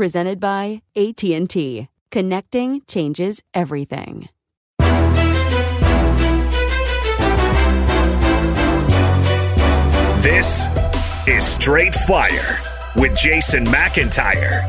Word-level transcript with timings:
Presented 0.00 0.40
by 0.40 0.80
AT&T. 0.96 1.88
Connecting 2.10 2.80
changes 2.88 3.42
everything. 3.52 4.30
This 10.22 10.68
is 11.26 11.44
Straight 11.44 11.92
Fire 11.92 12.58
with 12.96 13.14
Jason 13.14 13.66
McIntyre. 13.66 14.66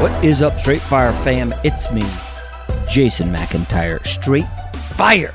What 0.00 0.24
is 0.24 0.42
up, 0.42 0.58
Straight 0.58 0.82
Fire 0.82 1.12
fam? 1.12 1.54
It's 1.62 1.92
me, 1.92 2.02
Jason 2.90 3.32
McIntyre. 3.32 4.04
Straight 4.04 4.48
Fire 4.96 5.34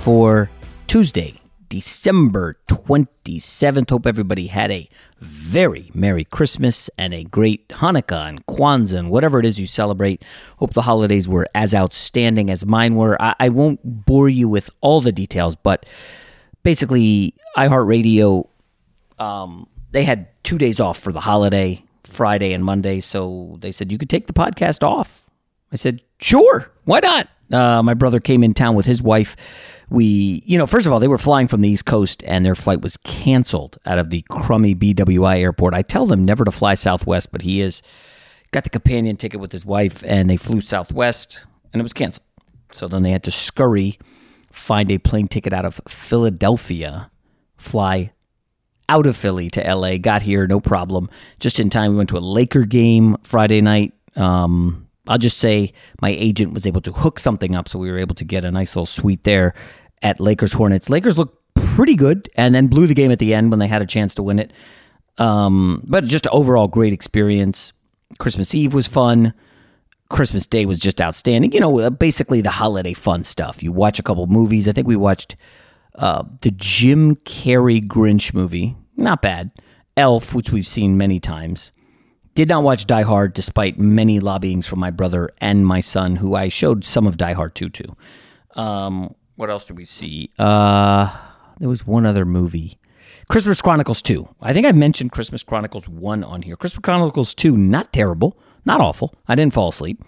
for 0.00 0.48
Tuesday, 0.86 1.34
December 1.68 2.58
27th. 2.68 3.90
Hope 3.90 4.06
everybody 4.06 4.46
had 4.46 4.70
a 4.70 4.88
very 5.20 5.90
Merry 5.94 6.24
Christmas 6.24 6.88
and 6.98 7.12
a 7.12 7.24
great 7.24 7.68
Hanukkah 7.68 8.28
and 8.28 8.46
Kwanzaa 8.46 8.98
and 8.98 9.10
whatever 9.10 9.38
it 9.38 9.46
is 9.46 9.58
you 9.58 9.66
celebrate. 9.66 10.24
Hope 10.58 10.74
the 10.74 10.82
holidays 10.82 11.28
were 11.28 11.46
as 11.54 11.74
outstanding 11.74 12.50
as 12.50 12.64
mine 12.66 12.96
were. 12.96 13.20
I, 13.20 13.34
I 13.40 13.48
won't 13.48 13.80
bore 13.82 14.28
you 14.28 14.48
with 14.48 14.70
all 14.80 15.00
the 15.00 15.12
details, 15.12 15.56
but 15.56 15.86
basically, 16.62 17.34
iHeartRadio, 17.56 18.48
um, 19.18 19.68
they 19.90 20.04
had 20.04 20.28
two 20.42 20.58
days 20.58 20.80
off 20.80 20.98
for 20.98 21.12
the 21.12 21.20
holiday, 21.20 21.82
Friday 22.04 22.52
and 22.52 22.64
Monday. 22.64 23.00
So 23.00 23.56
they 23.60 23.72
said, 23.72 23.90
you 23.90 23.98
could 23.98 24.10
take 24.10 24.26
the 24.26 24.32
podcast 24.32 24.86
off. 24.86 25.28
I 25.72 25.76
said, 25.76 26.02
sure, 26.18 26.70
why 26.84 27.00
not? 27.00 27.28
Uh, 27.52 27.82
my 27.82 27.94
brother 27.94 28.20
came 28.20 28.42
in 28.42 28.54
town 28.54 28.74
with 28.74 28.86
his 28.86 29.02
wife. 29.02 29.36
We, 29.88 30.42
you 30.46 30.58
know, 30.58 30.66
first 30.66 30.86
of 30.86 30.92
all, 30.92 30.98
they 30.98 31.08
were 31.08 31.18
flying 31.18 31.46
from 31.46 31.60
the 31.60 31.68
East 31.68 31.86
Coast 31.86 32.24
and 32.26 32.44
their 32.44 32.54
flight 32.54 32.80
was 32.80 32.96
canceled 32.96 33.78
out 33.86 33.98
of 33.98 34.10
the 34.10 34.22
crummy 34.28 34.74
BWI 34.74 35.40
airport. 35.40 35.74
I 35.74 35.82
tell 35.82 36.06
them 36.06 36.24
never 36.24 36.44
to 36.44 36.50
fly 36.50 36.74
Southwest, 36.74 37.30
but 37.30 37.42
he 37.42 37.60
is 37.60 37.82
got 38.50 38.64
the 38.64 38.70
companion 38.70 39.16
ticket 39.16 39.40
with 39.40 39.52
his 39.52 39.64
wife 39.64 40.02
and 40.04 40.28
they 40.28 40.36
flew 40.36 40.60
Southwest 40.60 41.46
and 41.72 41.80
it 41.80 41.84
was 41.84 41.92
canceled. 41.92 42.24
So 42.72 42.88
then 42.88 43.02
they 43.02 43.12
had 43.12 43.22
to 43.24 43.30
scurry, 43.30 43.98
find 44.50 44.90
a 44.90 44.98
plane 44.98 45.28
ticket 45.28 45.52
out 45.52 45.64
of 45.64 45.80
Philadelphia, 45.86 47.10
fly 47.56 48.12
out 48.88 49.06
of 49.06 49.16
Philly 49.16 49.50
to 49.50 49.74
LA, 49.74 49.98
got 49.98 50.22
here, 50.22 50.46
no 50.46 50.60
problem. 50.60 51.10
Just 51.40 51.58
in 51.58 51.70
time. 51.70 51.92
We 51.92 51.96
went 51.96 52.08
to 52.10 52.18
a 52.18 52.20
Laker 52.20 52.64
game 52.64 53.16
Friday 53.22 53.60
night. 53.60 53.92
Um, 54.14 54.85
I'll 55.08 55.18
just 55.18 55.38
say 55.38 55.72
my 56.00 56.10
agent 56.10 56.54
was 56.54 56.66
able 56.66 56.80
to 56.82 56.92
hook 56.92 57.18
something 57.18 57.54
up, 57.54 57.68
so 57.68 57.78
we 57.78 57.90
were 57.90 57.98
able 57.98 58.14
to 58.16 58.24
get 58.24 58.44
a 58.44 58.50
nice 58.50 58.74
little 58.74 58.86
suite 58.86 59.24
there 59.24 59.54
at 60.02 60.20
Lakers 60.20 60.52
Hornets. 60.52 60.90
Lakers 60.90 61.16
looked 61.16 61.38
pretty 61.54 61.96
good, 61.96 62.30
and 62.36 62.54
then 62.54 62.68
blew 62.68 62.86
the 62.86 62.94
game 62.94 63.10
at 63.10 63.18
the 63.18 63.34
end 63.34 63.50
when 63.50 63.58
they 63.58 63.66
had 63.66 63.82
a 63.82 63.86
chance 63.86 64.14
to 64.14 64.22
win 64.22 64.38
it. 64.38 64.52
Um, 65.18 65.82
but 65.86 66.04
just 66.04 66.26
overall 66.28 66.68
great 66.68 66.92
experience. 66.92 67.72
Christmas 68.18 68.54
Eve 68.54 68.74
was 68.74 68.86
fun. 68.86 69.34
Christmas 70.08 70.46
Day 70.46 70.66
was 70.66 70.78
just 70.78 71.00
outstanding. 71.00 71.52
You 71.52 71.60
know, 71.60 71.90
basically 71.90 72.40
the 72.40 72.50
holiday 72.50 72.92
fun 72.92 73.24
stuff. 73.24 73.62
You 73.62 73.72
watch 73.72 73.98
a 73.98 74.02
couple 74.02 74.26
movies. 74.26 74.68
I 74.68 74.72
think 74.72 74.86
we 74.86 74.96
watched 74.96 75.36
uh, 75.96 76.24
the 76.42 76.52
Jim 76.52 77.16
Carrey 77.16 77.84
Grinch 77.84 78.32
movie. 78.32 78.76
Not 78.96 79.22
bad. 79.22 79.50
Elf, 79.96 80.34
which 80.34 80.50
we've 80.52 80.66
seen 80.66 80.96
many 80.96 81.18
times. 81.18 81.72
Did 82.36 82.50
not 82.50 82.64
watch 82.64 82.86
Die 82.86 83.00
Hard 83.00 83.32
despite 83.32 83.78
many 83.78 84.20
lobbyings 84.20 84.66
from 84.66 84.78
my 84.78 84.90
brother 84.90 85.30
and 85.40 85.66
my 85.66 85.80
son, 85.80 86.16
who 86.16 86.34
I 86.34 86.50
showed 86.50 86.84
some 86.84 87.06
of 87.06 87.16
Die 87.16 87.32
Hard 87.32 87.54
2 87.54 87.70
to. 87.70 87.96
Um, 88.56 89.14
what 89.36 89.48
else 89.48 89.64
did 89.64 89.78
we 89.78 89.86
see? 89.86 90.28
Uh, 90.38 91.16
there 91.58 91.70
was 91.70 91.86
one 91.86 92.04
other 92.04 92.26
movie. 92.26 92.78
Christmas 93.30 93.62
Chronicles 93.62 94.02
2. 94.02 94.28
I 94.42 94.52
think 94.52 94.66
I 94.66 94.72
mentioned 94.72 95.12
Christmas 95.12 95.42
Chronicles 95.42 95.88
1 95.88 96.22
on 96.24 96.42
here. 96.42 96.56
Christmas 96.56 96.82
Chronicles 96.82 97.32
2, 97.32 97.56
not 97.56 97.90
terrible, 97.94 98.36
not 98.66 98.82
awful. 98.82 99.14
I 99.26 99.34
didn't 99.34 99.54
fall 99.54 99.70
asleep. 99.70 100.04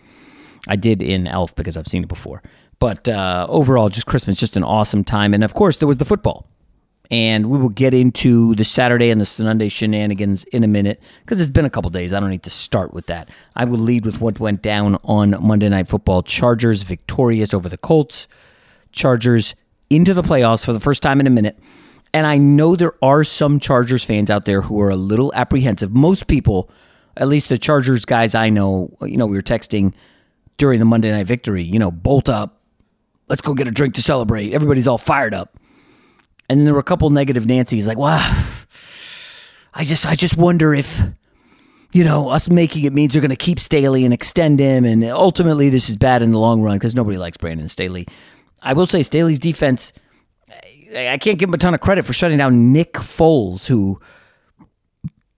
I 0.69 0.77
did 0.77 1.01
in 1.01 1.27
Elf 1.27 1.55
because 1.55 1.79
I've 1.79 1.89
seen 1.89 2.03
it 2.03 2.11
before. 2.11 2.43
But 2.79 3.09
uh, 3.09 3.47
overall, 3.49 3.89
just 3.89 4.05
Christmas, 4.05 4.39
just 4.39 4.55
an 4.55 4.65
awesome 4.65 5.03
time. 5.03 5.33
And 5.33 5.43
of 5.43 5.55
course, 5.55 5.79
there 5.79 5.89
was 5.89 5.97
the 5.97 6.05
football. 6.05 6.47
And 7.11 7.49
we 7.49 7.59
will 7.59 7.71
get 7.71 7.95
into 7.95 8.55
the 8.55 8.65
Saturday 8.65 9.11
and 9.11 9.19
the 9.19 9.25
Sunday 9.25 9.69
shenanigans 9.69 10.45
in 10.45 10.63
a 10.63 10.67
minute 10.67 11.01
because 11.25 11.41
it's 11.41 11.51
been 11.51 11.65
a 11.65 11.71
couple 11.71 11.89
days. 11.91 12.13
I 12.13 12.21
don't 12.21 12.29
need 12.29 12.43
to 12.43 12.51
start 12.51 12.93
with 12.93 13.07
that. 13.07 13.31
I 13.57 13.65
will 13.65 13.79
lead 13.79 14.05
with 14.05 14.21
what 14.21 14.39
went 14.39 14.61
down 14.61 14.99
on 15.05 15.35
Monday 15.41 15.71
Night 15.71 15.89
Football. 15.89 16.23
Chargers 16.23 16.83
victorious 16.83 17.55
over 17.55 17.69
the 17.69 17.79
Colts. 17.79 18.29
Chargers 18.93 19.55
into 19.89 20.13
the 20.13 20.23
playoffs 20.23 20.65
for 20.65 20.75
the 20.75 20.81
first 20.81 21.03
time 21.03 21.19
in 21.19 21.27
a 21.27 21.31
minute. 21.31 21.59
And 22.13 22.27
I 22.27 22.37
know 22.37 22.77
there 22.77 22.95
are 23.03 23.25
some 23.25 23.59
Chargers 23.61 24.05
fans 24.05 24.31
out 24.31 24.45
there 24.45 24.63
who 24.63 24.81
are 24.81 24.91
a 24.91 24.97
little 24.97 25.33
apprehensive. 25.35 25.95
Most 25.95 26.27
people, 26.27 26.71
at 27.17 27.29
least 27.29 27.49
the 27.49 27.59
Chargers 27.59 28.05
guys 28.05 28.35
I 28.35 28.49
know, 28.49 28.97
you 29.03 29.17
know, 29.17 29.27
we 29.27 29.37
were 29.37 29.43
texting 29.43 29.95
during 30.57 30.79
the 30.79 30.85
Monday 30.85 31.11
night 31.11 31.27
victory, 31.27 31.63
you 31.63 31.79
know, 31.79 31.91
bolt 31.91 32.29
up, 32.29 32.61
let's 33.29 33.41
go 33.41 33.55
get 33.55 33.69
a 33.69 33.71
drink 33.71 33.95
to 33.95 34.03
celebrate. 34.03 34.53
Everybody's 34.53 34.87
all 34.87 34.99
fired 34.99 35.35
up. 35.35 35.58
And 36.49 36.67
there 36.67 36.75
were 36.75 36.81
a 36.81 36.85
couple 36.85 37.11
negative 37.11 37.47
Nancy's 37.47 37.87
like, 37.87 37.99
wow, 37.99 38.19
I 39.75 39.85
just 39.85 40.07
I 40.07 40.15
just 40.15 40.37
wonder 40.37 40.75
if 40.75 41.03
you 41.93 42.05
know, 42.05 42.29
us 42.29 42.51
making 42.51 42.85
it 42.85 42.93
means 42.93 43.13
they're 43.13 43.23
going 43.23 43.31
to 43.31 43.37
keep 43.37 43.59
Staley 43.59 44.05
and 44.05 44.13
extend 44.13 44.59
him. 44.59 44.85
And 44.85 45.03
ultimately, 45.05 45.71
this 45.71 45.89
is 45.89 45.97
bad 45.97 46.23
in 46.23 46.33
the 46.33 46.39
long 46.39 46.61
run 46.63 46.77
because 46.77 46.95
nobody 46.95 47.17
likes 47.17 47.39
Brandon 47.39 47.69
Staley. 47.69 48.07
I 48.63 48.75
will 48.75 48.87
say 48.87 49.03
Staley's 49.03 49.39
defense, 49.39 49.93
I 50.95 51.19
can't 51.19 51.39
give 51.39 51.49
him 51.49 51.55
a 51.55 51.59
ton 51.59 51.75
of 51.75 51.81
credit 51.81 52.05
for 52.05 52.13
shutting 52.13 52.39
down 52.39 52.73
Nick 52.73 52.95
Foles, 52.95 53.67
who 53.67 54.01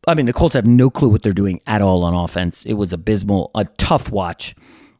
I 0.06 0.15
mean, 0.15 0.27
the 0.27 0.33
Colts 0.33 0.55
have 0.55 0.67
no 0.67 0.91
clue 0.91 1.09
what 1.09 1.23
they're 1.23 1.33
doing 1.33 1.61
at 1.67 1.83
all 1.83 2.05
on 2.05 2.15
offense. 2.15 2.65
It 2.65 2.75
was 2.75 2.93
abysmal, 2.93 3.51
a 3.55 3.65
tough 3.65 4.11
watch. 4.11 4.55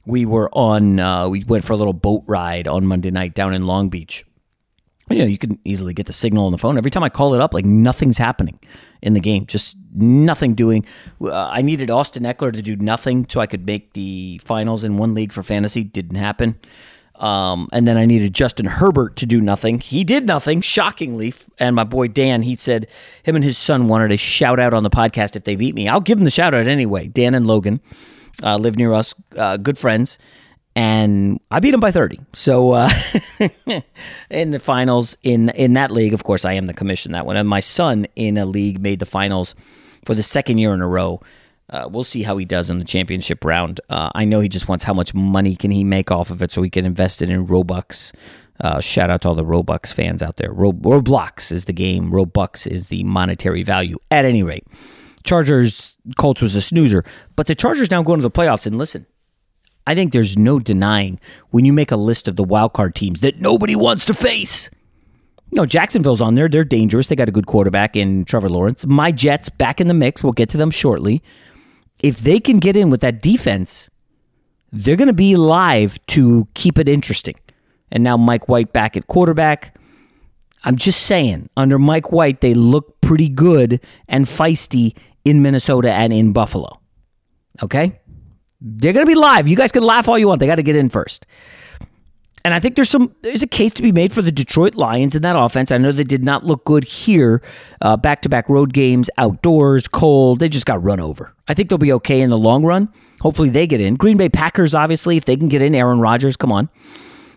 We 0.07 0.27
were 0.27 0.51
on, 0.53 1.01
uh, 1.01 1.29
we 1.29 1.45
went 1.45 1.65
for 1.65 1.73
a 1.73 1.77
little 1.77 1.93
boat 1.93 2.23
ride 2.27 2.69
on 2.69 2.87
Monday 2.87 3.11
night 3.11 3.35
down 3.35 3.55
in 3.55 3.67
Long 3.67 3.89
Beach. 3.89 4.25
You 5.11 5.19
know, 5.19 5.25
you 5.25 5.39
can 5.39 5.59
easily 5.65 5.93
get 5.93 6.07
the 6.07 6.13
signal 6.13 6.47
on 6.47 6.53
the 6.53 6.59
phone. 6.59 6.79
Every 6.79 6.91
time 6.91 7.03
I 7.03 7.09
call 7.09 7.35
it 7.35 7.41
up, 7.41 7.53
like 7.53 7.65
nothing's 7.65 8.17
happening 8.17 8.61
in 9.03 9.15
the 9.15 9.21
game, 9.21 9.45
just 9.47 9.77
nothing 9.93 10.55
doing. 10.55 10.87
Uh, 11.21 11.35
I 11.35 11.63
needed 11.63 11.91
Austin 11.91 12.23
Ekeler 12.23 12.53
to 12.53 12.63
do 12.63 12.77
nothing 12.77 13.27
so 13.29 13.41
I 13.41 13.47
could 13.47 13.67
make 13.67 13.93
the 13.95 14.41
finals 14.45 14.85
in 14.85 14.99
one 14.99 15.15
league 15.15 15.33
for 15.33 15.43
fantasy. 15.43 15.83
Didn't 15.83 16.17
happen. 16.17 16.59
Um, 17.17 17.69
and 17.73 17.87
then 17.87 17.99
I 17.99 18.07
needed 18.07 18.35
Justin 18.35 18.67
Herbert 18.67 19.17
to 19.17 19.27
do 19.27 19.41
nothing. 19.41 19.81
He 19.81 20.05
did 20.05 20.27
nothing, 20.27 20.63
shockingly. 20.63 21.35
And 21.59 21.77
my 21.77 21.85
boy 21.85 22.09
Dan, 22.09 22.43
he 22.43 22.55
said 22.55 22.87
him 23.25 23.37
and 23.37 23.45
his 23.45 23.59
son 23.59 23.89
wanted 23.89 24.11
a 24.13 24.17
shout 24.17 24.59
out 24.59 24.73
on 24.73 24.85
the 24.85 24.91
podcast 24.91 25.37
if 25.37 25.45
they 25.45 25.57
beat 25.57 25.75
me. 25.75 25.87
I'll 25.87 26.01
give 26.01 26.19
them 26.19 26.25
the 26.25 26.31
shout 26.31 26.55
out 26.55 26.67
anyway. 26.67 27.09
Dan 27.09 27.35
and 27.35 27.47
Logan 27.47 27.81
uh, 28.43 28.57
live 28.57 28.77
near 28.77 28.95
us, 28.95 29.15
uh, 29.37 29.59
good 29.59 29.77
friends. 29.77 30.19
And 30.77 31.41
I 31.51 31.61
beat 31.61 31.75
him 31.75 31.81
by 31.81 31.91
30. 31.91 32.19
So 32.33 32.73
uh, 32.73 32.91
in 34.31 34.51
the 34.51 34.61
finals, 34.61 35.17
in, 35.23 35.51
in 35.51 35.75
that 35.75 35.91
league, 35.91 36.15
of 36.15 36.23
course, 36.23 36.45
I 36.45 36.53
am 36.53 36.67
the 36.67 36.75
commission 36.75 37.13
that 37.13 37.27
one. 37.27 37.37
And 37.37 37.49
my 37.49 37.61
son 37.61 38.07
in 38.15 38.39
a 38.39 38.47
league 38.47 38.81
made 38.81 39.01
the 39.01 39.07
finals 39.07 39.55
for 40.05 40.15
the 40.15 40.23
second 40.23 40.59
year 40.59 40.73
in 40.73 40.81
a 40.81 40.87
row. 40.87 41.21
Uh, 41.69 41.89
we'll 41.91 42.05
see 42.05 42.23
how 42.23 42.37
he 42.37 42.45
does 42.45 42.71
in 42.71 42.79
the 42.79 42.85
championship 42.85 43.45
round. 43.45 43.81
Uh, 43.89 44.11
I 44.15 44.25
know 44.25 44.41
he 44.41 44.49
just 44.49 44.69
wants 44.69 44.85
how 44.85 44.95
much 44.95 45.15
money 45.15 45.55
can 45.55 45.71
he 45.71 45.85
make 45.85 46.11
off 46.11 46.31
of 46.31 46.43
it 46.43 46.51
so 46.51 46.63
he 46.63 46.71
can 46.71 46.85
invest 46.85 47.23
it 47.23 47.31
in 47.31 47.47
Robux. 47.47 48.13
Uh, 48.61 48.81
shout 48.81 49.09
out 49.09 49.23
to 49.23 49.29
all 49.29 49.35
the 49.35 49.45
Robux 49.45 49.93
fans 49.93 50.23
out 50.23 50.37
there. 50.37 50.53
Ro- 50.53 50.73
Roblox 50.73 51.51
is 51.51 51.65
the 51.65 51.73
game. 51.73 52.11
Robux 52.11 52.67
is 52.67 52.89
the 52.89 53.03
monetary 53.05 53.63
value. 53.63 53.99
At 54.11 54.25
any 54.25 54.43
rate, 54.43 54.67
Chargers 55.25 55.97
Colts 56.19 56.43
was 56.43 56.57
a 56.57 56.63
snoozer, 56.63 57.05
but 57.37 57.47
the 57.47 57.55
Chargers 57.55 57.91
now 57.91 58.03
going 58.03 58.19
to 58.19 58.23
the 58.23 58.31
playoffs. 58.31 58.67
And 58.67 58.77
listen, 58.77 59.07
I 59.91 59.95
think 59.95 60.13
there's 60.13 60.39
no 60.39 60.59
denying 60.59 61.21
when 61.51 61.65
you 61.65 61.73
make 61.73 61.91
a 61.91 61.97
list 61.97 62.29
of 62.29 62.37
the 62.37 62.45
wild 62.45 62.73
card 62.73 62.95
teams 62.95 63.21
that 63.21 63.41
nobody 63.41 63.77
wants 63.77 64.05
to 64.07 64.15
face. 64.15 64.71
You 65.51 65.57
know, 65.57 65.67
Jacksonville's 65.67 66.21
on 66.21 66.37
there. 66.37 66.49
They're 66.49 66.65
dangerous. 66.65 67.09
They 67.09 67.17
got 67.17 67.29
a 67.29 67.33
good 67.33 67.47
quarterback 67.47 67.97
in 67.97 68.25
Trevor 68.25 68.49
Lawrence. 68.49 68.87
My 68.87 69.11
Jets 69.11 69.49
back 69.49 69.81
in 69.81 69.89
the 69.89 69.95
mix. 69.95 70.23
We'll 70.23 70.33
get 70.33 70.49
to 70.51 70.57
them 70.57 70.71
shortly 70.71 71.23
if 72.03 72.19
they 72.19 72.41
can 72.41 72.59
get 72.59 72.77
in 72.77 72.91
with 72.91 73.01
that 73.01 73.23
defense, 73.23 73.91
they're 74.73 74.97
going 74.97 75.09
to 75.09 75.13
be 75.13 75.37
live 75.37 76.05
to 76.09 76.49
keep 76.55 76.79
it 76.79 76.89
interesting. 76.89 77.37
And 77.91 78.05
now 78.05 78.17
Mike 78.17 78.49
White 78.49 78.73
back 78.73 78.97
at 78.97 79.07
quarterback. 79.07 79.77
I'm 80.63 80.77
just 80.77 81.03
saying, 81.03 81.49
under 81.57 81.79
Mike 81.79 82.13
White, 82.13 82.41
they 82.41 82.55
look 82.55 83.01
pretty 83.01 83.29
good 83.29 83.81
and 84.09 84.27
feisty 84.27 84.97
in 85.25 85.43
Minnesota 85.43 85.93
and 85.93 86.13
in 86.13 86.33
Buffalo. 86.33 86.81
Okay? 87.63 87.99
They're 88.61 88.93
going 88.93 89.07
to 89.07 89.11
be 89.11 89.15
live. 89.15 89.49
You 89.49 89.57
guys 89.57 89.73
can 89.73 89.83
laugh 89.83 90.09
all 90.09 90.19
you 90.19 90.29
want. 90.29 90.41
They 90.41 90.47
got 90.47 90.57
to 90.57 90.63
get 90.63 90.77
in 90.77 90.89
first. 90.89 91.27
And 92.45 92.55
I 92.55 92.61
think 92.61 92.75
there's 92.75 92.89
some 92.89 93.15
there's 93.21 93.43
a 93.43 93.47
case 93.47 93.73
to 93.73 93.83
be 93.83 93.93
made 93.93 94.15
for 94.15 94.23
the 94.23 94.33
Detroit 94.33 94.75
Lions 94.75 95.15
in 95.15 95.21
that 95.23 95.37
offense. 95.39 95.71
I 95.71 95.77
know 95.77 95.93
they 95.93 96.05
did 96.05 96.25
not 96.25 96.45
look 96.45 96.65
good 96.65 96.85
here, 96.85 97.43
back 98.01 98.23
to 98.23 98.31
back 98.31 98.49
road 98.49 98.73
games, 98.73 99.11
outdoors, 99.19 99.87
cold. 99.87 100.41
They 100.41 100.49
just 100.49 100.65
got 100.65 100.83
run 100.83 101.01
over. 101.01 101.35
I 101.49 101.55
think 101.55 101.69
they'll 101.69 101.77
be 101.77 101.93
okay 101.93 102.23
in 102.23 102.31
the 102.31 102.39
long 102.39 102.65
run. 102.65 102.89
Hopefully 103.21 103.51
they 103.51 103.67
get 103.67 103.83
in. 103.83 103.97
Green 103.97 104.17
Bay 104.17 104.31
Packers, 104.31 104.75
obviously, 104.75 105.19
if 105.19 105.27
they 105.27 105.37
can 105.37 105.51
get 105.51 105.61
in, 105.61 105.75
Aaron 105.75 106.01
Rodgers, 106.01 106.39
come 106.39 106.51
on. 106.51 106.71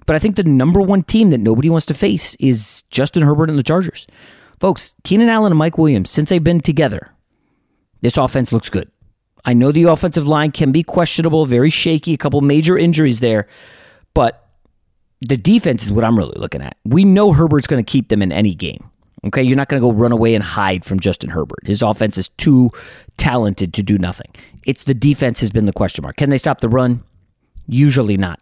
But 0.06 0.16
I 0.16 0.20
think 0.20 0.38
the 0.38 0.46
number 0.46 0.80
one 0.80 1.04
team 1.04 1.32
that 1.32 1.40
nobody 1.40 1.70
wants 1.70 1.86
to 1.88 1.94
face 1.94 2.36
is 2.36 2.84
Justin 2.90 3.24
Herbert 3.24 3.50
and 3.50 3.60
the 3.60 3.64
Chargers. 3.64 4.08
Folks, 4.62 4.96
Keenan 5.04 5.28
Allen 5.28 5.52
and 5.52 5.60
Mike 5.60 5.78
Williams, 5.78 6.10
since 6.12 6.30
they've 6.30 6.44
been 6.44 6.62
together, 6.62 7.10
this 8.00 8.16
offense 8.16 8.54
looks 8.54 8.70
good. 8.70 8.90
I 9.46 9.54
know 9.54 9.72
the 9.72 9.84
offensive 9.84 10.28
line 10.28 10.52
can 10.52 10.72
be 10.72 10.84
questionable, 10.84 11.46
very 11.46 11.70
shaky, 11.70 12.14
a 12.14 12.18
couple 12.18 12.42
major 12.42 12.78
injuries 12.78 13.20
there, 13.20 13.48
but 14.14 14.48
the 15.22 15.38
defense 15.38 15.84
is 15.84 15.92
what 15.92 16.04
I'm 16.04 16.18
really 16.18 16.38
looking 16.38 16.62
at. 16.62 16.78
We 16.86 17.04
know 17.04 17.34
Herbert's 17.34 17.68
going 17.68 17.84
to 17.84 17.90
keep 17.90 18.10
them 18.10 18.22
in 18.22 18.32
any 18.32 18.56
game. 18.56 18.90
Okay, 19.26 19.42
you're 19.42 19.56
not 19.56 19.70
going 19.70 19.82
to 19.82 19.88
go 19.88 19.94
run 19.94 20.12
away 20.12 20.36
and 20.36 20.44
hide 20.44 20.84
from 20.84 21.00
Justin 21.00 21.30
Herbert. 21.30 21.66
His 21.66 21.82
offense 21.82 22.18
is 22.18 22.28
too 22.28 22.70
talented 23.16 23.74
to 23.76 23.84
do 23.84 23.98
nothing. 23.98 24.28
It's 24.66 24.84
the 24.84 24.94
defense 24.94 25.40
has 25.40 25.50
been 25.50 25.66
the 25.66 25.74
question 25.74 26.04
mark. 26.04 26.18
Can 26.18 26.30
they 26.30 26.38
stop 26.38 26.60
the 26.60 26.68
run? 26.68 27.04
Usually 27.68 28.18
not. 28.18 28.42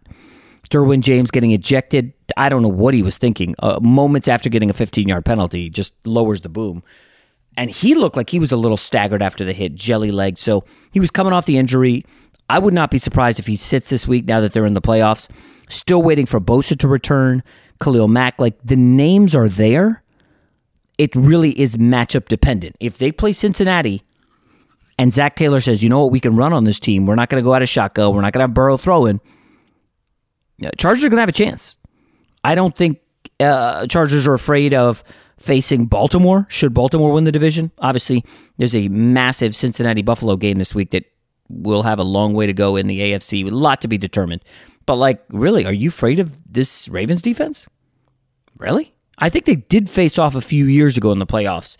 Derwin 0.71 1.01
James 1.01 1.29
getting 1.29 1.51
ejected. 1.51 2.13
I 2.37 2.49
don't 2.49 2.61
know 2.61 2.69
what 2.69 2.93
he 2.93 3.03
was 3.03 3.17
thinking. 3.17 3.55
Uh, 3.59 3.79
moments 3.81 4.27
after 4.27 4.49
getting 4.49 4.69
a 4.69 4.73
15 4.73 5.07
yard 5.07 5.25
penalty, 5.25 5.69
just 5.69 5.93
lowers 6.07 6.41
the 6.41 6.49
boom. 6.49 6.81
And 7.61 7.69
he 7.69 7.93
looked 7.93 8.17
like 8.17 8.31
he 8.31 8.39
was 8.39 8.51
a 8.51 8.57
little 8.57 8.75
staggered 8.75 9.21
after 9.21 9.45
the 9.45 9.53
hit, 9.53 9.75
jelly 9.75 10.09
leg. 10.09 10.39
So 10.39 10.63
he 10.89 10.99
was 10.99 11.11
coming 11.11 11.31
off 11.31 11.45
the 11.45 11.59
injury. 11.59 12.03
I 12.49 12.57
would 12.57 12.73
not 12.73 12.89
be 12.89 12.97
surprised 12.97 13.37
if 13.37 13.45
he 13.45 13.55
sits 13.55 13.91
this 13.91 14.07
week 14.07 14.25
now 14.25 14.41
that 14.41 14.51
they're 14.51 14.65
in 14.65 14.73
the 14.73 14.81
playoffs. 14.81 15.29
Still 15.69 16.01
waiting 16.01 16.25
for 16.25 16.39
Bosa 16.39 16.75
to 16.79 16.87
return, 16.87 17.43
Khalil 17.79 18.07
Mack. 18.07 18.39
Like 18.39 18.57
the 18.63 18.75
names 18.75 19.35
are 19.35 19.47
there. 19.47 20.01
It 20.97 21.15
really 21.15 21.51
is 21.51 21.77
matchup 21.77 22.29
dependent. 22.29 22.77
If 22.79 22.97
they 22.97 23.11
play 23.11 23.31
Cincinnati 23.31 24.01
and 24.97 25.13
Zac 25.13 25.35
Taylor 25.35 25.61
says, 25.61 25.83
you 25.83 25.89
know 25.89 26.01
what, 26.01 26.11
we 26.11 26.19
can 26.19 26.35
run 26.35 26.53
on 26.53 26.63
this 26.63 26.79
team. 26.79 27.05
We're 27.05 27.13
not 27.13 27.29
going 27.29 27.43
to 27.43 27.45
go 27.45 27.53
out 27.53 27.61
of 27.61 27.69
shotgun. 27.69 28.15
We're 28.15 28.21
not 28.21 28.33
going 28.33 28.39
to 28.39 28.45
have 28.45 28.55
Burrow 28.55 28.77
throwing. 28.77 29.21
Chargers 30.79 31.03
are 31.03 31.09
going 31.09 31.17
to 31.17 31.21
have 31.21 31.29
a 31.29 31.31
chance. 31.31 31.77
I 32.43 32.55
don't 32.55 32.75
think 32.75 33.01
uh, 33.39 33.85
Chargers 33.85 34.25
are 34.25 34.33
afraid 34.33 34.73
of 34.73 35.03
facing 35.41 35.85
Baltimore. 35.85 36.45
Should 36.49 36.73
Baltimore 36.73 37.13
win 37.13 37.23
the 37.23 37.31
division? 37.31 37.71
Obviously, 37.79 38.23
there's 38.57 38.75
a 38.75 38.87
massive 38.89 39.55
Cincinnati 39.55 40.01
Buffalo 40.01 40.35
game 40.37 40.57
this 40.57 40.75
week 40.75 40.91
that 40.91 41.05
will 41.49 41.83
have 41.83 41.99
a 41.99 42.03
long 42.03 42.33
way 42.33 42.45
to 42.45 42.53
go 42.53 42.75
in 42.75 42.87
the 42.87 42.99
AFC. 42.99 43.45
A 43.45 43.53
lot 43.53 43.81
to 43.81 43.87
be 43.87 43.97
determined. 43.97 44.43
But 44.85 44.95
like, 44.95 45.23
really, 45.29 45.65
are 45.65 45.73
you 45.73 45.89
afraid 45.89 46.19
of 46.19 46.37
this 46.51 46.87
Ravens 46.87 47.21
defense? 47.21 47.67
Really? 48.57 48.93
I 49.17 49.29
think 49.29 49.45
they 49.45 49.55
did 49.55 49.89
face 49.89 50.17
off 50.17 50.35
a 50.35 50.41
few 50.41 50.65
years 50.65 50.97
ago 50.97 51.11
in 51.11 51.19
the 51.19 51.25
playoffs 51.25 51.77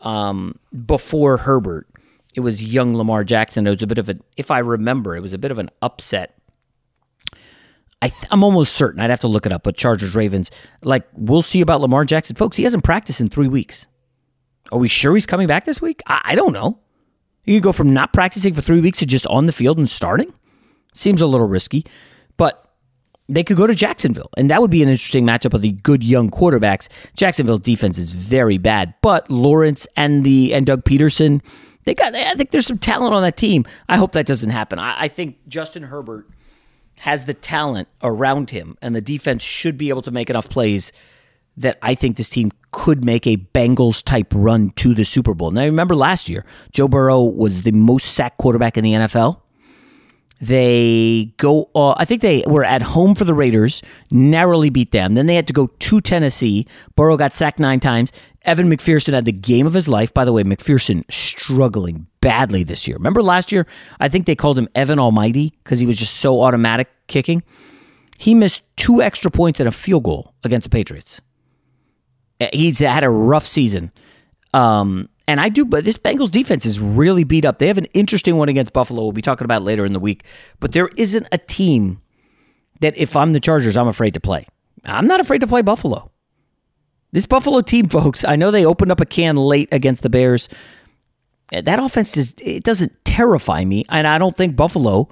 um, 0.00 0.58
before 0.86 1.36
Herbert. 1.36 1.86
It 2.34 2.40
was 2.40 2.62
young 2.62 2.96
Lamar 2.96 3.24
Jackson. 3.24 3.66
It 3.66 3.70
was 3.70 3.82
a 3.82 3.86
bit 3.86 3.98
of 3.98 4.08
a, 4.08 4.16
if 4.36 4.50
I 4.50 4.58
remember, 4.58 5.16
it 5.16 5.20
was 5.20 5.32
a 5.32 5.38
bit 5.38 5.50
of 5.50 5.58
an 5.58 5.70
upset. 5.82 6.39
I 8.02 8.12
am 8.30 8.42
almost 8.42 8.74
certain. 8.74 9.00
I'd 9.00 9.10
have 9.10 9.20
to 9.20 9.28
look 9.28 9.46
it 9.46 9.52
up. 9.52 9.62
But 9.62 9.76
Chargers 9.76 10.14
Ravens, 10.14 10.50
like 10.82 11.06
we'll 11.14 11.42
see 11.42 11.60
about 11.60 11.80
Lamar 11.80 12.04
Jackson, 12.04 12.36
folks. 12.36 12.56
He 12.56 12.64
hasn't 12.64 12.84
practiced 12.84 13.20
in 13.20 13.28
three 13.28 13.48
weeks. 13.48 13.86
Are 14.72 14.78
we 14.78 14.88
sure 14.88 15.14
he's 15.14 15.26
coming 15.26 15.46
back 15.46 15.64
this 15.64 15.82
week? 15.82 16.02
I, 16.06 16.20
I 16.24 16.34
don't 16.34 16.52
know. 16.52 16.78
You 17.44 17.60
go 17.60 17.72
from 17.72 17.92
not 17.92 18.12
practicing 18.12 18.54
for 18.54 18.60
three 18.60 18.80
weeks 18.80 18.98
to 18.98 19.06
just 19.06 19.26
on 19.26 19.46
the 19.46 19.52
field 19.52 19.78
and 19.78 19.88
starting. 19.88 20.32
Seems 20.94 21.20
a 21.20 21.26
little 21.26 21.48
risky. 21.48 21.84
But 22.36 22.70
they 23.28 23.44
could 23.44 23.56
go 23.56 23.66
to 23.66 23.74
Jacksonville, 23.74 24.30
and 24.36 24.50
that 24.50 24.60
would 24.60 24.70
be 24.70 24.82
an 24.82 24.88
interesting 24.88 25.24
matchup 25.24 25.54
of 25.54 25.62
the 25.62 25.72
good 25.72 26.02
young 26.02 26.30
quarterbacks. 26.30 26.88
Jacksonville 27.14 27.58
defense 27.58 27.96
is 27.96 28.10
very 28.10 28.58
bad, 28.58 28.94
but 29.02 29.30
Lawrence 29.30 29.86
and 29.96 30.24
the 30.24 30.52
and 30.52 30.66
Doug 30.66 30.84
Pederson, 30.84 31.40
they 31.84 31.94
got. 31.94 32.14
I 32.14 32.34
think 32.34 32.50
there's 32.50 32.66
some 32.66 32.78
talent 32.78 33.14
on 33.14 33.22
that 33.22 33.36
team. 33.36 33.64
I 33.88 33.96
hope 33.96 34.12
that 34.12 34.26
doesn't 34.26 34.50
happen. 34.50 34.78
I, 34.78 35.02
I 35.02 35.08
think 35.08 35.36
Justin 35.48 35.84
Herbert 35.84 36.28
has 37.00 37.24
the 37.24 37.32
talent 37.32 37.88
around 38.02 38.50
him, 38.50 38.76
and 38.82 38.94
the 38.94 39.00
defense 39.00 39.42
should 39.42 39.78
be 39.78 39.88
able 39.88 40.02
to 40.02 40.10
make 40.10 40.28
enough 40.28 40.50
plays 40.50 40.92
that 41.56 41.78
I 41.80 41.94
think 41.94 42.16
this 42.16 42.28
team 42.28 42.50
could 42.72 43.04
make 43.04 43.26
a 43.26 43.38
Bengals 43.38 44.04
type 44.04 44.32
run 44.34 44.70
to 44.76 44.94
the 44.94 45.04
Super 45.04 45.32
Bowl. 45.32 45.50
Now, 45.50 45.64
remember 45.64 45.94
last 45.94 46.28
year, 46.28 46.44
Joe 46.72 46.88
Burrow 46.88 47.22
was 47.22 47.62
the 47.62 47.72
most 47.72 48.12
sacked 48.12 48.36
quarterback 48.36 48.76
in 48.76 48.84
the 48.84 48.92
NFL. 48.92 49.40
They 50.42 51.32
go, 51.38 51.70
uh, 51.74 51.94
I 51.96 52.04
think 52.04 52.20
they 52.20 52.44
were 52.46 52.64
at 52.64 52.82
home 52.82 53.14
for 53.14 53.24
the 53.24 53.34
Raiders, 53.34 53.82
narrowly 54.10 54.68
beat 54.68 54.92
them. 54.92 55.14
Then 55.14 55.26
they 55.26 55.36
had 55.36 55.46
to 55.46 55.54
go 55.54 55.68
to 55.68 56.00
Tennessee. 56.02 56.66
Burrow 56.96 57.16
got 57.16 57.32
sacked 57.32 57.58
nine 57.58 57.80
times. 57.80 58.12
Evan 58.42 58.70
McPherson 58.70 59.14
had 59.14 59.24
the 59.24 59.32
game 59.32 59.66
of 59.66 59.72
his 59.72 59.88
life. 59.88 60.12
By 60.12 60.26
the 60.26 60.32
way, 60.34 60.42
McPherson 60.44 61.10
struggling 61.10 62.08
badly 62.20 62.64
this 62.64 62.86
year. 62.86 62.96
Remember 62.96 63.22
last 63.22 63.52
year? 63.52 63.66
I 63.98 64.08
think 64.08 64.26
they 64.26 64.34
called 64.34 64.58
him 64.58 64.68
Evan 64.74 64.98
Almighty 64.98 65.52
because 65.64 65.78
he 65.80 65.86
was 65.86 65.98
just 65.98 66.16
so 66.18 66.42
automatic 66.42 66.88
kicking. 67.06 67.42
He 68.18 68.34
missed 68.34 68.64
two 68.76 69.00
extra 69.00 69.30
points 69.30 69.60
and 69.60 69.68
a 69.68 69.72
field 69.72 70.04
goal 70.04 70.34
against 70.44 70.64
the 70.64 70.70
Patriots. 70.70 71.20
He's 72.52 72.78
had 72.78 73.04
a 73.04 73.10
rough 73.10 73.46
season. 73.46 73.92
Um, 74.52 75.08
and 75.28 75.40
I 75.40 75.48
do, 75.48 75.64
but 75.64 75.84
this 75.84 75.96
Bengals 75.96 76.30
defense 76.30 76.66
is 76.66 76.80
really 76.80 77.24
beat 77.24 77.44
up. 77.44 77.58
They 77.58 77.68
have 77.68 77.78
an 77.78 77.86
interesting 77.94 78.36
one 78.36 78.48
against 78.48 78.72
Buffalo. 78.72 79.02
We'll 79.02 79.12
be 79.12 79.22
talking 79.22 79.44
about 79.44 79.62
later 79.62 79.84
in 79.84 79.92
the 79.92 80.00
week. 80.00 80.24
But 80.58 80.72
there 80.72 80.88
isn't 80.96 81.26
a 81.30 81.38
team 81.38 82.02
that, 82.80 82.96
if 82.98 83.14
I'm 83.14 83.32
the 83.32 83.40
Chargers, 83.40 83.76
I'm 83.76 83.88
afraid 83.88 84.14
to 84.14 84.20
play. 84.20 84.46
I'm 84.84 85.06
not 85.06 85.20
afraid 85.20 85.40
to 85.42 85.46
play 85.46 85.62
Buffalo. 85.62 86.10
This 87.12 87.26
Buffalo 87.26 87.60
team, 87.60 87.88
folks, 87.90 88.24
I 88.24 88.36
know 88.36 88.50
they 88.50 88.66
opened 88.66 88.90
up 88.90 89.00
a 89.00 89.06
can 89.06 89.36
late 89.36 89.68
against 89.72 90.02
the 90.02 90.10
Bears. 90.10 90.48
That 91.52 91.78
offense 91.78 92.16
is 92.16 92.34
it 92.42 92.62
doesn't 92.64 93.04
terrify 93.04 93.64
me, 93.64 93.84
and 93.88 94.06
I 94.06 94.18
don't 94.18 94.36
think 94.36 94.56
Buffalo, 94.56 95.08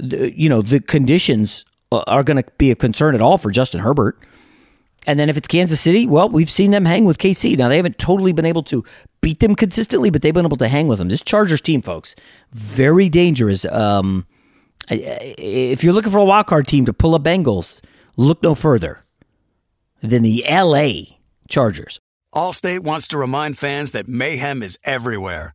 you 0.00 0.48
know, 0.48 0.62
the 0.62 0.80
conditions 0.80 1.64
are 1.92 2.24
going 2.24 2.42
to 2.42 2.50
be 2.58 2.70
a 2.70 2.74
concern 2.74 3.14
at 3.14 3.20
all 3.20 3.38
for 3.38 3.50
Justin 3.50 3.80
Herbert. 3.80 4.18
And 5.06 5.20
then 5.20 5.30
if 5.30 5.36
it's 5.36 5.46
Kansas 5.46 5.80
City, 5.80 6.06
well, 6.06 6.28
we've 6.28 6.50
seen 6.50 6.72
them 6.72 6.84
hang 6.84 7.04
with 7.04 7.18
KC. 7.18 7.56
Now 7.56 7.68
they 7.68 7.76
haven't 7.76 7.98
totally 7.98 8.32
been 8.32 8.44
able 8.44 8.64
to 8.64 8.84
beat 9.20 9.38
them 9.38 9.54
consistently, 9.54 10.10
but 10.10 10.22
they've 10.22 10.34
been 10.34 10.44
able 10.44 10.56
to 10.56 10.68
hang 10.68 10.88
with 10.88 10.98
them. 10.98 11.08
This 11.08 11.22
Chargers 11.22 11.60
team, 11.60 11.80
folks, 11.80 12.16
very 12.52 13.08
dangerous. 13.08 13.64
Um, 13.66 14.26
if 14.88 15.84
you're 15.84 15.92
looking 15.92 16.10
for 16.10 16.18
a 16.18 16.24
wild 16.24 16.46
card 16.46 16.66
team 16.66 16.86
to 16.86 16.92
pull 16.92 17.14
up 17.14 17.22
Bengals, 17.22 17.80
look 18.16 18.42
no 18.42 18.56
further 18.56 19.04
than 20.02 20.22
the 20.22 20.44
LA 20.48 21.16
Chargers. 21.48 22.00
Allstate 22.34 22.80
wants 22.80 23.08
to 23.08 23.18
remind 23.18 23.58
fans 23.58 23.92
that 23.92 24.08
mayhem 24.08 24.62
is 24.62 24.78
everywhere, 24.84 25.54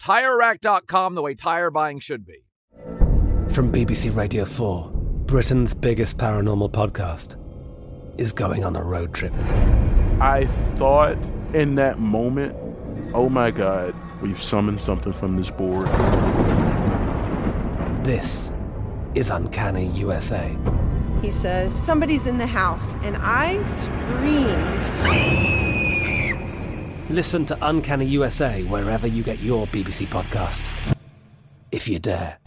TireRack.com, 0.00 1.14
the 1.14 1.22
way 1.22 1.34
tire 1.34 1.70
buying 1.70 1.98
should 1.98 2.26
be. 2.26 2.44
From 3.50 3.72
BBC 3.72 4.14
Radio 4.14 4.44
4, 4.44 4.90
Britain's 5.26 5.74
biggest 5.74 6.18
paranormal 6.18 6.70
podcast 6.70 7.36
is 8.20 8.32
going 8.32 8.64
on 8.64 8.76
a 8.76 8.82
road 8.82 9.14
trip. 9.14 9.32
I 10.20 10.46
thought 10.76 11.16
in 11.54 11.76
that 11.76 11.98
moment, 11.98 12.54
oh 13.14 13.28
my 13.28 13.50
God, 13.50 13.94
we've 14.20 14.42
summoned 14.42 14.80
something 14.80 15.12
from 15.12 15.36
this 15.36 15.50
board. 15.50 15.86
This 18.04 18.54
is 19.14 19.30
Uncanny 19.30 19.86
USA. 19.88 20.54
He 21.22 21.30
says, 21.30 21.74
Somebody's 21.74 22.26
in 22.26 22.38
the 22.38 22.46
house, 22.46 22.94
and 23.02 23.16
I 23.18 23.64
screamed. 23.64 25.67
Listen 27.10 27.46
to 27.46 27.58
Uncanny 27.62 28.06
USA 28.06 28.62
wherever 28.64 29.06
you 29.06 29.22
get 29.22 29.40
your 29.40 29.66
BBC 29.68 30.06
podcasts, 30.06 30.94
if 31.72 31.88
you 31.88 31.98
dare. 31.98 32.38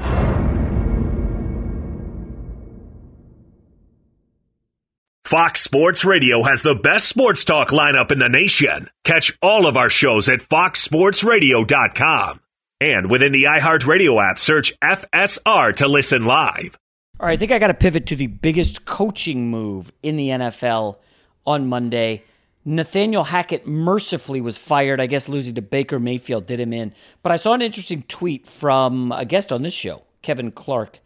Fox 5.31 5.61
Sports 5.61 6.03
Radio 6.03 6.43
has 6.43 6.61
the 6.61 6.75
best 6.75 7.07
sports 7.07 7.45
talk 7.45 7.69
lineup 7.69 8.11
in 8.11 8.19
the 8.19 8.27
nation. 8.27 8.89
Catch 9.05 9.37
all 9.41 9.65
of 9.65 9.77
our 9.77 9.89
shows 9.89 10.27
at 10.27 10.41
foxsportsradio.com. 10.41 12.41
And 12.81 13.09
within 13.09 13.31
the 13.31 13.43
iHeartRadio 13.43 14.29
app, 14.29 14.37
search 14.37 14.77
FSR 14.81 15.73
to 15.77 15.87
listen 15.87 16.25
live. 16.25 16.77
All 17.17 17.27
right, 17.27 17.33
I 17.33 17.37
think 17.37 17.53
I 17.53 17.59
got 17.59 17.67
to 17.67 17.73
pivot 17.73 18.07
to 18.07 18.17
the 18.17 18.27
biggest 18.27 18.83
coaching 18.83 19.49
move 19.49 19.93
in 20.03 20.17
the 20.17 20.29
NFL 20.29 20.97
on 21.45 21.67
Monday. 21.67 22.25
Nathaniel 22.63 23.23
Hackett 23.23 23.65
mercifully 23.65 24.39
was 24.39 24.57
fired. 24.57 25.01
I 25.01 25.07
guess 25.07 25.27
losing 25.27 25.55
to 25.55 25.61
Baker 25.61 25.99
Mayfield 25.99 26.45
did 26.45 26.59
him 26.59 26.73
in. 26.73 26.93
But 27.23 27.31
I 27.31 27.35
saw 27.37 27.53
an 27.53 27.61
interesting 27.61 28.03
tweet 28.03 28.47
from 28.47 29.11
a 29.11 29.25
guest 29.25 29.51
on 29.51 29.63
this 29.63 29.73
show, 29.73 30.03
Kevin 30.21 30.51
Clark, 30.51 30.99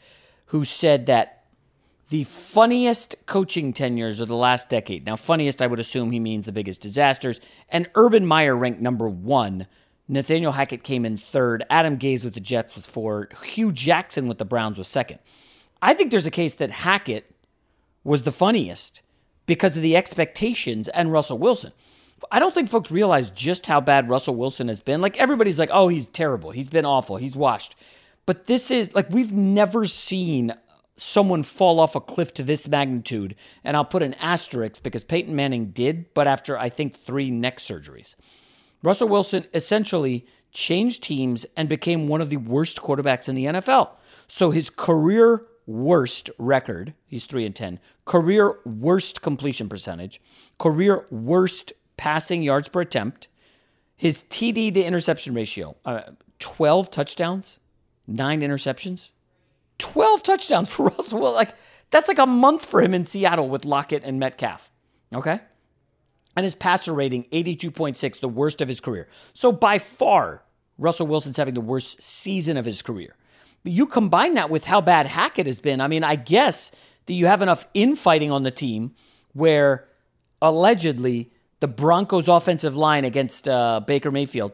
who 0.48 0.66
said 0.66 1.06
that 1.06 1.44
the 2.10 2.26
funniest 2.26 3.16
coaching 3.26 3.74
tenures 3.74 4.20
of 4.20 4.28
the 4.28 4.36
last 4.36 4.70
decade. 4.70 5.06
Now, 5.06 5.16
funniest, 5.16 5.62
I 5.62 5.68
would 5.68 5.80
assume 5.80 6.12
he 6.12 6.20
means 6.20 6.46
the 6.46 6.52
biggest 6.52 6.82
disasters. 6.82 7.40
And 7.70 7.90
Urban 7.96 8.26
Meyer 8.26 8.56
ranked 8.56 8.82
number 8.82 9.10
one. 9.10 9.66
Nathaniel 10.08 10.52
Hackett 10.52 10.84
came 10.84 11.04
in 11.04 11.18
third. 11.18 11.64
Adam 11.70 11.98
Gase 11.98 12.24
with 12.24 12.36
the 12.36 12.40
Jets 12.40 12.76
was 12.76 12.86
four. 12.86 13.30
Hue 13.44 13.72
Jackson 13.72 14.28
with 14.28 14.38
the 14.38 14.46
Browns 14.46 14.78
was 14.78 14.88
second. 14.88 15.20
I 15.82 15.94
think 15.94 16.12
there's 16.12 16.28
a 16.28 16.32
case 16.32 16.56
that 16.56 16.70
Hackett 16.70 17.32
was 18.04 18.22
the 18.22 18.32
funniest 18.32 19.02
because 19.46 19.76
of 19.76 19.84
the 19.84 19.96
expectations 19.96 20.88
and 20.90 21.12
Russell 21.12 21.38
Wilson. 21.38 21.72
I 22.32 22.40
don't 22.40 22.54
think 22.54 22.70
folks 22.70 22.92
realize 22.92 23.30
just 23.32 23.66
how 23.66 23.82
bad 23.82 24.10
Russell 24.10 24.36
Wilson 24.36 24.68
has 24.70 24.82
been. 24.82 25.02
Like 25.02 25.18
everybody's 25.18 25.60
like, 25.60 25.70
oh, 25.72 25.88
he's 25.88 26.08
terrible. 26.08 26.52
He's 26.52 26.70
been 26.70 26.86
awful. 26.86 27.18
He's 27.18 27.36
washed. 27.36 27.76
But 28.26 28.48
this 28.48 28.72
is 28.72 28.94
like 28.96 29.10
we've 29.10 29.34
never 29.34 29.86
seen 29.86 30.54
someone 30.98 31.44
fall 31.44 31.80
off 31.80 31.96
a 31.96 32.02
cliff 32.02 32.34
to 32.36 32.44
this 32.44 32.68
magnitude. 32.68 33.36
And 33.64 33.76
I'll 33.76 33.86
put 33.86 34.04
an 34.04 34.14
asterisk 34.16 34.82
because 34.82 35.04
Peyton 35.04 35.36
Manning 35.36 35.68
did, 35.68 36.14
but 36.14 36.28
after 36.28 36.58
I 36.58 36.70
think 36.70 36.98
three 36.98 37.30
neck 37.30 37.58
surgeries. 37.58 38.16
Russell 38.82 39.10
Wilson 39.10 39.46
essentially 39.54 40.26
changed 40.52 41.04
teams 41.04 41.46
and 41.58 41.68
became 41.68 42.08
one 42.08 42.22
of 42.22 42.30
the 42.30 42.38
worst 42.38 42.82
quarterbacks 42.82 43.28
in 43.28 43.36
the 43.36 43.46
NFL. 43.46 43.90
So 44.28 44.52
his 44.52 44.70
career 44.70 45.46
worst 45.68 46.30
record, 46.38 46.94
he's 47.08 47.26
3 47.26 47.46
and 47.46 47.56
10, 47.56 47.80
career 48.06 48.60
worst 48.66 49.22
completion 49.22 49.70
percentage, 49.70 50.22
career 50.60 51.06
worst 51.10 51.74
passing 51.98 52.44
yards 52.44 52.70
per 52.70 52.82
attempt, 52.82 53.28
his 53.96 54.24
TD 54.26 54.74
to 54.74 54.84
interception 54.84 55.34
ratio, 55.34 55.76
uh, 55.86 56.02
12 56.40 56.92
touchdowns, 56.92 57.60
9 58.08 58.42
interceptions. 58.42 59.12
12 59.78 60.24
touchdowns 60.24 60.70
for 60.70 60.86
Russell. 60.98 61.20
Well, 61.20 61.34
like 61.34 61.54
that's 61.90 62.08
like 62.08 62.20
a 62.20 62.26
month 62.26 62.66
for 62.66 62.82
him 62.82 62.94
in 62.94 63.06
Seattle 63.06 63.50
with 63.50 63.66
Lockett 63.66 64.04
and 64.04 64.20
Metcalf. 64.20 64.72
Okay? 65.14 65.40
And 66.36 66.44
his 66.44 66.56
passer 66.56 66.94
rating 66.94 67.24
82.6, 67.32 68.20
the 68.20 68.28
worst 68.28 68.62
of 68.62 68.68
his 68.68 68.82
career. 68.82 69.08
So 69.34 69.52
by 69.52 69.80
far, 69.80 70.44
Russell 70.78 71.08
Wilson's 71.08 71.38
having 71.38 71.54
the 71.54 71.62
worst 71.62 72.02
season 72.02 72.58
of 72.58 72.66
his 72.66 72.82
career. 72.82 73.16
You 73.66 73.88
combine 73.88 74.36
that 74.36 74.50
with 74.50 74.66
how 74.66 74.80
bad 74.80 75.08
Hackett 75.08 75.48
has 75.48 75.60
been. 75.60 75.82
I 75.82 75.88
mean, 75.88 76.04
I 76.04 76.16
guess 76.16 76.72
that 77.08 77.14
you 77.14 77.26
have 77.26 77.42
enough 77.42 77.68
infighting 77.74 78.32
on 78.32 78.44
the 78.44 78.52
team 78.52 78.94
where 79.34 79.88
allegedly 80.42 81.32
the 81.60 81.68
Broncos 81.68 82.28
offensive 82.28 82.76
line 82.76 83.06
against 83.06 83.48
uh, 83.48 83.82
Baker 83.86 84.12
Mayfield, 84.12 84.54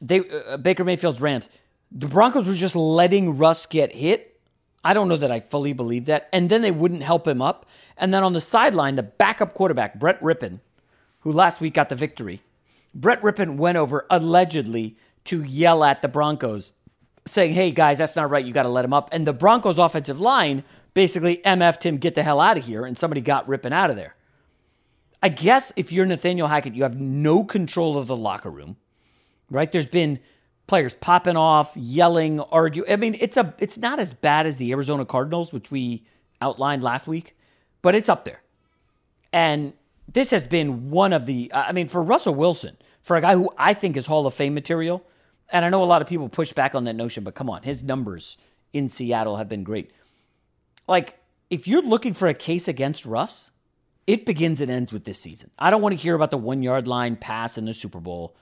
they 0.00 0.20
uh, 0.20 0.56
Baker 0.56 0.84
Mayfield's 0.84 1.20
Rams, 1.20 1.50
the 1.90 2.06
Broncos 2.06 2.48
were 2.48 2.54
just 2.54 2.76
letting 2.76 3.36
Russ 3.36 3.66
get 3.66 3.92
hit. 3.92 4.40
I 4.84 4.94
don't 4.94 5.08
know 5.08 5.16
that 5.16 5.30
I 5.30 5.40
fully 5.40 5.72
believe 5.72 6.06
that. 6.06 6.28
And 6.32 6.50
then 6.50 6.62
they 6.62 6.70
wouldn't 6.70 7.02
help 7.02 7.26
him 7.28 7.40
up. 7.40 7.66
And 7.96 8.12
then 8.12 8.24
on 8.24 8.32
the 8.32 8.40
sideline, 8.40 8.96
the 8.96 9.02
backup 9.02 9.54
quarterback, 9.54 9.98
Brett 9.98 10.20
Rypien, 10.20 10.60
who 11.20 11.32
last 11.32 11.60
week 11.60 11.74
got 11.74 11.88
the 11.88 11.94
victory, 11.94 12.40
Brett 12.94 13.22
Rypien 13.22 13.56
went 13.56 13.78
over 13.78 14.06
allegedly 14.10 14.96
to 15.24 15.42
yell 15.44 15.84
at 15.84 16.02
the 16.02 16.08
Broncos, 16.08 16.72
saying, 17.26 17.52
hey, 17.52 17.70
guys, 17.70 17.98
that's 17.98 18.16
not 18.16 18.30
right. 18.30 18.44
You 18.44 18.52
got 18.52 18.64
to 18.64 18.68
let 18.68 18.84
him 18.84 18.92
up. 18.92 19.10
And 19.12 19.26
the 19.26 19.32
Broncos' 19.32 19.78
offensive 19.78 20.20
line 20.20 20.64
basically 20.94 21.38
MF'd 21.38 21.84
him, 21.84 21.96
get 21.98 22.14
the 22.14 22.22
hell 22.22 22.40
out 22.40 22.58
of 22.58 22.64
here. 22.64 22.84
And 22.84 22.96
somebody 22.96 23.20
got 23.20 23.46
Rypien 23.46 23.72
out 23.72 23.90
of 23.90 23.96
there. 23.96 24.14
I 25.22 25.28
guess 25.28 25.72
if 25.76 25.92
you're 25.92 26.04
Nathaniel 26.04 26.48
Hackett, 26.48 26.74
you 26.74 26.82
have 26.82 27.00
no 27.00 27.44
control 27.44 27.96
of 27.96 28.08
the 28.08 28.16
locker 28.16 28.50
room, 28.50 28.76
right? 29.50 29.70
There's 29.70 29.86
been 29.86 30.18
players 30.66 30.94
popping 30.94 31.36
off, 31.36 31.76
yelling, 31.76 32.40
argue. 32.40 32.84
I 32.88 32.96
mean, 32.96 33.16
it's 33.20 33.36
a 33.36 33.54
it's 33.58 33.78
not 33.78 34.00
as 34.00 34.12
bad 34.12 34.46
as 34.46 34.56
the 34.56 34.72
Arizona 34.72 35.04
Cardinals, 35.04 35.52
which 35.52 35.70
we 35.70 36.04
outlined 36.40 36.82
last 36.82 37.06
week, 37.06 37.36
but 37.82 37.94
it's 37.94 38.08
up 38.08 38.24
there. 38.24 38.42
And 39.32 39.74
this 40.12 40.32
has 40.32 40.46
been 40.46 40.90
one 40.90 41.12
of 41.12 41.26
the 41.26 41.52
I 41.54 41.70
mean, 41.70 41.86
for 41.86 42.02
Russell 42.02 42.34
Wilson, 42.34 42.76
for 43.02 43.16
a 43.16 43.20
guy 43.20 43.34
who 43.34 43.48
I 43.56 43.74
think 43.74 43.96
is 43.96 44.06
Hall 44.06 44.26
of 44.26 44.34
Fame 44.34 44.54
material, 44.54 45.06
and 45.52 45.64
I 45.64 45.68
know 45.68 45.82
a 45.82 45.84
lot 45.84 46.02
of 46.02 46.08
people 46.08 46.28
push 46.28 46.52
back 46.52 46.74
on 46.74 46.84
that 46.84 46.96
notion, 46.96 47.22
but 47.22 47.34
come 47.34 47.48
on, 47.50 47.62
his 47.62 47.84
numbers 47.84 48.38
in 48.72 48.88
Seattle 48.88 49.36
have 49.36 49.48
been 49.48 49.62
great. 49.62 49.92
Like, 50.88 51.18
if 51.50 51.68
you're 51.68 51.82
looking 51.82 52.14
for 52.14 52.26
a 52.26 52.34
case 52.34 52.66
against 52.66 53.04
Russ, 53.04 53.52
it 54.06 54.24
begins 54.24 54.60
and 54.60 54.70
ends 54.70 54.92
with 54.92 55.04
this 55.04 55.20
season. 55.20 55.50
I 55.58 55.70
don't 55.70 55.82
want 55.82 55.94
to 55.94 56.02
hear 56.02 56.14
about 56.14 56.30
the 56.30 56.38
one 56.38 56.62
yard 56.62 56.88
line 56.88 57.16
pass 57.16 57.58
in 57.58 57.66
the 57.66 57.74
Super 57.74 58.00
Bowl. 58.00 58.34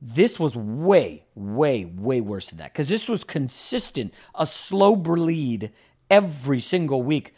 This 0.00 0.40
was 0.40 0.56
way, 0.56 1.24
way, 1.34 1.84
way 1.84 2.20
worse 2.20 2.50
than 2.50 2.58
that 2.58 2.72
because 2.72 2.88
this 2.88 3.08
was 3.08 3.24
consistent, 3.24 4.14
a 4.34 4.46
slow 4.46 4.96
bleed 4.96 5.72
every 6.10 6.60
single 6.60 7.02
week. 7.02 7.34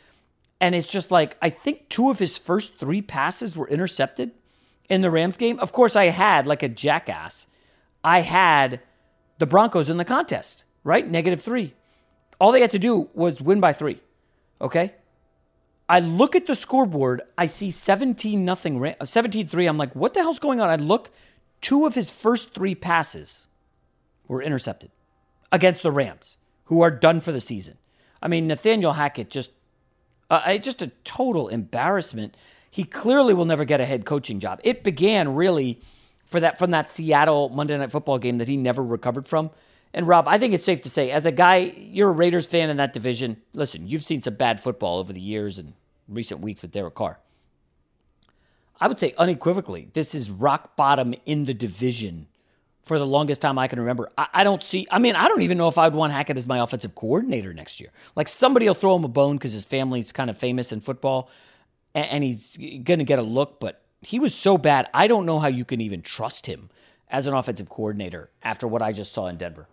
And 0.61 0.75
it's 0.75 0.93
just 0.93 1.11
like, 1.11 1.37
I 1.43 1.51
think 1.51 1.89
two 1.89 2.11
of 2.11 2.19
his 2.19 2.39
first 2.39 2.79
three 2.79 3.03
passes 3.03 3.57
were 3.57 3.69
intercepted 3.69 4.31
in 4.89 5.01
the 5.01 5.11
Rams 5.11 5.37
game. 5.37 5.59
Of 5.59 5.73
course, 5.73 5.97
I 5.97 6.07
had, 6.07 6.47
like 6.47 6.63
a 6.63 6.69
jackass, 6.69 7.49
I 8.03 8.21
had 8.21 8.81
the 9.39 9.47
Broncos 9.47 9.89
in 9.89 9.97
the 9.97 10.05
contest, 10.05 10.65
right? 10.83 11.07
Negative 11.07 11.41
three. 11.41 11.75
All 12.41 12.53
they 12.53 12.61
had 12.61 12.71
to 12.71 12.79
do 12.79 13.09
was 13.15 13.41
win 13.41 13.61
by 13.61 13.73
three. 13.73 14.01
Okay. 14.61 14.95
I 15.89 16.01
look 16.01 16.35
at 16.35 16.47
the 16.47 16.55
scoreboard, 16.55 17.23
I 17.37 17.47
see 17.47 17.71
17 17.71 18.45
nothing 18.45 18.95
17 19.05 19.47
3. 19.47 19.67
I'm 19.67 19.77
like, 19.77 19.95
what 19.95 20.15
the 20.15 20.21
hell's 20.21 20.39
going 20.39 20.61
on? 20.61 20.71
I 20.71 20.77
look, 20.77 21.11
two 21.61 21.85
of 21.85 21.95
his 21.95 22.11
first 22.11 22.55
three 22.55 22.75
passes 22.75 23.49
were 24.27 24.43
intercepted 24.43 24.91
against 25.53 25.83
the 25.83 25.93
Rams, 25.93 26.39
who 26.65 26.81
are 26.81 26.91
done 26.91 27.21
for 27.21 27.33
the 27.33 27.41
season. 27.41 27.77
I 28.23 28.29
mean, 28.29 28.47
Nathaniel 28.47 28.95
Hackett 28.95 29.29
just 29.29 29.51
uh, 30.31 30.57
just 30.57 30.81
a 30.81 30.89
total 31.05 31.49
embarrassment. 31.49 32.37
He 32.71 32.85
clearly 32.85 33.35
will 33.35 33.45
never 33.45 33.65
get 33.65 33.81
a 33.81 33.85
head 33.85 34.07
coaching 34.07 34.41
job. 34.41 34.61
It 34.65 34.83
began 34.83 35.35
really 35.35 35.81
for 36.35 36.41
that 36.41 36.59
from 36.59 36.73
that 36.73 36.91
Seattle 36.91 37.49
Monday 37.51 37.79
Night 37.79 37.93
Football 37.93 38.19
game 38.19 38.39
that 38.39 38.49
he 38.49 38.57
never 38.57 38.83
recovered 38.83 39.25
from. 39.25 39.53
And 39.93 40.09
Rob, 40.09 40.27
I 40.27 40.37
think 40.37 40.53
it's 40.53 40.65
safe 40.65 40.83
to 40.83 40.91
say, 40.91 41.13
as 41.13 41.27
a 41.27 41.31
guy, 41.31 41.59
you're 41.77 42.09
a 42.09 42.13
Raiders 42.13 42.45
fan 42.45 42.71
in 42.71 42.77
that 42.79 42.93
division. 42.93 43.37
Listen, 43.53 43.87
you've 43.87 44.03
seen 44.03 44.21
some 44.21 44.35
bad 44.35 44.61
football 44.61 44.99
over 44.99 45.13
the 45.13 45.21
years 45.21 45.61
and 45.61 45.75
recent 46.09 46.41
weeks 46.41 46.63
with 46.63 46.73
Derek 46.73 46.97
Carr. 46.97 47.21
I 48.81 48.89
would 48.89 48.99
say 48.99 49.15
unequivocally, 49.17 49.91
this 49.93 50.13
is 50.13 50.29
rock 50.29 50.75
bottom 50.75 51.15
in 51.25 51.45
the 51.45 51.55
division 51.55 52.27
for 52.83 52.99
the 52.99 53.07
longest 53.07 53.41
time 53.41 53.57
I 53.57 53.69
can 53.69 53.79
remember. 53.79 54.11
I, 54.19 54.27
I, 54.35 54.43
don't 54.45 54.61
see, 54.61 54.89
I 54.91 54.99
mean, 54.99 55.15
I 55.15 55.29
don't 55.29 55.43
even 55.43 55.57
know 55.57 55.69
if 55.69 55.79
I'd 55.79 55.95
want 55.95 56.13
Hackett 56.13 56.37
as 56.37 56.49
my 56.49 56.59
offensive 56.59 56.97
coordinator 56.97 57.55
next 57.55 57.81
year. 57.81 57.91
Like 58.17 58.27
somebody 58.27 58.67
will 58.67 58.75
throw 58.75 58.97
him 58.97 59.05
a 59.05 59.09
bone 59.09 59.37
because 59.37 59.53
his 59.53 59.65
family's 59.65 60.11
kind 60.11 60.31
of 60.31 60.37
famous 60.37 60.73
in 60.73 60.81
football 60.81 61.31
and, 61.95 62.07
and 62.11 62.25
he's 62.25 62.57
going 62.57 62.99
to 62.99 63.05
get 63.05 63.21
a 63.21 63.23
look, 63.23 63.61
but 63.61 63.84
he 64.07 64.19
was 64.19 64.35
so 64.35 64.59
bad. 64.59 64.89
I 64.95 65.07
don't 65.07 65.27
know 65.27 65.39
how 65.39 65.49
you 65.49 65.65
can 65.65 65.81
even 65.81 66.03
trust 66.03 66.47
him 66.47 66.71
as 67.09 67.27
an 67.27 67.35
offensive 67.35 67.69
coordinator 67.69 68.31
after 68.43 68.67
what 68.67 68.83
I 68.83 68.93
just 68.93 69.13
saw 69.13 69.27
in 69.27 69.37
Denver. 69.37 69.69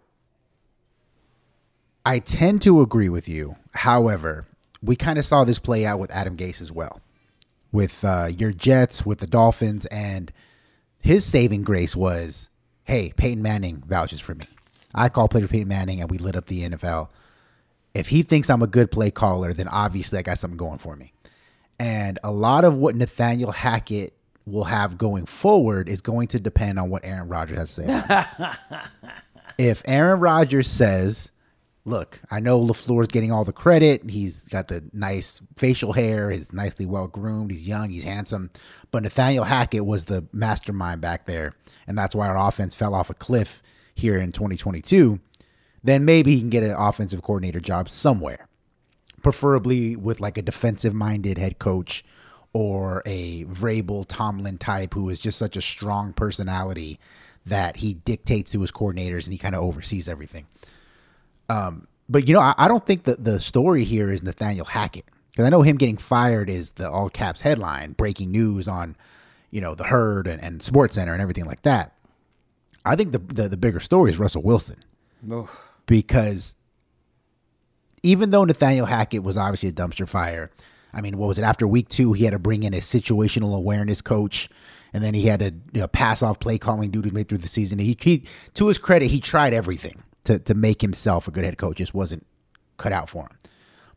I 2.06 2.20
tend 2.20 2.62
to 2.64 2.82
agree 2.82 3.10
with 3.10 3.30
you. 3.30 3.56
However, 3.74 4.46
we 4.82 4.96
kind 4.96 5.20
of 5.20 5.26
saw 5.26 5.44
this 5.44 5.60
play 5.60 5.86
out 5.86 6.00
with 6.00 6.12
Adam 6.12 6.36
Gase 6.36 6.62
as 6.62 6.72
well, 6.72 7.02
with 7.72 8.04
uh, 8.04 8.30
your 8.36 8.52
Jets, 8.52 9.06
with 9.06 9.20
the 9.20 9.28
Dolphins, 9.28 9.86
and 9.88 10.32
his 11.02 11.26
saving 11.26 11.64
grace 11.64 11.96
was, 11.96 12.50
"Hey, 12.84 13.14
Peyton 13.16 13.44
Manning 13.44 13.84
vouches 13.86 14.20
for 14.20 14.34
me. 14.34 14.46
I 14.94 15.10
call 15.10 15.28
play 15.28 15.42
for 15.42 15.48
Peyton 15.48 15.68
Manning, 15.68 16.02
and 16.02 16.10
we 16.10 16.18
lit 16.18 16.36
up 16.36 16.48
the 16.48 16.64
NFL. 16.64 17.10
If 17.94 18.08
he 18.08 18.24
thinks 18.24 18.50
I'm 18.50 18.64
a 18.64 18.68
good 18.68 18.90
play 18.90 19.12
caller, 19.12 19.54
then 19.54 19.68
obviously 19.68 20.18
I 20.18 20.24
got 20.24 20.40
something 20.40 20.58
going 20.58 20.80
for 20.80 20.96
me." 20.96 21.14
And 21.80 22.20
a 22.24 22.32
lot 22.32 22.66
of 22.66 22.76
what 22.76 22.96
Nathaniel 22.96 23.52
Hackett 23.52 24.14
will 24.46 24.64
have 24.64 24.98
going 24.98 25.26
forward 25.26 25.88
is 25.88 26.02
going 26.02 26.28
to 26.30 26.40
depend 26.40 26.80
on 26.80 26.90
what 26.90 27.06
Aaron 27.06 27.28
Rodgers 27.28 27.58
has 27.58 27.76
to 27.76 27.88
say. 27.88 28.78
if 29.58 29.82
Aaron 29.86 30.20
Rodgers 30.20 30.68
says 30.68 31.32
look, 31.86 32.22
I 32.30 32.40
know 32.40 32.60
LaFleur's 32.64 33.08
getting 33.08 33.32
all 33.32 33.44
the 33.44 33.54
credit. 33.54 34.10
He's 34.10 34.46
got 34.46 34.68
the 34.68 34.84
nice 34.94 35.42
facial 35.58 35.94
hair, 35.94 36.30
he's 36.30 36.54
nicely 36.54 36.86
well 36.86 37.08
groomed, 37.08 37.52
he's 37.52 37.68
young, 37.68 37.90
he's 37.90 38.04
handsome. 38.04 38.52
But 38.92 39.04
Nathaniel 39.04 39.46
Hackett 39.46 39.86
was 39.86 40.06
the 40.06 40.26
mastermind 40.32 41.02
back 41.02 41.26
there, 41.26 41.54
and 41.88 41.98
that's 41.98 42.16
why 42.16 42.28
our 42.28 42.48
offense 42.48 42.76
fell 42.76 42.94
off 42.94 43.10
a 43.10 43.14
cliff 43.14 43.62
here 43.96 44.18
in 44.18 44.32
2022. 44.32 45.20
Then 45.84 46.06
maybe 46.06 46.36
he 46.36 46.40
can 46.40 46.50
get 46.50 46.64
an 46.64 46.76
offensive 46.78 47.24
coordinator 47.24 47.60
job 47.60 47.90
somewhere, 47.90 48.48
preferably 49.24 49.96
with 49.96 50.20
like 50.20 50.38
a 50.38 50.44
defensive 50.44 50.94
minded 50.94 51.38
head 51.38 51.58
coach 51.58 52.04
or 52.54 53.02
a 53.06 53.46
Vrabel 53.46 54.06
Tomlin 54.08 54.58
type 54.58 54.94
who 54.94 55.10
is 55.10 55.20
just 55.20 55.38
such 55.38 55.56
a 55.56 55.62
strong 55.62 56.14
personality 56.14 57.00
that 57.46 57.78
he 57.78 57.96
dictates 57.96 58.52
to 58.52 58.62
his 58.62 58.72
coordinators 58.72 59.26
and 59.26 59.34
he 59.34 59.38
kind 59.38 59.56
of 59.56 59.62
oversees 59.64 60.10
everything. 60.10 60.46
Um, 61.50 61.88
but 62.10 62.28
you 62.28 62.34
know, 62.34 62.42
I, 62.42 62.54
I 62.58 62.68
don't 62.68 62.86
think 62.86 63.04
that 63.04 63.24
the 63.24 63.40
story 63.40 63.84
here 63.84 64.10
is 64.12 64.22
Nathaniel 64.22 64.66
Hackett 64.66 65.06
because 65.32 65.46
I 65.46 65.50
know 65.50 65.62
him 65.62 65.78
getting 65.78 65.98
fired 65.98 66.50
is 66.50 66.74
the 66.74 66.90
all 66.90 67.10
caps 67.10 67.42
headline, 67.42 67.94
breaking 67.94 68.32
news 68.32 68.68
on, 68.68 68.96
you 69.50 69.62
know, 69.62 69.74
the 69.76 69.86
herd 69.86 70.28
and, 70.28 70.44
and 70.44 70.60
SportsCenter 70.60 71.14
and 71.14 71.22
everything 71.22 71.46
like 71.46 71.62
that. 71.64 71.96
I 72.84 72.96
think 72.96 73.12
the, 73.12 73.20
the, 73.20 73.50
the 73.50 73.58
bigger 73.58 73.80
story 73.80 74.12
is 74.12 74.20
Russell 74.20 74.42
Wilson 74.42 74.84
because 75.86 76.56
even 78.04 78.32
though 78.32 78.44
Nathaniel 78.44 78.88
Hackett 78.88 79.24
was 79.24 79.38
obviously 79.38 79.70
a 79.70 79.74
dumpster 79.74 80.08
fire, 80.08 80.52
I 80.94 81.02
mean, 81.02 81.18
what 81.18 81.28
was 81.28 81.38
it 81.38 81.44
after 81.44 81.68
week 81.68 81.90
two? 81.90 82.14
He 82.14 82.24
had 82.26 82.32
to 82.32 82.40
bring 82.40 82.64
in 82.64 82.74
a 82.74 82.78
situational 82.78 83.56
awareness 83.56 84.02
coach, 84.02 84.50
and 84.94 85.04
then 85.04 85.14
he 85.14 85.26
had 85.26 85.40
to 85.40 85.54
you 85.74 85.82
know, 85.82 85.88
pass 85.88 86.22
off 86.22 86.40
play 86.40 86.58
calling 86.58 86.92
duty 86.92 87.10
through 87.24 87.38
the 87.38 87.48
season. 87.48 87.80
He, 87.80 87.98
he, 88.00 88.26
to 88.56 88.68
his 88.68 88.78
credit, 88.78 89.08
he 89.08 89.20
tried 89.20 89.54
everything 89.54 90.04
to 90.26 90.40
to 90.40 90.54
make 90.54 90.82
himself 90.82 91.28
a 91.28 91.32
good 91.32 91.44
head 91.44 91.58
coach. 91.58 91.78
Just 91.78 91.94
wasn't 91.94 92.26
cut 92.78 92.92
out 92.92 93.10
for 93.10 93.24
him. 93.24 93.38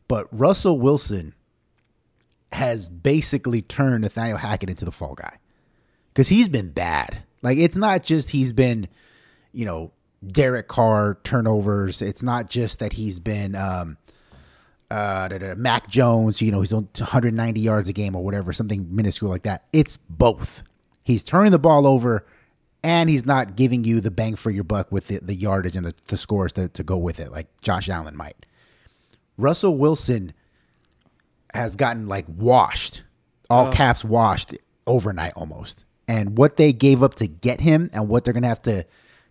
But 0.07 0.27
Russell 0.31 0.79
Wilson 0.79 1.33
has 2.51 2.89
basically 2.89 3.61
turned 3.61 4.01
Nathaniel 4.01 4.37
Hackett 4.37 4.69
into 4.69 4.85
the 4.85 4.91
fall 4.91 5.15
guy 5.15 5.37
because 6.13 6.29
he's 6.29 6.47
been 6.47 6.69
bad. 6.69 7.23
Like 7.41 7.57
it's 7.57 7.77
not 7.77 8.03
just 8.03 8.29
he's 8.29 8.53
been, 8.53 8.87
you 9.51 9.65
know, 9.65 9.91
Derek 10.25 10.67
Carr 10.67 11.19
turnovers. 11.23 12.01
It's 12.01 12.23
not 12.23 12.49
just 12.49 12.79
that 12.79 12.93
he's 12.93 13.19
been 13.19 13.55
um, 13.55 13.97
uh, 14.91 15.27
da, 15.27 15.37
da, 15.37 15.55
Mac 15.55 15.89
Jones. 15.89 16.41
You 16.41 16.51
know, 16.51 16.61
he's 16.61 16.73
on 16.73 16.87
190 16.97 17.59
yards 17.59 17.89
a 17.89 17.93
game 17.93 18.15
or 18.15 18.23
whatever, 18.23 18.53
something 18.53 18.87
minuscule 18.93 19.31
like 19.31 19.43
that. 19.43 19.65
It's 19.73 19.97
both. 20.09 20.63
He's 21.03 21.23
turning 21.23 21.51
the 21.51 21.59
ball 21.59 21.85
over 21.85 22.25
and 22.83 23.09
he's 23.09 23.25
not 23.25 23.55
giving 23.55 23.83
you 23.83 23.99
the 23.99 24.11
bang 24.11 24.35
for 24.35 24.51
your 24.51 24.63
buck 24.63 24.91
with 24.91 25.07
the, 25.07 25.19
the 25.19 25.33
yardage 25.33 25.75
and 25.75 25.85
the, 25.85 25.93
the 26.07 26.17
scores 26.17 26.53
to, 26.53 26.67
to 26.69 26.83
go 26.83 26.97
with 26.97 27.19
it, 27.19 27.31
like 27.31 27.47
Josh 27.61 27.89
Allen 27.89 28.15
might. 28.15 28.45
Russell 29.37 29.77
Wilson 29.77 30.33
has 31.53 31.75
gotten 31.75 32.07
like 32.07 32.25
washed, 32.27 33.03
all 33.49 33.67
oh. 33.67 33.71
caps 33.71 34.03
washed 34.03 34.55
overnight 34.85 35.33
almost. 35.35 35.83
And 36.07 36.37
what 36.37 36.57
they 36.57 36.73
gave 36.73 37.01
up 37.01 37.15
to 37.15 37.27
get 37.27 37.59
him 37.59 37.89
and 37.91 38.07
what 38.07 38.23
they're 38.23 38.33
going 38.33 38.43
to 38.43 38.49
have 38.49 38.61
to 38.63 38.85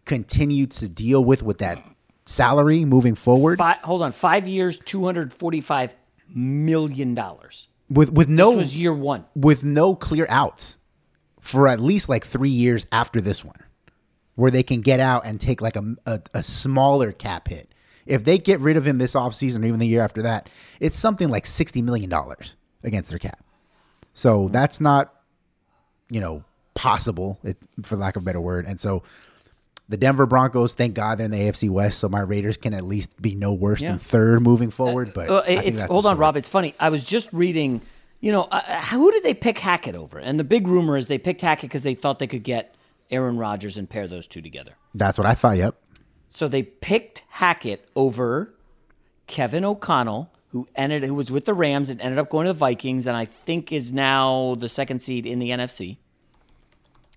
continue 0.05 0.67
to 0.67 0.89
deal 0.89 1.25
with 1.25 1.43
with 1.43 1.59
that 1.59 1.79
salary 2.27 2.85
moving 2.85 3.15
forward. 3.15 3.59
Five, 3.59 3.79
hold 3.85 4.03
on, 4.03 4.13
five 4.13 4.47
years, 4.49 4.79
two 4.79 5.05
hundred 5.05 5.33
forty-five 5.33 5.95
million 6.29 7.15
dollars. 7.15 7.69
With 7.91 8.11
with 8.11 8.29
no 8.29 8.51
this 8.51 8.57
was 8.57 8.77
year 8.77 8.95
one 8.95 9.27
with 9.35 9.63
no 9.63 9.95
clear 9.95 10.27
outs 10.29 10.79
for 11.41 11.69
at 11.69 11.79
least 11.79 12.09
like 12.09 12.25
three 12.25 12.51
years 12.51 12.87
after 12.91 13.21
this 13.21 13.45
one, 13.45 13.59
where 14.35 14.51
they 14.51 14.63
can 14.63 14.81
get 14.81 14.99
out 14.99 15.27
and 15.27 15.39
take 15.39 15.61
like 15.61 15.77
a, 15.77 15.95
a, 16.07 16.21
a 16.33 16.43
smaller 16.43 17.13
cap 17.13 17.49
hit. 17.49 17.69
If 18.07 18.25
they 18.25 18.39
get 18.39 18.61
rid 18.61 18.79
of 18.79 18.87
him 18.87 18.97
this 18.97 19.15
offseason 19.15 19.63
or 19.63 19.67
even 19.67 19.79
the 19.79 19.87
year 19.87 20.01
after 20.01 20.23
that, 20.23 20.49
it's 20.81 20.97
something 20.97 21.29
like 21.29 21.45
$60 21.45 21.83
million 21.83 22.13
against 22.83 23.11
their 23.11 23.19
cap. 23.19 23.45
So 24.15 24.49
that's 24.49 24.81
not, 24.81 25.15
you 26.11 26.21
know, 26.21 26.45
possible, 26.75 27.39
for 27.83 27.97
lack 27.97 28.17
of 28.17 28.23
a 28.23 28.25
better 28.25 28.41
word. 28.41 28.67
And 28.67 28.81
so 28.81 29.03
the 29.89 29.97
Denver 29.97 30.27
Broncos, 30.27 30.75
thank 30.75 30.95
God 30.95 31.19
they're 31.19 31.27
in 31.27 31.31
the 31.31 31.39
AFC 31.39 31.69
West, 31.69 31.99
so 31.99 32.09
my 32.09 32.21
Raiders 32.21 32.57
can 32.57 32.73
at 32.75 32.85
least 32.85 33.21
be 33.21 33.35
no 33.35 33.53
worse 33.53 33.83
yeah. 33.83 33.91
than 33.91 33.99
third 33.99 34.41
moving 34.41 34.71
forward. 34.71 35.13
But 35.15 35.31
uh, 35.31 35.43
it's 35.47 35.83
hold 35.83 36.07
on, 36.07 36.17
Rob. 36.17 36.37
It's 36.37 36.49
funny. 36.49 36.75
I 36.81 36.89
was 36.89 37.05
just 37.05 37.33
reading 37.33 37.81
you 38.25 38.33
know, 38.33 38.49
uh, 38.51 38.63
uh, 38.67 38.81
who 38.87 39.13
did 39.13 39.23
they 39.23 39.35
pick 39.35 39.59
Hackett 39.59 39.95
over? 39.95 40.19
And 40.19 40.41
the 40.41 40.45
big 40.45 40.67
rumor 40.67 40.97
is 40.97 41.09
they 41.09 41.19
picked 41.19 41.43
Hackett 41.43 41.69
because 41.69 41.83
they 41.83 41.93
thought 41.93 42.19
they 42.19 42.27
could 42.27 42.43
get 42.43 42.75
Aaron 43.11 43.37
Rodgers 43.37 43.77
and 43.77 43.89
pair 43.89 44.09
those 44.09 44.27
two 44.27 44.41
together. 44.41 44.77
That's 44.95 45.19
what 45.19 45.27
I 45.27 45.35
thought. 45.35 45.59
Yep. 45.59 45.75
So 46.29 46.49
they 46.49 46.63
picked 46.63 47.23
Hackett 47.29 47.87
over 47.95 48.55
Kevin 49.27 49.63
O'Connell, 49.63 50.33
who 50.49 50.67
ended 50.75 51.05
who 51.05 51.15
was 51.15 51.31
with 51.31 51.45
the 51.45 51.53
Rams 51.53 51.91
and 51.91 52.01
ended 52.01 52.19
up 52.19 52.31
going 52.31 52.47
to 52.47 52.55
the 52.55 52.59
Vikings, 52.59 53.07
and 53.07 53.15
I 53.15 53.27
think 53.27 53.71
is 53.71 53.93
now 53.93 54.55
the 54.55 54.71
second 54.71 55.01
seed 55.01 55.27
in 55.27 55.39
the 55.39 55.51
NFC. 55.51 55.99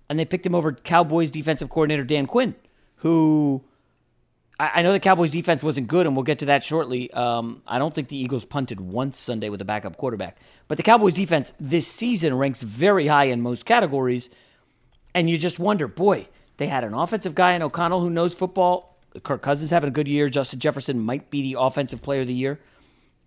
And 0.08 0.18
they 0.18 0.24
picked 0.24 0.46
him 0.46 0.54
over 0.54 0.72
Cowboys 0.72 1.30
defensive 1.30 1.68
coordinator 1.68 2.04
Dan 2.04 2.26
Quinn, 2.26 2.54
who 2.96 3.62
I, 4.58 4.70
I 4.76 4.82
know 4.82 4.92
the 4.92 5.00
Cowboys 5.00 5.32
defense 5.32 5.62
wasn't 5.62 5.86
good, 5.86 6.06
and 6.06 6.16
we'll 6.16 6.24
get 6.24 6.38
to 6.40 6.46
that 6.46 6.64
shortly. 6.64 7.10
Um, 7.12 7.62
I 7.66 7.78
don't 7.78 7.94
think 7.94 8.08
the 8.08 8.16
Eagles 8.16 8.44
punted 8.44 8.80
once 8.80 9.18
Sunday 9.18 9.48
with 9.48 9.60
a 9.60 9.64
backup 9.64 9.96
quarterback, 9.96 10.38
but 10.66 10.76
the 10.76 10.82
Cowboys 10.82 11.14
defense 11.14 11.52
this 11.60 11.86
season 11.86 12.36
ranks 12.36 12.62
very 12.62 13.06
high 13.06 13.24
in 13.24 13.40
most 13.40 13.66
categories, 13.66 14.30
and 15.14 15.28
you 15.28 15.38
just 15.38 15.58
wonder, 15.58 15.88
boy, 15.88 16.26
they 16.58 16.66
had 16.66 16.84
an 16.84 16.94
offensive 16.94 17.34
guy 17.34 17.52
in 17.52 17.62
O'Connell 17.62 18.00
who 18.00 18.10
knows 18.10 18.34
football. 18.34 18.96
Kirk 19.22 19.42
Cousins 19.42 19.70
having 19.70 19.88
a 19.88 19.92
good 19.92 20.08
year. 20.08 20.28
Justin 20.28 20.60
Jefferson 20.60 21.00
might 21.00 21.30
be 21.30 21.42
the 21.42 21.60
offensive 21.60 22.02
player 22.02 22.20
of 22.20 22.26
the 22.26 22.34
year. 22.34 22.60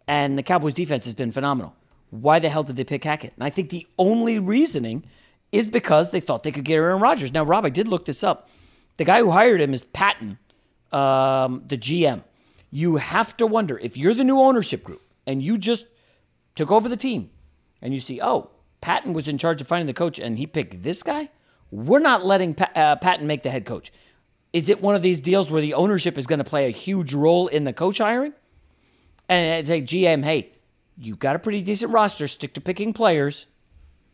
And 0.07 0.37
the 0.37 0.43
Cowboys 0.43 0.73
defense 0.73 1.05
has 1.05 1.15
been 1.15 1.31
phenomenal. 1.31 1.75
Why 2.09 2.39
the 2.39 2.49
hell 2.49 2.63
did 2.63 2.75
they 2.75 2.83
pick 2.83 3.03
Hackett? 3.03 3.33
And 3.35 3.43
I 3.43 3.49
think 3.49 3.69
the 3.69 3.87
only 3.97 4.37
reasoning 4.37 5.05
is 5.51 5.69
because 5.69 6.11
they 6.11 6.19
thought 6.19 6.43
they 6.43 6.51
could 6.51 6.65
get 6.65 6.75
Aaron 6.75 7.01
Rodgers. 7.01 7.33
Now, 7.33 7.43
Rob, 7.43 7.65
I 7.65 7.69
did 7.69 7.87
look 7.87 8.05
this 8.05 8.23
up. 8.23 8.49
The 8.97 9.05
guy 9.05 9.19
who 9.19 9.31
hired 9.31 9.61
him 9.61 9.73
is 9.73 9.83
Paton, 9.83 10.37
um, 10.91 11.63
the 11.65 11.77
GM. 11.77 12.23
You 12.69 12.97
have 12.97 13.35
to 13.37 13.47
wonder 13.47 13.77
if 13.79 13.97
you're 13.97 14.13
the 14.13 14.23
new 14.23 14.39
ownership 14.39 14.83
group 14.83 15.01
and 15.27 15.43
you 15.43 15.57
just 15.57 15.87
took 16.55 16.71
over 16.71 16.87
the 16.87 16.97
team 16.97 17.29
and 17.81 17.93
you 17.93 17.99
see, 17.99 18.21
oh, 18.21 18.51
Paton 18.79 19.13
was 19.13 19.27
in 19.27 19.37
charge 19.37 19.61
of 19.61 19.67
finding 19.67 19.87
the 19.87 19.93
coach 19.93 20.19
and 20.19 20.37
he 20.37 20.47
picked 20.47 20.83
this 20.83 21.03
guy. 21.03 21.29
We're 21.69 21.99
not 21.99 22.25
letting 22.25 22.53
pa- 22.53 22.71
uh, 22.75 22.95
Paton 22.97 23.27
make 23.27 23.43
the 23.43 23.49
head 23.49 23.65
coach. 23.65 23.91
Is 24.53 24.69
it 24.69 24.81
one 24.81 24.95
of 24.95 25.01
these 25.01 25.21
deals 25.21 25.49
where 25.49 25.61
the 25.61 25.73
ownership 25.73 26.17
is 26.17 26.27
going 26.27 26.39
to 26.39 26.45
play 26.45 26.67
a 26.67 26.71
huge 26.71 27.13
role 27.13 27.47
in 27.47 27.63
the 27.63 27.73
coach 27.73 27.99
hiring? 27.99 28.33
And 29.29 29.59
it's 29.59 29.69
say, 29.69 29.81
GM, 29.81 30.23
hey, 30.25 30.51
you've 30.97 31.19
got 31.19 31.37
a 31.37 31.39
pretty 31.39 31.61
decent 31.61 31.91
roster. 31.91 32.27
Stick 32.27 32.53
to 32.55 32.61
picking 32.61 32.91
players, 32.91 33.47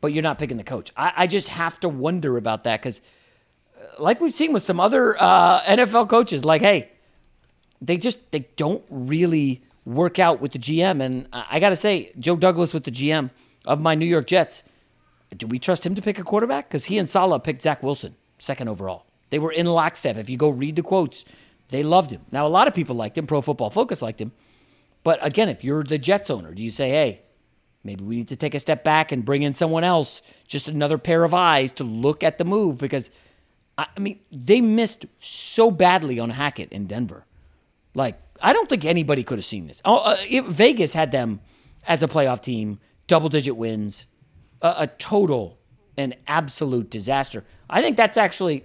but 0.02 0.14
you're 0.14 0.24
not 0.24 0.38
picking 0.38 0.58
the 0.58 0.64
coach. 0.64 0.92
I, 0.96 1.14
I 1.16 1.28
just 1.28 1.50
have 1.50 1.80
to 1.82 1.90
wonder 1.90 2.38
about 2.38 2.64
that 2.66 2.82
because, 2.82 3.02
uh, 3.78 4.02
like 4.02 4.22
we've 4.22 4.34
seen 4.34 4.54
with 4.54 4.64
some 4.64 4.80
other 4.80 5.16
uh, 5.20 5.62
NFL 5.62 6.10
coaches, 6.10 6.46
like, 6.46 6.62
hey, 6.62 6.92
they 7.82 7.98
just 7.98 8.32
they 8.32 8.48
don't 8.56 8.84
really 8.90 9.64
work 9.86 10.20
out 10.20 10.42
with 10.42 10.52
the 10.52 10.60
GM. 10.60 11.02
And 11.02 11.28
I 11.34 11.60
got 11.60 11.70
to 11.70 11.76
say, 11.76 12.12
Joe 12.20 12.36
Douglas 12.36 12.74
with 12.74 12.84
the 12.84 12.92
GM 12.92 13.30
of 13.66 13.82
my 13.82 13.96
New 13.96 14.06
York 14.06 14.28
Jets, 14.28 14.64
do 15.36 15.48
we 15.48 15.60
trust 15.60 15.86
him 15.86 15.96
to 15.96 16.02
pick 16.02 16.20
a 16.20 16.24
quarterback? 16.24 16.68
Because 16.68 16.86
he 16.86 16.98
and 16.98 17.08
Saleh 17.08 17.44
picked 17.44 17.62
Zach 17.62 17.82
Wilson 17.84 18.16
second 18.40 18.68
overall. 18.68 19.06
They 19.30 19.40
were 19.40 19.52
in 19.52 19.66
lockstep. 19.66 20.18
If 20.18 20.30
you 20.30 20.38
go 20.38 20.50
read 20.50 20.76
the 20.76 20.84
quotes, 20.84 21.26
they 21.70 21.84
loved 21.84 22.12
him. 22.12 22.22
Now, 22.32 22.48
a 22.48 22.50
lot 22.50 22.68
of 22.68 22.74
people 22.74 22.96
liked 22.96 23.18
him. 23.18 23.28
Pro 23.28 23.42
Football 23.42 23.70
Focus 23.70 24.02
liked 24.02 24.22
him. 24.22 24.32
But 25.04 25.26
again, 25.26 25.50
if 25.50 25.64
you're 25.64 25.84
the 25.84 25.98
Jets 25.98 26.30
owner, 26.30 26.54
do 26.54 26.64
you 26.64 26.72
say, 26.72 26.90
hey, 26.90 27.22
maybe 27.84 28.04
we 28.04 28.18
need 28.18 28.28
to 28.30 28.36
take 28.36 28.54
a 28.54 28.60
step 28.60 28.84
back 28.84 29.12
and 29.12 29.24
bring 29.24 29.44
in 29.44 29.54
someone 29.54 29.84
else, 29.84 30.22
just 30.48 30.68
another 30.68 30.98
pair 30.98 31.24
of 31.24 31.34
eyes 31.34 31.74
to 31.74 31.84
look 31.84 32.24
at 32.24 32.38
the 32.38 32.46
move? 32.46 32.78
Because, 32.80 33.12
I 33.78 33.88
mean, 34.00 34.20
they 34.32 34.62
missed 34.62 35.06
so 35.20 35.72
badly 35.72 36.20
on 36.20 36.30
Hackett 36.32 36.72
in 36.72 36.88
Denver. 36.88 37.26
Like, 37.96 38.20
I 38.42 38.54
don't 38.54 38.70
think 38.70 38.86
anybody 38.86 39.24
could 39.24 39.38
have 39.38 39.46
seen 39.46 39.68
this. 39.68 39.82
Oh, 39.86 39.98
uh, 39.98 40.18
it, 40.30 40.46
Vegas 40.46 40.94
had 40.94 41.12
them 41.12 41.40
as 41.88 42.04
a 42.04 42.08
playoff 42.08 42.42
team, 42.42 42.80
double 43.08 43.30
digit 43.30 43.56
wins, 43.56 44.08
a, 44.62 44.76
a 44.80 44.88
total 44.88 45.58
and 45.98 46.16
absolute 46.28 46.90
disaster. 46.90 47.44
I 47.70 47.82
think 47.82 47.98
that's 47.98 48.18
actually 48.18 48.64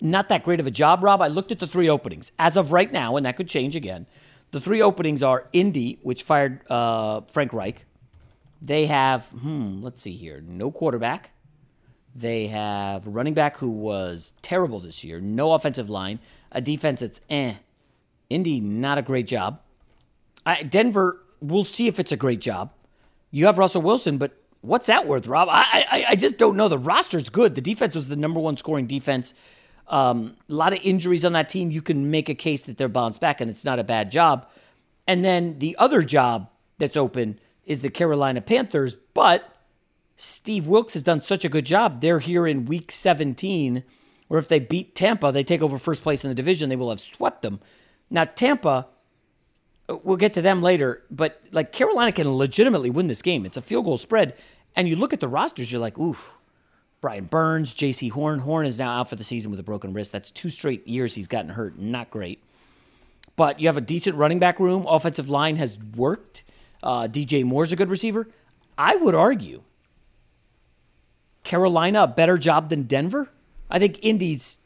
not 0.00 0.28
that 0.30 0.42
great 0.42 0.60
of 0.60 0.66
a 0.66 0.70
job, 0.70 1.04
Rob. 1.04 1.20
I 1.20 1.28
looked 1.28 1.52
at 1.52 1.58
the 1.58 1.66
three 1.66 1.88
openings 1.88 2.32
as 2.38 2.56
of 2.56 2.72
right 2.72 2.90
now, 2.90 3.16
and 3.16 3.26
that 3.26 3.36
could 3.36 3.48
change 3.48 3.76
again. 3.76 4.06
The 4.50 4.60
three 4.60 4.82
openings 4.82 5.22
are 5.22 5.48
Indy, 5.52 6.00
which 6.02 6.24
fired 6.24 6.68
uh, 6.70 7.20
Frank 7.32 7.52
Reich. 7.52 7.84
They 8.62 8.86
have, 8.86 9.28
hmm, 9.28 9.80
let's 9.80 10.02
see 10.02 10.12
here, 10.12 10.42
no 10.46 10.70
quarterback. 10.70 11.32
They 12.14 12.48
have 12.48 13.06
running 13.06 13.34
back 13.34 13.56
who 13.56 13.70
was 13.70 14.34
terrible 14.42 14.80
this 14.80 15.04
year, 15.04 15.20
no 15.20 15.52
offensive 15.52 15.88
line, 15.88 16.18
a 16.52 16.60
defense 16.60 17.00
that's 17.00 17.20
eh. 17.30 17.54
Indy, 18.28 18.60
not 18.60 18.98
a 18.98 19.02
great 19.02 19.26
job. 19.26 19.60
I, 20.44 20.62
Denver, 20.62 21.20
we'll 21.40 21.64
see 21.64 21.86
if 21.88 21.98
it's 21.98 22.12
a 22.12 22.16
great 22.16 22.40
job. 22.40 22.72
You 23.30 23.46
have 23.46 23.58
Russell 23.58 23.82
Wilson, 23.82 24.18
but 24.18 24.36
what's 24.60 24.86
that 24.86 25.06
worth, 25.06 25.26
Rob? 25.26 25.48
I, 25.50 25.86
I, 25.90 26.04
I 26.10 26.16
just 26.16 26.36
don't 26.38 26.56
know. 26.56 26.68
The 26.68 26.78
roster's 26.78 27.28
good. 27.28 27.54
The 27.54 27.60
defense 27.60 27.94
was 27.94 28.08
the 28.08 28.16
number 28.16 28.40
one 28.40 28.56
scoring 28.56 28.86
defense 28.86 29.34
um, 29.90 30.36
a 30.48 30.54
lot 30.54 30.72
of 30.72 30.78
injuries 30.82 31.24
on 31.24 31.32
that 31.32 31.48
team. 31.48 31.70
You 31.70 31.82
can 31.82 32.10
make 32.10 32.28
a 32.28 32.34
case 32.34 32.62
that 32.62 32.78
they're 32.78 32.88
bounced 32.88 33.20
back, 33.20 33.40
and 33.40 33.50
it's 33.50 33.64
not 33.64 33.78
a 33.78 33.84
bad 33.84 34.10
job. 34.10 34.48
And 35.06 35.24
then 35.24 35.58
the 35.58 35.76
other 35.78 36.02
job 36.02 36.48
that's 36.78 36.96
open 36.96 37.38
is 37.70 37.82
the 37.82 37.88
Carolina 37.88 38.40
Panthers, 38.40 38.96
but 39.14 39.56
Steve 40.16 40.66
Wilks 40.66 40.94
has 40.94 41.04
done 41.04 41.20
such 41.20 41.44
a 41.44 41.48
good 41.48 41.64
job. 41.64 42.00
They're 42.00 42.18
here 42.18 42.44
in 42.44 42.64
week 42.64 42.90
17, 42.90 43.84
where 44.26 44.40
if 44.40 44.48
they 44.48 44.58
beat 44.58 44.96
Tampa, 44.96 45.30
they 45.30 45.44
take 45.44 45.62
over 45.62 45.78
first 45.78 46.02
place 46.02 46.24
in 46.24 46.30
the 46.30 46.34
division. 46.34 46.68
They 46.68 46.74
will 46.74 46.90
have 46.90 47.00
swept 47.00 47.42
them. 47.42 47.60
Now, 48.10 48.24
Tampa, 48.24 48.88
we'll 49.88 50.16
get 50.16 50.32
to 50.32 50.42
them 50.42 50.62
later, 50.62 51.04
but 51.12 51.40
like 51.52 51.70
Carolina 51.70 52.10
can 52.10 52.28
legitimately 52.28 52.90
win 52.90 53.06
this 53.06 53.22
game. 53.22 53.46
It's 53.46 53.56
a 53.56 53.62
field 53.62 53.84
goal 53.84 53.98
spread. 53.98 54.34
And 54.74 54.88
you 54.88 54.96
look 54.96 55.12
at 55.12 55.20
the 55.20 55.28
rosters, 55.28 55.70
you're 55.70 55.80
like, 55.80 55.96
oof, 55.96 56.34
Brian 57.00 57.26
Burns, 57.26 57.72
Jaycee 57.72 58.10
Horn. 58.10 58.40
Horn 58.40 58.66
is 58.66 58.80
now 58.80 58.98
out 58.98 59.08
for 59.08 59.14
the 59.14 59.22
season 59.22 59.52
with 59.52 59.60
a 59.60 59.64
broken 59.64 59.92
wrist. 59.92 60.10
That's 60.10 60.32
two 60.32 60.48
straight 60.48 60.88
years 60.88 61.14
he's 61.14 61.28
gotten 61.28 61.50
hurt. 61.52 61.78
Not 61.78 62.10
great. 62.10 62.42
But 63.36 63.60
you 63.60 63.68
have 63.68 63.76
a 63.76 63.80
decent 63.80 64.16
running 64.16 64.40
back 64.40 64.58
room. 64.58 64.86
Offensive 64.88 65.30
line 65.30 65.54
has 65.54 65.78
worked. 65.96 66.42
Uh, 66.82 67.08
DJ 67.08 67.44
Moore's 67.44 67.72
a 67.72 67.76
good 67.76 67.90
receiver. 67.90 68.28
I 68.78 68.96
would 68.96 69.14
argue 69.14 69.62
Carolina 71.44 72.04
a 72.04 72.08
better 72.08 72.38
job 72.38 72.68
than 72.70 72.84
Denver. 72.84 73.30
I 73.70 73.78
think 73.78 73.98
Indy's 74.02 74.58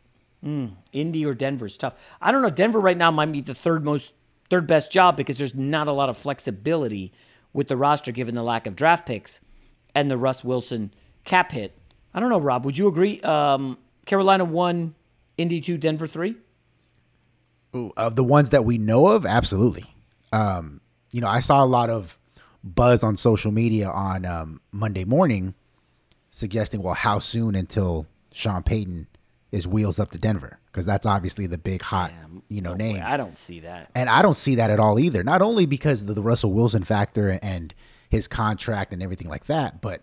mm, 0.45 0.73
Indy 0.93 1.27
or 1.27 1.35
Denver's 1.35 1.77
tough. 1.77 1.95
I 2.21 2.33
don't 2.33 2.43
know. 2.43 2.51
Denver 2.51 2.81
right 2.81 2.97
now 2.97 3.11
might 3.11 3.33
be 3.33 3.41
the 3.41 3.55
third 3.55 3.85
most 3.85 4.15
third 4.51 4.67
best 4.67 4.93
job 4.93 5.17
because 5.17 5.39
there's 5.39 5.55
not 5.55 5.89
a 5.89 5.93
lot 5.93 6.09
of 6.09 6.17
flexibility 6.17 7.13
with 7.53 7.69
the 7.69 7.77
roster 7.77 8.13
given 8.13 8.35
the 8.35 8.43
lack 8.43 8.67
of 8.67 8.77
draft 8.77 9.07
picks 9.07 9.41
and 9.95 10.11
the 10.11 10.19
Russ 10.19 10.45
Wilson 10.45 10.93
cap 11.25 11.53
hit. 11.53 11.77
I 12.13 12.21
don't 12.21 12.31
know, 12.31 12.41
Rob. 12.41 12.65
Would 12.65 12.79
you 12.79 12.89
agree? 12.89 13.21
Um, 13.23 13.79
Carolina 14.07 14.45
one, 14.45 14.95
Indy 15.37 15.61
two, 15.61 15.79
Denver 15.79 16.07
three. 16.07 16.37
Ooh, 17.75 17.93
of 17.97 18.15
the 18.15 18.23
ones 18.25 18.51
that 18.51 18.65
we 18.65 18.79
know 18.79 19.09
of, 19.09 19.27
absolutely. 19.27 19.85
Um, 20.33 20.81
you 21.15 21.21
know, 21.21 21.29
I 21.29 21.39
saw 21.39 21.65
a 21.65 21.67
lot 21.67 21.91
of 21.91 22.19
buzz 22.65 23.05
on 23.05 23.17
social 23.17 23.53
media 23.53 23.89
on 23.89 24.27
um, 24.27 24.61
Monday 24.73 25.05
morning 25.05 25.55
suggesting, 26.29 26.83
well, 26.83 26.95
how 26.95 27.21
soon 27.21 27.55
until 27.55 28.07
Sean 28.33 28.65
Payton 28.65 29.07
is 29.53 29.69
wheels 29.69 30.01
up 30.01 30.11
to 30.11 30.19
Denver? 30.19 30.59
Because 30.67 30.85
that's 30.85 31.07
obviously 31.07 31.47
the 31.47 31.57
big 31.57 31.83
hot, 31.83 32.11
yeah, 32.11 32.41
you 32.49 32.61
know, 32.61 32.71
no 32.71 32.77
name. 32.77 32.97
Way. 32.97 33.03
I 33.03 33.17
don't 33.17 33.37
see 33.37 33.61
that, 33.61 33.93
and 33.95 34.11
I 34.11 34.23
don't 34.23 34.37
see 34.37 34.57
that 34.57 34.71
at 34.71 34.81
all 34.81 34.99
either. 34.99 35.23
Not 35.23 35.41
only 35.41 35.67
because 35.67 36.03
of 36.03 36.13
the 36.13 36.21
Russell 36.21 36.53
Wilson 36.53 36.83
factor 36.83 37.39
and 37.41 37.73
his 38.11 38.27
contract 38.27 38.93
and 38.93 39.01
everything 39.01 39.29
like 39.29 39.45
that, 39.45 39.81
but 39.81 40.01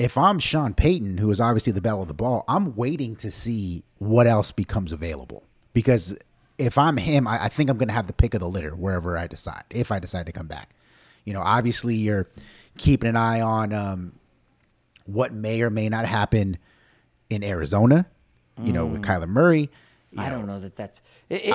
if 0.00 0.18
I'm 0.18 0.40
Sean 0.40 0.74
Payton, 0.74 1.18
who 1.18 1.30
is 1.30 1.40
obviously 1.40 1.72
the 1.72 1.80
bell 1.80 2.02
of 2.02 2.08
the 2.08 2.14
ball, 2.14 2.44
I'm 2.48 2.74
waiting 2.74 3.14
to 3.16 3.30
see 3.30 3.84
what 3.98 4.26
else 4.26 4.50
becomes 4.50 4.92
available. 4.92 5.44
Because 5.74 6.16
if 6.58 6.76
I'm 6.76 6.96
him, 6.96 7.26
I, 7.26 7.44
I 7.44 7.48
think 7.48 7.70
I'm 7.70 7.78
going 7.78 7.88
to 7.88 7.94
have 7.94 8.06
the 8.06 8.12
pick 8.12 8.34
of 8.34 8.40
the 8.40 8.48
litter 8.48 8.74
wherever 8.74 9.16
I 9.16 9.26
decide, 9.26 9.64
if 9.70 9.90
I 9.90 9.98
decide 9.98 10.26
to 10.26 10.32
come 10.32 10.46
back. 10.46 10.70
You 11.24 11.32
know, 11.32 11.40
obviously 11.40 11.94
you're 11.94 12.28
keeping 12.76 13.08
an 13.08 13.16
eye 13.16 13.40
on 13.40 13.72
um, 13.72 14.12
what 15.06 15.32
may 15.32 15.62
or 15.62 15.70
may 15.70 15.88
not 15.88 16.04
happen 16.04 16.58
in 17.30 17.44
Arizona, 17.44 18.06
you 18.58 18.70
mm. 18.70 18.74
know, 18.74 18.86
with 18.86 19.02
mm. 19.02 19.06
Kyler 19.06 19.28
Murray. 19.28 19.70
I 20.16 20.30
know. 20.30 20.38
don't 20.38 20.46
know 20.46 20.60
that 20.60 20.74
that's 20.74 21.02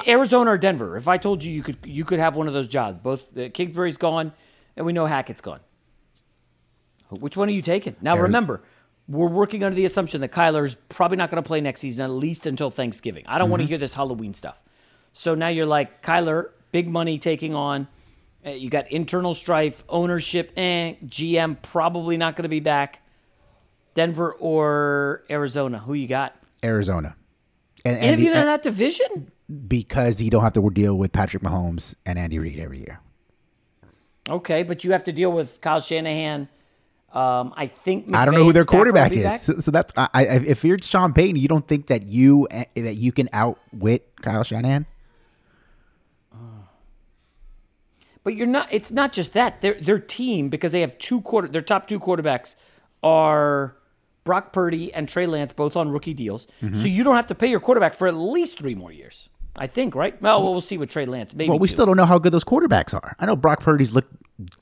Arizona 0.07 0.51
or 0.51 0.57
Denver. 0.59 0.95
If 0.95 1.07
I 1.07 1.17
told 1.17 1.43
you 1.43 1.51
you 1.51 1.63
could 1.63 1.77
you 1.83 2.05
could 2.05 2.19
have 2.19 2.35
one 2.35 2.47
of 2.47 2.53
those 2.53 2.67
jobs, 2.67 2.99
both 2.99 3.35
uh, 3.35 3.49
Kingsbury's 3.49 3.97
gone 3.97 4.31
and 4.77 4.85
we 4.85 4.93
know 4.93 5.07
Hackett's 5.07 5.41
gone. 5.41 5.59
Which 7.09 7.37
one 7.37 7.49
are 7.49 7.51
you 7.51 7.61
taking? 7.61 7.95
Now, 8.01 8.17
remember, 8.17 8.63
we're 9.07 9.27
working 9.27 9.63
under 9.63 9.75
the 9.75 9.85
assumption 9.85 10.21
that 10.21 10.31
Kyler's 10.31 10.75
probably 10.89 11.17
not 11.17 11.29
going 11.29 11.41
to 11.41 11.47
play 11.47 11.61
next 11.61 11.81
season, 11.81 12.05
at 12.05 12.11
least 12.11 12.47
until 12.47 12.71
Thanksgiving. 12.71 13.23
I 13.27 13.37
don't 13.37 13.45
mm-hmm. 13.45 13.51
want 13.51 13.61
to 13.63 13.67
hear 13.67 13.77
this 13.77 13.93
Halloween 13.93 14.33
stuff. 14.33 14.63
So 15.13 15.35
now 15.35 15.47
you're 15.47 15.65
like, 15.65 16.01
Kyler, 16.01 16.49
big 16.71 16.89
money 16.89 17.17
taking 17.17 17.55
on. 17.55 17.87
Uh, 18.45 18.49
you 18.49 18.69
got 18.69 18.91
internal 18.91 19.33
strife, 19.33 19.83
ownership, 19.87 20.51
eh, 20.57 20.95
GM 21.05 21.61
probably 21.61 22.17
not 22.17 22.35
going 22.35 22.43
to 22.43 22.49
be 22.49 22.59
back. 22.59 23.01
Denver 23.93 24.33
or 24.33 25.23
Arizona? 25.29 25.79
Who 25.79 25.93
you 25.93 26.07
got? 26.07 26.35
Arizona. 26.63 27.15
And, 27.85 27.97
and 27.97 28.19
the, 28.19 28.27
in 28.27 28.33
that 28.33 28.63
division? 28.63 29.31
Because 29.67 30.21
you 30.21 30.29
don't 30.29 30.43
have 30.43 30.53
to 30.53 30.69
deal 30.71 30.95
with 30.97 31.13
Patrick 31.13 31.43
Mahomes 31.43 31.95
and 32.05 32.19
Andy 32.19 32.39
Reid 32.39 32.59
every 32.59 32.79
year. 32.79 32.99
Okay, 34.27 34.63
but 34.63 34.83
you 34.83 34.91
have 34.93 35.03
to 35.03 35.13
deal 35.13 35.31
with 35.31 35.61
Kyle 35.61 35.79
Shanahan– 35.79 36.49
um, 37.13 37.53
I 37.55 37.67
think 37.67 38.07
McVay 38.07 38.15
I 38.15 38.25
don't 38.25 38.33
know 38.33 38.43
who 38.43 38.53
their 38.53 38.65
quarterback 38.65 39.11
is. 39.11 39.41
So, 39.43 39.59
so, 39.59 39.69
that's 39.69 39.93
I, 39.95 40.23
if 40.23 40.63
you're 40.63 40.79
Sean 40.79 41.13
Payton, 41.13 41.35
you 41.35 41.47
don't 41.47 41.67
think 41.67 41.87
that 41.87 42.07
you 42.07 42.47
that 42.49 42.95
you 42.95 43.11
can 43.11 43.29
outwit 43.31 44.11
Kyle 44.21 44.43
Shanahan? 44.43 44.87
But 48.23 48.35
you're 48.35 48.47
not. 48.47 48.71
It's 48.73 48.91
not 48.91 49.11
just 49.13 49.33
that. 49.33 49.61
Their 49.61 49.73
their 49.73 49.99
team 49.99 50.49
because 50.49 50.71
they 50.71 50.81
have 50.81 50.97
two 50.97 51.21
quarter. 51.21 51.47
Their 51.47 51.61
top 51.61 51.87
two 51.87 51.99
quarterbacks 51.99 52.55
are 53.03 53.75
Brock 54.23 54.53
Purdy 54.53 54.93
and 54.93 55.07
Trey 55.07 55.27
Lance, 55.27 55.51
both 55.51 55.75
on 55.75 55.89
rookie 55.89 56.13
deals. 56.13 56.47
Mm-hmm. 56.61 56.73
So 56.73 56.87
you 56.87 57.03
don't 57.03 57.15
have 57.15 57.27
to 57.27 57.35
pay 57.35 57.47
your 57.47 57.59
quarterback 57.59 57.93
for 57.93 58.07
at 58.07 58.15
least 58.15 58.59
three 58.59 58.75
more 58.75 58.91
years. 58.91 59.29
I 59.55 59.67
think, 59.67 59.93
right? 59.93 60.19
Well, 60.19 60.41
we'll 60.41 60.61
see 60.61 60.79
with 60.79 60.89
Trey 60.89 61.05
Lance. 61.05 61.33
Maybe. 61.35 61.49
Well, 61.49 61.59
we 61.59 61.67
two. 61.67 61.73
still 61.73 61.85
don't 61.85 61.97
know 61.97 62.05
how 62.05 62.17
good 62.17 62.33
those 62.33 62.43
quarterbacks 62.43 62.93
are. 62.93 63.15
I 63.19 63.27
know 63.27 63.35
Brock 63.35 63.59
Purdy's 63.59 63.93
looked 63.93 64.11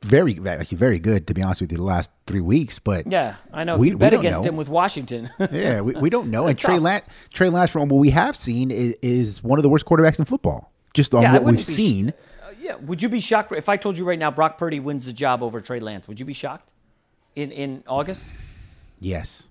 very, 0.03 0.37
actually 0.45 0.77
very 0.77 0.99
good 0.99 1.27
to 1.27 1.33
be 1.33 1.41
honest 1.41 1.61
with 1.61 1.71
you 1.71 1.77
the 1.77 1.83
last 1.83 2.11
three 2.27 2.41
weeks, 2.41 2.77
but 2.77 3.07
yeah, 3.07 3.35
I 3.53 3.63
know. 3.63 3.75
If 3.75 3.79
we, 3.79 3.89
you 3.89 3.97
bet 3.97 4.13
against 4.13 4.43
know. 4.43 4.49
him 4.49 4.57
with 4.57 4.67
Washington, 4.67 5.29
yeah, 5.51 5.79
we, 5.79 5.93
we 5.93 6.09
don't 6.09 6.29
know. 6.29 6.47
and 6.47 6.57
Trey 6.57 6.79
Lance, 6.79 7.05
Trey 7.31 7.49
Lance, 7.49 7.71
from 7.71 7.87
what 7.87 7.99
we 7.99 8.09
have 8.09 8.35
seen, 8.35 8.69
is, 8.69 8.95
is 9.01 9.43
one 9.43 9.59
of 9.59 9.63
the 9.63 9.69
worst 9.69 9.85
quarterbacks 9.85 10.19
in 10.19 10.25
football. 10.25 10.71
Just 10.93 11.15
on 11.15 11.21
yeah, 11.21 11.33
what 11.33 11.43
we've 11.43 11.63
seen. 11.63 12.09
Sh- 12.09 12.30
yeah, 12.61 12.75
would 12.75 13.01
you 13.01 13.09
be 13.09 13.19
shocked 13.19 13.51
if 13.51 13.69
I 13.69 13.77
told 13.77 13.97
you 13.97 14.05
right 14.05 14.19
now 14.19 14.31
Brock 14.31 14.57
Purdy 14.57 14.79
wins 14.79 15.05
the 15.05 15.13
job 15.13 15.43
over 15.43 15.59
Trey 15.61 15.79
Lance? 15.79 16.07
Would 16.07 16.19
you 16.19 16.25
be 16.25 16.33
shocked 16.33 16.73
in 17.35 17.51
in 17.51 17.83
August? 17.87 18.29
Yes. 18.99 19.47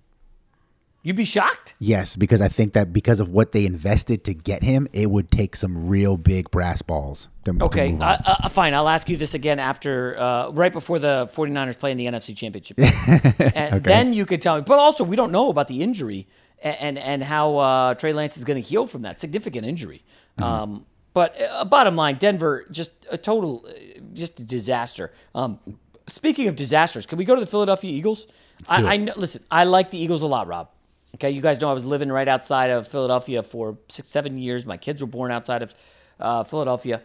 You'd 1.02 1.16
be 1.16 1.24
shocked? 1.24 1.76
Yes, 1.78 2.14
because 2.14 2.42
I 2.42 2.48
think 2.48 2.74
that 2.74 2.92
because 2.92 3.20
of 3.20 3.30
what 3.30 3.52
they 3.52 3.64
invested 3.64 4.22
to 4.24 4.34
get 4.34 4.62
him, 4.62 4.86
it 4.92 5.10
would 5.10 5.30
take 5.30 5.56
some 5.56 5.88
real 5.88 6.18
big 6.18 6.50
brass 6.50 6.82
balls. 6.82 7.30
To, 7.44 7.56
okay, 7.62 7.92
to 7.92 8.04
uh, 8.04 8.18
uh, 8.26 8.48
fine. 8.50 8.74
I'll 8.74 8.88
ask 8.88 9.08
you 9.08 9.16
this 9.16 9.32
again 9.32 9.58
after, 9.58 10.18
uh, 10.18 10.50
right 10.50 10.70
before 10.70 10.98
the 10.98 11.30
49ers 11.32 11.78
play 11.78 11.90
in 11.90 11.96
the 11.96 12.04
NFC 12.04 12.36
Championship. 12.36 12.78
and 13.56 13.76
okay. 13.76 13.78
then 13.78 14.12
you 14.12 14.26
could 14.26 14.42
tell 14.42 14.56
me. 14.56 14.62
But 14.62 14.78
also, 14.78 15.02
we 15.02 15.16
don't 15.16 15.32
know 15.32 15.48
about 15.48 15.68
the 15.68 15.82
injury 15.82 16.28
and, 16.62 16.76
and, 16.78 16.98
and 16.98 17.22
how 17.22 17.56
uh, 17.56 17.94
Trey 17.94 18.12
Lance 18.12 18.36
is 18.36 18.44
going 18.44 18.62
to 18.62 18.68
heal 18.68 18.86
from 18.86 19.00
that 19.02 19.20
significant 19.20 19.64
injury. 19.64 20.04
Mm-hmm. 20.38 20.42
Um, 20.44 20.86
but 21.12 21.40
uh, 21.40 21.64
bottom 21.64 21.96
line, 21.96 22.16
Denver, 22.16 22.66
just 22.70 22.92
a 23.10 23.18
total, 23.18 23.64
uh, 23.68 24.00
just 24.12 24.40
a 24.40 24.44
disaster. 24.44 25.12
Um, 25.34 25.58
speaking 26.06 26.48
of 26.48 26.56
disasters, 26.56 27.06
can 27.06 27.18
we 27.18 27.24
go 27.24 27.34
to 27.34 27.40
the 27.40 27.46
Philadelphia 27.46 27.90
Eagles? 27.90 28.26
I, 28.68 28.94
I 28.94 28.96
know, 28.96 29.12
listen, 29.16 29.42
I 29.50 29.64
like 29.64 29.90
the 29.90 29.98
Eagles 29.98 30.22
a 30.22 30.26
lot, 30.26 30.46
Rob. 30.46 30.68
Okay, 31.16 31.30
you 31.30 31.40
guys 31.40 31.60
know 31.60 31.68
I 31.68 31.72
was 31.72 31.84
living 31.84 32.10
right 32.10 32.28
outside 32.28 32.70
of 32.70 32.86
Philadelphia 32.86 33.42
for 33.42 33.78
six, 33.88 34.08
seven 34.08 34.38
years. 34.38 34.64
My 34.64 34.76
kids 34.76 35.00
were 35.00 35.08
born 35.08 35.32
outside 35.32 35.62
of 35.62 35.74
uh, 36.20 36.44
Philadelphia, 36.44 37.02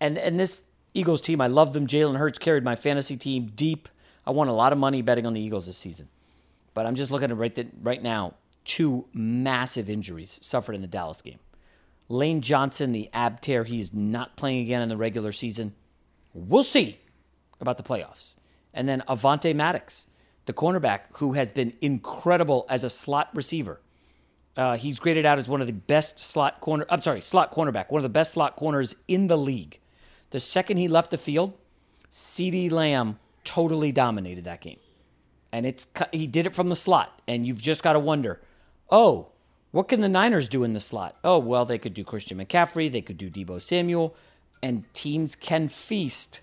and 0.00 0.16
and 0.16 0.40
this 0.40 0.64
Eagles 0.94 1.20
team, 1.20 1.40
I 1.40 1.48
love 1.48 1.72
them. 1.74 1.86
Jalen 1.86 2.16
Hurts 2.16 2.38
carried 2.38 2.64
my 2.64 2.74
fantasy 2.74 3.16
team 3.16 3.52
deep. 3.54 3.88
I 4.26 4.30
won 4.30 4.48
a 4.48 4.54
lot 4.54 4.72
of 4.72 4.78
money 4.78 5.02
betting 5.02 5.26
on 5.26 5.34
the 5.34 5.40
Eagles 5.40 5.66
this 5.66 5.76
season, 5.76 6.08
but 6.72 6.86
I'm 6.86 6.94
just 6.94 7.10
looking 7.10 7.30
at 7.30 7.36
right 7.36 7.68
right 7.82 8.02
now 8.02 8.34
two 8.64 9.06
massive 9.12 9.90
injuries 9.90 10.38
suffered 10.42 10.74
in 10.74 10.80
the 10.80 10.88
Dallas 10.88 11.20
game. 11.20 11.38
Lane 12.08 12.40
Johnson, 12.40 12.92
the 12.92 13.08
ab 13.12 13.40
tear, 13.40 13.64
he's 13.64 13.92
not 13.92 14.36
playing 14.36 14.62
again 14.62 14.82
in 14.82 14.88
the 14.88 14.96
regular 14.96 15.32
season. 15.32 15.74
We'll 16.32 16.62
see 16.62 16.98
about 17.60 17.76
the 17.76 17.82
playoffs. 17.82 18.36
And 18.72 18.88
then 18.88 19.02
Avonte 19.08 19.54
Maddox 19.54 20.08
the 20.46 20.52
cornerback, 20.52 21.00
who 21.12 21.32
has 21.32 21.50
been 21.50 21.72
incredible 21.80 22.66
as 22.68 22.84
a 22.84 22.90
slot 22.90 23.30
receiver. 23.34 23.80
Uh, 24.56 24.76
he's 24.76 25.00
graded 25.00 25.26
out 25.26 25.38
as 25.38 25.48
one 25.48 25.60
of 25.60 25.66
the 25.66 25.72
best 25.72 26.18
slot 26.18 26.60
corner. 26.60 26.86
I'm 26.88 27.02
sorry, 27.02 27.20
slot 27.20 27.52
cornerback, 27.52 27.90
one 27.90 27.98
of 27.98 28.04
the 28.04 28.08
best 28.08 28.32
slot 28.32 28.56
corners 28.56 28.94
in 29.08 29.26
the 29.26 29.38
league. 29.38 29.80
The 30.30 30.40
second 30.40 30.76
he 30.76 30.88
left 30.88 31.10
the 31.10 31.18
field, 31.18 31.58
CeeDee 32.10 32.70
Lamb 32.70 33.18
totally 33.42 33.90
dominated 33.90 34.44
that 34.44 34.60
game, 34.60 34.78
and 35.52 35.66
it's 35.66 35.86
he 36.12 36.26
did 36.26 36.46
it 36.46 36.54
from 36.54 36.68
the 36.68 36.76
slot. 36.76 37.20
And 37.26 37.46
you've 37.46 37.60
just 37.60 37.82
got 37.82 37.94
to 37.94 37.98
wonder, 37.98 38.40
oh, 38.90 39.32
what 39.74 39.88
can 39.88 40.02
the 40.02 40.08
Niners 40.08 40.48
do 40.48 40.62
in 40.62 40.72
the 40.72 40.78
slot? 40.78 41.16
Oh, 41.24 41.36
well, 41.36 41.64
they 41.64 41.78
could 41.78 41.94
do 41.94 42.04
Christian 42.04 42.38
McCaffrey, 42.38 42.92
they 42.92 43.02
could 43.02 43.18
do 43.18 43.28
Deebo 43.28 43.60
Samuel, 43.60 44.14
and 44.62 44.84
teams 44.94 45.34
can 45.34 45.66
feast 45.66 46.42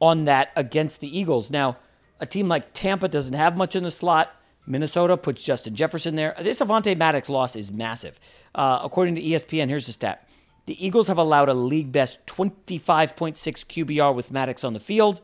on 0.00 0.24
that 0.24 0.50
against 0.56 1.00
the 1.00 1.16
Eagles. 1.16 1.52
Now 1.52 1.76
a 2.18 2.26
team 2.26 2.48
like 2.48 2.72
Tampa 2.72 3.06
doesn't 3.06 3.34
have 3.34 3.56
much 3.56 3.76
in 3.76 3.84
the 3.84 3.92
slot. 3.92 4.34
Minnesota 4.66 5.16
puts 5.16 5.44
Justin 5.44 5.76
Jefferson 5.76 6.16
there. 6.16 6.34
This 6.40 6.60
Avonte 6.60 6.96
Maddox 6.96 7.28
loss 7.28 7.54
is 7.54 7.70
massive. 7.70 8.18
Uh, 8.56 8.80
according 8.82 9.14
to 9.14 9.22
ESPN, 9.22 9.68
here's 9.68 9.86
the 9.86 9.92
stat. 9.92 10.28
The 10.66 10.84
Eagles 10.84 11.06
have 11.06 11.16
allowed 11.16 11.48
a 11.48 11.54
league 11.54 11.92
best 11.92 12.26
25.6 12.26 13.36
QBR 13.36 14.12
with 14.12 14.32
Maddox 14.32 14.64
on 14.64 14.72
the 14.72 14.80
field. 14.80 15.20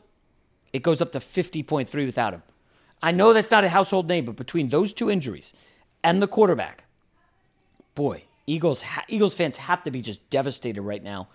It 0.73 0.85
goes 0.85 1.03
up 1.03 1.11
to 1.11 1.19
50.3 1.19 1.93
without 2.07 2.33
him. 2.33 2.45
I 3.03 3.11
know 3.11 3.33
that's 3.33 3.51
not 3.51 3.65
a 3.65 3.71
household 3.71 4.09
name, 4.09 4.25
but 4.25 4.37
between 4.37 4.69
those 4.69 4.93
two 4.93 5.11
injuries 5.11 5.53
and 6.05 6.23
the 6.23 6.29
quarterback, 6.29 6.85
boy, 7.95 8.25
Eagles 8.47 8.83
ha- 8.83 9.05
Eagles 9.09 9.35
fans 9.35 9.57
have 9.57 9.83
to 9.85 9.91
be 9.91 10.03
just 10.03 10.29
devastated 10.31 10.83
right 10.83 11.03
now. 11.03 11.29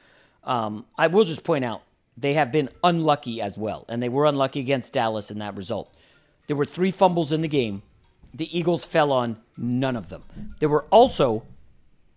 Um, 0.43 0.85
I 0.97 1.07
will 1.07 1.25
just 1.25 1.43
point 1.43 1.65
out 1.65 1.81
they 2.17 2.33
have 2.33 2.51
been 2.51 2.69
unlucky 2.83 3.41
as 3.41 3.57
well, 3.57 3.85
and 3.89 4.01
they 4.01 4.09
were 4.09 4.25
unlucky 4.25 4.59
against 4.59 4.93
Dallas 4.93 5.31
in 5.31 5.39
that 5.39 5.55
result. 5.55 5.93
There 6.47 6.55
were 6.55 6.65
three 6.65 6.91
fumbles 6.91 7.31
in 7.31 7.41
the 7.41 7.47
game. 7.47 7.81
The 8.33 8.57
Eagles 8.57 8.85
fell 8.85 9.11
on 9.11 9.37
none 9.57 9.95
of 9.95 10.09
them. 10.09 10.23
There 10.59 10.69
were 10.69 10.85
also 10.91 11.43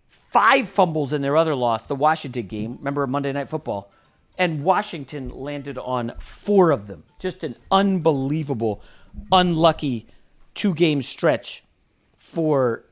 five 0.09 0.69
fumbles 0.69 1.13
in 1.13 1.23
their 1.23 1.37
other 1.37 1.55
loss, 1.55 1.85
the 1.85 1.95
Washington 1.95 2.47
game. 2.47 2.77
Remember 2.79 3.07
Monday 3.07 3.33
Night 3.33 3.49
Football? 3.49 3.91
And 4.39 4.65
Washington 4.65 5.29
landed 5.29 5.77
on 5.77 6.15
four 6.19 6.71
of 6.71 6.87
them. 6.87 7.05
Just 7.19 7.45
an 7.45 7.57
unbelievable, 7.71 8.83
unlucky 9.31 10.07
two 10.55 10.75
game 10.75 11.03
stretch 11.03 11.65
for 12.17 12.85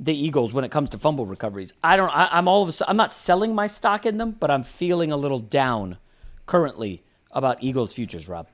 the 0.00 0.14
Eagles 0.14 0.52
when 0.52 0.64
it 0.64 0.70
comes 0.70 0.90
to 0.90 0.98
fumble 0.98 1.26
recoveries. 1.26 1.72
I 1.82 1.96
don't. 1.96 2.10
I, 2.10 2.38
am 2.38 2.48
all 2.48 2.62
of 2.62 2.68
a 2.68 2.72
sudden. 2.72 2.90
I'm 2.90 2.96
not 2.96 3.12
selling 3.12 3.54
my 3.54 3.66
stock 3.66 4.06
in 4.06 4.18
them, 4.18 4.32
but 4.32 4.50
I'm 4.50 4.64
feeling 4.64 5.12
a 5.12 5.16
little 5.16 5.40
down 5.40 5.98
currently 6.46 7.02
about 7.30 7.62
Eagles' 7.62 7.92
futures, 7.92 8.28
Rob? 8.28 8.48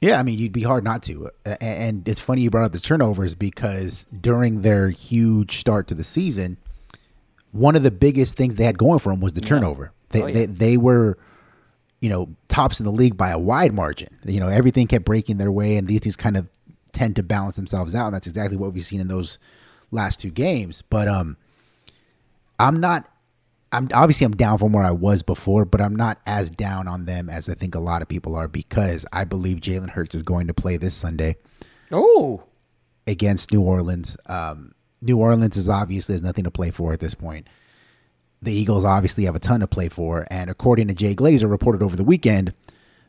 Yeah, 0.00 0.18
I 0.18 0.22
mean, 0.22 0.38
you'd 0.38 0.52
be 0.52 0.62
hard 0.62 0.84
not 0.84 1.02
to. 1.04 1.30
And 1.60 2.06
it's 2.06 2.20
funny 2.20 2.42
you 2.42 2.50
brought 2.50 2.64
up 2.64 2.72
the 2.72 2.80
turnovers 2.80 3.34
because 3.34 4.04
during 4.20 4.62
their 4.62 4.90
huge 4.90 5.58
start 5.58 5.88
to 5.88 5.94
the 5.94 6.04
season, 6.04 6.58
one 7.52 7.76
of 7.76 7.82
the 7.82 7.90
biggest 7.90 8.36
things 8.36 8.56
they 8.56 8.64
had 8.64 8.76
going 8.76 8.98
for 8.98 9.10
them 9.10 9.20
was 9.20 9.32
the 9.32 9.40
turnover. 9.40 9.92
They, 10.10 10.22
oh, 10.22 10.26
yeah. 10.26 10.34
they, 10.34 10.46
they 10.46 10.76
were, 10.76 11.16
you 12.00 12.10
know, 12.10 12.28
tops 12.48 12.78
in 12.78 12.84
the 12.84 12.92
league 12.92 13.16
by 13.16 13.30
a 13.30 13.38
wide 13.38 13.72
margin. 13.72 14.08
You 14.24 14.40
know, 14.40 14.48
everything 14.48 14.86
kept 14.86 15.06
breaking 15.06 15.38
their 15.38 15.52
way, 15.52 15.76
and 15.76 15.88
these 15.88 16.00
teams 16.00 16.16
kind 16.16 16.36
of 16.36 16.48
tend 16.92 17.16
to 17.16 17.22
balance 17.22 17.56
themselves 17.56 17.94
out. 17.94 18.06
And 18.06 18.14
that's 18.14 18.26
exactly 18.26 18.58
what 18.58 18.74
we've 18.74 18.84
seen 18.84 19.00
in 19.00 19.08
those 19.08 19.38
last 19.90 20.20
two 20.20 20.30
games. 20.30 20.82
But 20.82 21.08
um, 21.08 21.36
I'm 22.58 22.80
not 22.80 23.08
I'm 23.72 23.88
obviously 23.92 24.24
I'm 24.24 24.36
down 24.36 24.58
from 24.58 24.72
where 24.72 24.84
I 24.84 24.92
was 24.92 25.22
before, 25.22 25.64
but 25.64 25.80
I'm 25.80 25.96
not 25.96 26.18
as 26.26 26.50
down 26.50 26.88
on 26.88 27.04
them 27.04 27.28
as 27.28 27.48
I 27.48 27.54
think 27.54 27.74
a 27.74 27.80
lot 27.80 28.00
of 28.00 28.08
people 28.08 28.34
are 28.34 28.48
because 28.48 29.04
I 29.12 29.24
believe 29.24 29.58
Jalen 29.58 29.90
Hurts 29.90 30.14
is 30.14 30.22
going 30.22 30.46
to 30.46 30.54
play 30.54 30.76
this 30.76 30.94
Sunday. 30.94 31.36
Oh, 31.92 32.44
against 33.06 33.52
New 33.52 33.60
Orleans. 33.62 34.16
Um, 34.26 34.72
New 35.02 35.18
Orleans 35.18 35.56
is 35.56 35.68
obviously 35.68 36.14
there's 36.14 36.22
nothing 36.22 36.44
to 36.44 36.50
play 36.50 36.70
for 36.70 36.92
at 36.92 37.00
this 37.00 37.14
point. 37.14 37.48
The 38.42 38.52
Eagles 38.52 38.84
obviously 38.84 39.24
have 39.24 39.34
a 39.36 39.40
ton 39.40 39.60
to 39.60 39.66
play 39.66 39.88
for, 39.88 40.26
and 40.30 40.50
according 40.50 40.88
to 40.88 40.94
Jay 40.94 41.14
Glazer, 41.14 41.50
reported 41.50 41.82
over 41.82 41.96
the 41.96 42.04
weekend 42.04 42.54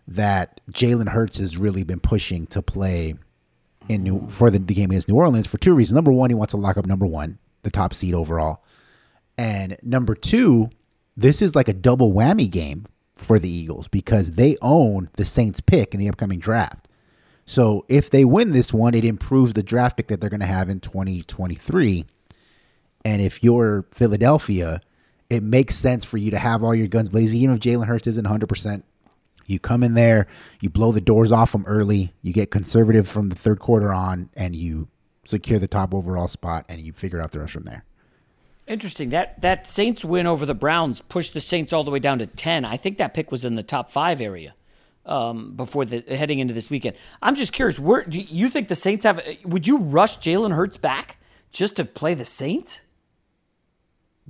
that 0.08 0.62
Jalen 0.72 1.10
Hurts 1.10 1.38
has 1.40 1.58
really 1.58 1.84
been 1.84 2.00
pushing 2.00 2.48
to 2.48 2.62
play 2.62 3.16
in 3.90 4.04
New 4.04 4.30
for 4.30 4.50
the, 4.50 4.60
the 4.60 4.74
game 4.74 4.92
against 4.92 5.08
New 5.08 5.16
Orleans 5.16 5.48
for 5.48 5.58
two 5.58 5.74
reasons. 5.74 5.96
Number 5.96 6.12
one, 6.12 6.30
he 6.30 6.36
wants 6.36 6.52
to 6.52 6.58
lock 6.58 6.78
up 6.78 6.86
number 6.86 7.06
one, 7.06 7.40
the 7.64 7.72
top 7.72 7.94
seed 7.94 8.14
overall. 8.14 8.64
And 9.38 9.78
number 9.82 10.16
two, 10.16 10.70
this 11.16 11.42
is 11.42 11.56
like 11.56 11.68
a 11.68 11.74
double 11.74 12.12
whammy 12.12 12.50
game 12.50 12.86
for 13.16 13.40
the 13.40 13.50
Eagles 13.50 13.88
because 13.88 14.32
they 14.32 14.58
own 14.62 15.10
the 15.16 15.26
Saints 15.26 15.60
pick 15.60 15.94
in 15.94 16.00
the 16.00 16.10
upcoming 16.10 16.40
draft. 16.40 16.88
So 17.46 17.86
if 17.88 18.10
they 18.10 18.26
win 18.26 18.52
this 18.52 18.74
one, 18.74 18.94
it 18.94 19.06
improves 19.06 19.54
the 19.54 19.64
draft 19.64 19.98
pick 19.98 20.08
that 20.08 20.20
they're 20.20 20.30
going 20.30 20.42
to 20.42 20.46
have 20.46 20.70
in 20.70 20.80
2023. 20.80 22.06
And 23.06 23.22
if 23.22 23.44
you're 23.44 23.86
Philadelphia, 23.92 24.82
it 25.30 25.44
makes 25.44 25.76
sense 25.76 26.04
for 26.04 26.18
you 26.18 26.32
to 26.32 26.38
have 26.38 26.64
all 26.64 26.76
your 26.76 26.88
guns 26.88 27.10
blazing, 27.10 27.40
even 27.40 27.56
if 27.56 27.62
Jalen 27.62 27.86
Hurts 27.86 28.08
isn't 28.08 28.26
100%. 28.26 28.84
You 29.48 29.60
come 29.60 29.82
in 29.82 29.94
there, 29.96 30.28
you 30.62 30.70
blow 30.70 30.92
the 30.92 31.02
doors 31.02 31.32
off 31.32 31.54
them 31.54 31.64
early, 31.66 32.14
you 32.22 32.34
get 32.34 32.52
conservative 32.52 33.08
from 33.08 33.30
the 33.30 33.36
third 33.36 33.60
quarter 33.60 33.94
on, 33.94 34.30
and 34.36 34.56
you 34.56 34.90
secure 35.24 35.58
the 35.58 35.68
top 35.68 35.94
overall 35.94 36.28
spot, 36.28 36.66
and 36.70 36.82
you 36.82 36.94
figure 36.94 37.22
out 37.22 37.32
the 37.32 37.40
rest 37.40 37.54
from 37.54 37.64
there. 37.64 37.86
Interesting. 38.68 39.10
That 39.10 39.40
that 39.42 39.66
Saints 39.66 40.04
win 40.04 40.28
over 40.28 40.46
the 40.46 40.54
Browns 40.54 41.02
pushed 41.02 41.34
the 41.34 41.40
Saints 41.40 41.72
all 41.72 41.86
the 41.86 41.92
way 41.92 42.00
down 42.00 42.20
to 42.20 42.28
ten. 42.28 42.66
I 42.66 42.76
think 42.76 42.98
that 42.98 43.14
pick 43.14 43.32
was 43.32 43.46
in 43.46 43.56
the 43.56 43.64
top 43.64 43.90
five 43.90 44.20
area 44.20 44.54
um, 45.06 45.54
before 45.54 45.86
the 45.86 46.02
heading 46.02 46.40
into 46.40 46.54
this 46.54 46.70
weekend. 46.70 46.98
I'm 47.22 47.36
just 47.36 47.54
curious. 47.54 47.80
Where 47.80 48.04
do 48.04 48.20
you 48.20 48.50
think 48.50 48.68
the 48.68 48.76
Saints 48.76 49.06
have? 49.06 49.26
Would 49.46 49.66
you 49.66 49.78
rush 49.78 50.18
Jalen 50.18 50.54
Hurts 50.54 50.76
back 50.76 51.18
just 51.52 51.78
to 51.78 51.86
play 51.86 52.14
the 52.14 52.26
Saints? 52.26 52.82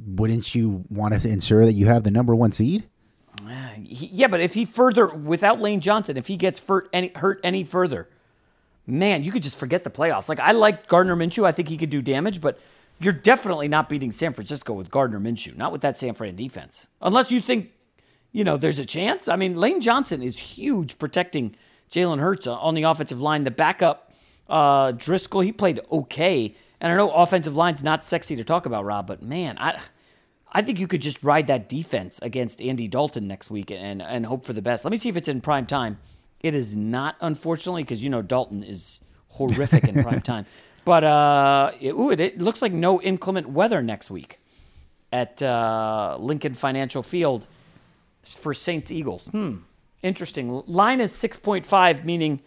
Wouldn't 0.05 0.53
you 0.53 0.85
want 0.89 1.19
to 1.19 1.27
ensure 1.27 1.65
that 1.65 1.73
you 1.73 1.87
have 1.87 2.03
the 2.03 2.11
number 2.11 2.35
one 2.35 2.51
seed? 2.51 2.87
Yeah, 3.79 4.27
but 4.27 4.39
if 4.41 4.53
he 4.53 4.65
further 4.65 5.07
without 5.07 5.59
Lane 5.59 5.79
Johnson, 5.79 6.17
if 6.17 6.27
he 6.27 6.37
gets 6.37 6.59
hurt 6.59 6.89
any, 6.93 7.11
hurt 7.15 7.39
any 7.43 7.63
further, 7.63 8.09
man, 8.85 9.23
you 9.23 9.31
could 9.31 9.43
just 9.43 9.59
forget 9.59 9.83
the 9.83 9.89
playoffs. 9.89 10.29
Like 10.29 10.39
I 10.39 10.51
like 10.51 10.87
Gardner 10.87 11.15
Minshew. 11.15 11.45
I 11.45 11.51
think 11.51 11.69
he 11.69 11.77
could 11.77 11.89
do 11.89 12.01
damage, 12.01 12.41
but 12.41 12.59
you're 12.99 13.13
definitely 13.13 13.67
not 13.67 13.89
beating 13.89 14.11
San 14.11 14.31
Francisco 14.31 14.73
with 14.73 14.89
Gardner 14.89 15.19
Minshew, 15.19 15.55
not 15.55 15.71
with 15.71 15.81
that 15.81 15.97
San 15.97 16.13
Fran 16.13 16.35
defense. 16.35 16.89
Unless 17.01 17.31
you 17.31 17.41
think 17.41 17.71
you 18.31 18.43
know, 18.43 18.57
there's 18.57 18.79
a 18.79 18.85
chance. 18.85 19.27
I 19.27 19.35
mean, 19.35 19.55
Lane 19.55 19.81
Johnson 19.81 20.21
is 20.21 20.37
huge 20.37 20.99
protecting 20.99 21.55
Jalen 21.89 22.19
Hurts 22.19 22.47
on 22.47 22.75
the 22.75 22.83
offensive 22.83 23.21
line. 23.21 23.43
The 23.43 23.51
backup, 23.51 24.13
uh, 24.49 24.91
Driscoll, 24.91 25.41
he 25.41 25.51
played 25.51 25.79
okay. 25.91 26.53
And 26.79 26.91
I 26.91 26.95
know 26.95 27.09
offensive 27.09 27.55
line's 27.55 27.83
not 27.83 28.03
sexy 28.05 28.35
to 28.35 28.43
talk 28.43 28.65
about, 28.65 28.85
Rob, 28.85 29.07
but 29.07 29.23
man, 29.23 29.57
I 29.57 29.79
I 30.51 30.61
think 30.61 30.79
you 30.79 30.87
could 30.87 31.01
just 31.01 31.23
ride 31.23 31.47
that 31.47 31.69
defense 31.69 32.19
against 32.21 32.61
Andy 32.61 32.87
Dalton 32.87 33.27
next 33.27 33.51
week 33.51 33.71
and 33.71 34.01
and 34.01 34.25
hope 34.25 34.45
for 34.45 34.53
the 34.53 34.61
best. 34.61 34.85
Let 34.85 34.91
me 34.91 34.97
see 34.97 35.09
if 35.09 35.17
it's 35.17 35.27
in 35.27 35.41
prime 35.41 35.65
time. 35.65 35.99
It 36.39 36.55
is 36.55 36.77
not, 36.77 37.15
unfortunately, 37.19 37.83
because 37.83 38.03
you 38.03 38.09
know 38.09 38.21
Dalton 38.21 38.63
is 38.63 39.01
horrific 39.29 39.87
in 39.87 40.03
prime 40.03 40.21
time. 40.33 40.45
But 40.85 41.03
uh, 41.03 41.71
it, 41.81 41.93
ooh, 41.93 42.11
it, 42.11 42.19
it, 42.19 42.41
looks 42.41 42.61
like 42.61 42.71
no 42.71 43.01
inclement 43.01 43.49
weather 43.49 43.83
next 43.83 44.09
week 44.09 44.39
at 45.11 45.41
uh, 45.41 46.15
Lincoln 46.19 46.53
Financial 46.53 47.03
Field 47.03 47.47
for 48.23 48.53
Saints 48.53 48.91
Eagles. 48.91 49.27
Hmm, 49.27 49.57
interesting. 50.01 50.63
Line 50.65 51.01
is 51.01 51.11
six 51.11 51.35
point 51.35 51.65
five, 51.65 52.05
meaning 52.05 52.41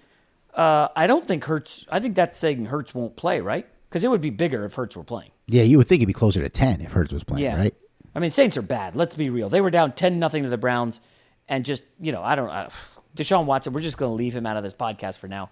uh, 0.55 0.89
I 0.97 1.07
don't 1.07 1.27
think 1.27 1.45
Hurts. 1.45 1.85
I 1.91 2.01
think 2.01 2.15
that's 2.15 2.39
saying 2.39 2.67
Hurts 2.67 2.95
won't 2.95 3.17
play, 3.17 3.41
right? 3.41 3.67
Because 3.89 4.05
it 4.05 4.09
would 4.09 4.21
be 4.21 4.31
bigger 4.31 4.65
if 4.65 4.75
Hurts 4.75 4.97
were 4.97 5.05
playing. 5.05 5.33
Yeah, 5.47 5.65
you 5.65 5.79
would 5.79 5.89
think 5.89 6.01
it'd 6.01 6.07
be 6.07 6.13
closer 6.13 6.41
to 6.41 6.49
ten 6.49 6.81
if 6.81 6.93
Hurts 6.93 7.13
was 7.13 7.25
playing, 7.25 7.45
yeah. 7.45 7.59
right? 7.59 7.75
I 8.15 8.19
mean, 8.19 8.31
Saints 8.31 8.57
are 8.57 8.63
bad. 8.63 8.97
Let's 8.97 9.15
be 9.15 9.31
real. 9.31 9.49
They 9.49 9.61
were 9.61 9.71
down 9.71 9.93
ten 9.93 10.19
nothing 10.19 10.43
to 10.43 10.49
the 10.49 10.59
Browns, 10.59 11.01
and 11.49 11.65
just 11.65 11.83
you 12.01 12.13
know, 12.13 12.23
I 12.23 12.35
don't. 12.35 12.51
I, 12.51 12.69
Deshaun 13.17 13.47
Watson. 13.47 13.73
We're 13.73 13.81
just 13.81 13.99
going 13.99 14.11
to 14.11 14.15
leave 14.15 14.35
him 14.35 14.47
out 14.47 14.57
of 14.57 14.63
this 14.63 14.75
podcast 14.75 15.19
for 15.19 15.29
now. 15.29 15.51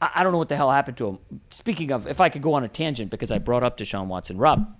I, 0.00 0.10
I 0.16 0.22
don't 0.22 0.32
know 0.32 0.38
what 0.38 0.48
the 0.48 0.56
hell 0.56 0.70
happened 0.70 0.96
to 0.98 1.08
him. 1.08 1.18
Speaking 1.50 1.92
of, 1.92 2.06
if 2.06 2.20
I 2.20 2.28
could 2.28 2.42
go 2.42 2.54
on 2.54 2.64
a 2.64 2.68
tangent 2.68 3.10
because 3.10 3.30
I 3.30 3.38
brought 3.38 3.62
up 3.62 3.78
Deshaun 3.78 4.06
Watson, 4.06 4.38
Rob. 4.38 4.74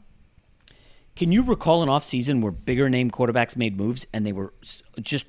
Can 1.14 1.32
you 1.32 1.42
recall 1.42 1.82
an 1.82 1.88
offseason 1.88 2.42
where 2.42 2.52
bigger 2.52 2.90
name 2.90 3.10
quarterbacks 3.10 3.56
made 3.56 3.74
moves 3.74 4.06
and 4.12 4.26
they 4.26 4.32
were 4.32 4.52
just 5.00 5.26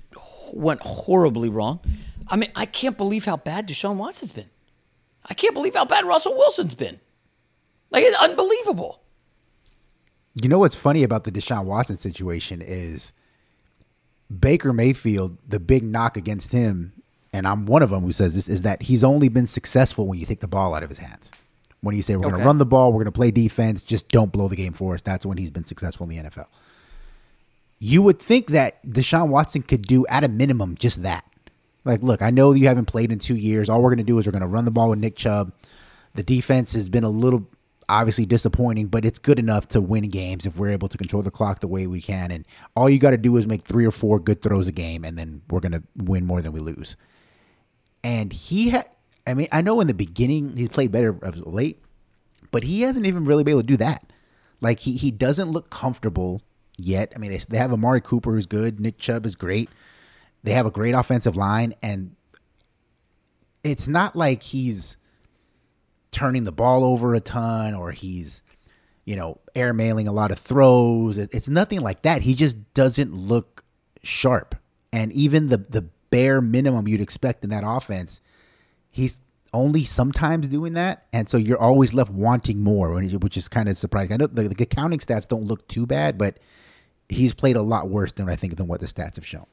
went 0.51 0.81
horribly 0.81 1.47
wrong? 1.47 1.79
I 2.27 2.35
mean, 2.35 2.51
I 2.55 2.65
can't 2.65 2.97
believe 2.97 3.23
how 3.23 3.37
bad 3.37 3.69
Deshaun 3.69 3.95
Watson's 3.95 4.33
been. 4.33 4.49
I 5.23 5.33
can't 5.33 5.53
believe 5.53 5.75
how 5.75 5.85
bad 5.85 6.05
Russell 6.05 6.33
Wilson's 6.33 6.75
been. 6.75 6.99
Like 7.89 8.03
it's 8.03 8.17
unbelievable. 8.17 9.01
You 10.41 10.49
know 10.49 10.59
what's 10.59 10.75
funny 10.75 11.03
about 11.03 11.23
the 11.23 11.31
Deshaun 11.31 11.65
Watson 11.65 11.97
situation 11.97 12.61
is 12.61 13.11
Baker 14.39 14.73
Mayfield, 14.73 15.37
the 15.47 15.59
big 15.59 15.83
knock 15.83 16.17
against 16.17 16.51
him, 16.51 16.93
and 17.33 17.47
I'm 17.47 17.65
one 17.65 17.81
of 17.81 17.89
them 17.89 18.03
who 18.03 18.11
says 18.11 18.35
this, 18.35 18.47
is 18.47 18.61
that 18.63 18.83
he's 18.83 19.03
only 19.03 19.29
been 19.29 19.47
successful 19.47 20.05
when 20.05 20.19
you 20.19 20.25
take 20.25 20.41
the 20.41 20.47
ball 20.47 20.75
out 20.75 20.83
of 20.83 20.89
his 20.89 20.99
hands. 20.99 21.31
When 21.81 21.95
you 21.95 22.01
say 22.01 22.15
we're 22.15 22.25
okay. 22.25 22.31
going 22.31 22.41
to 22.41 22.45
run 22.45 22.57
the 22.57 22.65
ball, 22.65 22.91
we're 22.91 23.03
going 23.03 23.05
to 23.05 23.11
play 23.11 23.31
defense, 23.31 23.81
just 23.81 24.09
don't 24.09 24.31
blow 24.31 24.47
the 24.47 24.55
game 24.55 24.73
for 24.73 24.93
us. 24.93 25.01
That's 25.01 25.25
when 25.25 25.37
he's 25.37 25.51
been 25.51 25.65
successful 25.65 26.09
in 26.09 26.15
the 26.15 26.29
NFL. 26.29 26.47
You 27.79 28.01
would 28.01 28.19
think 28.19 28.47
that 28.47 28.83
Deshaun 28.85 29.29
Watson 29.29 29.61
could 29.61 29.83
do 29.83 30.05
at 30.07 30.23
a 30.23 30.27
minimum 30.27 30.75
just 30.75 31.03
that. 31.03 31.23
Like, 31.85 32.01
look, 32.01 32.21
I 32.21 32.31
know 32.31 32.51
you 32.51 32.67
haven't 32.67 32.85
played 32.85 33.11
in 33.11 33.19
two 33.19 33.35
years. 33.35 33.69
All 33.69 33.81
we're 33.81 33.91
going 33.91 33.97
to 33.99 34.03
do 34.03 34.17
is 34.19 34.25
we're 34.25 34.31
going 34.31 34.41
to 34.41 34.47
run 34.47 34.65
the 34.65 34.71
ball 34.71 34.89
with 34.89 34.99
Nick 34.99 35.15
Chubb. 35.15 35.53
The 36.15 36.23
defense 36.23 36.73
has 36.73 36.89
been 36.89 37.03
a 37.03 37.09
little 37.09 37.47
obviously 37.89 38.25
disappointing, 38.25 38.87
but 38.87 39.05
it's 39.05 39.19
good 39.19 39.39
enough 39.39 39.67
to 39.69 39.81
win 39.81 40.09
games 40.09 40.45
if 40.45 40.57
we're 40.57 40.69
able 40.69 40.87
to 40.87 40.97
control 40.97 41.23
the 41.23 41.31
clock 41.31 41.59
the 41.59 41.67
way 41.67 41.87
we 41.87 42.01
can. 42.01 42.31
And 42.31 42.45
all 42.75 42.89
you 42.89 42.99
got 42.99 43.11
to 43.11 43.17
do 43.17 43.37
is 43.37 43.47
make 43.47 43.63
three 43.63 43.85
or 43.85 43.91
four 43.91 44.19
good 44.19 44.41
throws 44.41 44.67
a 44.67 44.71
game, 44.71 45.05
and 45.05 45.17
then 45.17 45.41
we're 45.49 45.59
going 45.59 45.71
to 45.71 45.83
win 45.95 46.25
more 46.25 46.41
than 46.41 46.51
we 46.51 46.59
lose. 46.59 46.97
And 48.03 48.31
he 48.33 48.69
had, 48.69 48.89
I 49.25 49.33
mean, 49.33 49.47
I 49.51 49.61
know 49.61 49.79
in 49.81 49.87
the 49.87 49.93
beginning 49.93 50.55
he's 50.55 50.69
played 50.69 50.91
better 50.91 51.17
of 51.21 51.37
late, 51.45 51.81
but 52.51 52.63
he 52.63 52.81
hasn't 52.81 53.05
even 53.05 53.25
really 53.25 53.43
been 53.43 53.51
able 53.51 53.61
to 53.61 53.67
do 53.67 53.77
that. 53.77 54.11
Like 54.59 54.79
he 54.79 54.93
he 54.93 55.11
doesn't 55.11 55.51
look 55.51 55.69
comfortable 55.69 56.41
yet. 56.77 57.11
I 57.15 57.19
mean, 57.19 57.31
they, 57.31 57.37
they 57.37 57.57
have 57.57 57.71
Amari 57.71 58.01
Cooper 58.01 58.33
who's 58.33 58.45
good. 58.45 58.79
Nick 58.79 58.97
Chubb 58.97 59.25
is 59.25 59.35
great. 59.35 59.69
They 60.43 60.51
have 60.51 60.65
a 60.65 60.71
great 60.71 60.93
offensive 60.93 61.35
line, 61.35 61.73
and 61.83 62.15
it's 63.63 63.87
not 63.87 64.15
like 64.15 64.43
he's 64.43 64.97
turning 66.11 66.43
the 66.43 66.51
ball 66.51 66.83
over 66.83 67.15
a 67.15 67.19
ton 67.19 67.73
or 67.73 67.91
he's, 67.91 68.41
you 69.05 69.15
know, 69.15 69.39
airmailing 69.55 70.07
a 70.07 70.11
lot 70.11 70.31
of 70.31 70.39
throws. 70.39 71.17
It's 71.17 71.49
nothing 71.49 71.81
like 71.81 72.03
that. 72.03 72.21
He 72.21 72.33
just 72.33 72.73
doesn't 72.73 73.13
look 73.13 73.63
sharp. 74.03 74.55
And 74.91 75.11
even 75.11 75.49
the 75.49 75.57
the 75.57 75.87
bare 76.09 76.41
minimum 76.41 76.87
you'd 76.87 77.01
expect 77.01 77.43
in 77.43 77.49
that 77.49 77.63
offense, 77.65 78.21
he's 78.89 79.19
only 79.53 79.83
sometimes 79.83 80.47
doing 80.47 80.73
that, 80.73 81.07
and 81.13 81.29
so 81.29 81.37
you're 81.37 81.59
always 81.59 81.93
left 81.93 82.11
wanting 82.11 82.63
more, 82.63 82.93
which 82.93 83.37
is 83.37 83.47
kind 83.47 83.69
of 83.69 83.77
surprising. 83.77 84.13
I 84.13 84.17
know 84.17 84.27
the, 84.27 84.49
the 84.49 84.65
stats 84.65 85.27
don't 85.27 85.45
look 85.45 85.67
too 85.67 85.85
bad, 85.85 86.17
but 86.17 86.39
he's 87.09 87.33
played 87.33 87.55
a 87.55 87.61
lot 87.61 87.89
worse 87.89 88.11
than 88.11 88.29
I 88.29 88.35
think 88.35 88.55
than 88.57 88.67
what 88.67 88.79
the 88.81 88.87
stats 88.87 89.15
have 89.15 89.25
shown. 89.25 89.45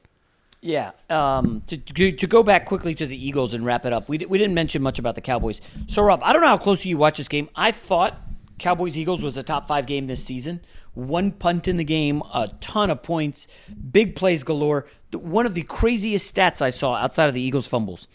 Yeah. 0.65 0.93
Um, 1.11 1.61
to, 1.67 1.77
to 1.77 2.25
go 2.27 2.41
back 2.41 2.65
quickly 2.65 2.95
to 2.95 3.05
the 3.05 3.15
Eagles 3.15 3.53
and 3.53 3.63
wrap 3.63 3.85
it 3.85 3.93
up, 3.93 4.09
we, 4.09 4.17
we 4.17 4.39
didn't 4.39 4.55
mention 4.55 4.81
much 4.81 4.97
about 4.97 5.13
the 5.13 5.21
Cowboys. 5.21 5.61
So, 5.85 6.01
Rob, 6.01 6.21
I 6.23 6.33
don't 6.33 6.41
know 6.41 6.47
how 6.47 6.57
closely 6.57 6.89
you 6.89 6.97
watch 6.97 7.19
this 7.19 7.27
game. 7.27 7.49
I 7.55 7.69
thought 7.69 8.19
Cowboys 8.57 8.97
Eagles 8.97 9.21
was 9.21 9.37
a 9.37 9.43
top 9.43 9.67
five 9.67 9.85
game 9.85 10.07
this 10.07 10.25
season. 10.25 10.61
One 10.95 11.31
punt 11.31 11.67
in 11.67 11.77
the 11.77 11.83
game, 11.83 12.23
a 12.33 12.49
ton 12.61 12.89
of 12.89 13.03
points, 13.03 13.47
big 13.91 14.15
plays 14.15 14.43
galore. 14.43 14.87
One 15.13 15.45
of 15.45 15.53
the 15.53 15.61
craziest 15.61 16.33
stats 16.33 16.63
I 16.63 16.71
saw 16.71 16.95
outside 16.95 17.27
of 17.27 17.35
the 17.35 17.41
Eagles 17.41 17.67
fumbles. 17.67 18.07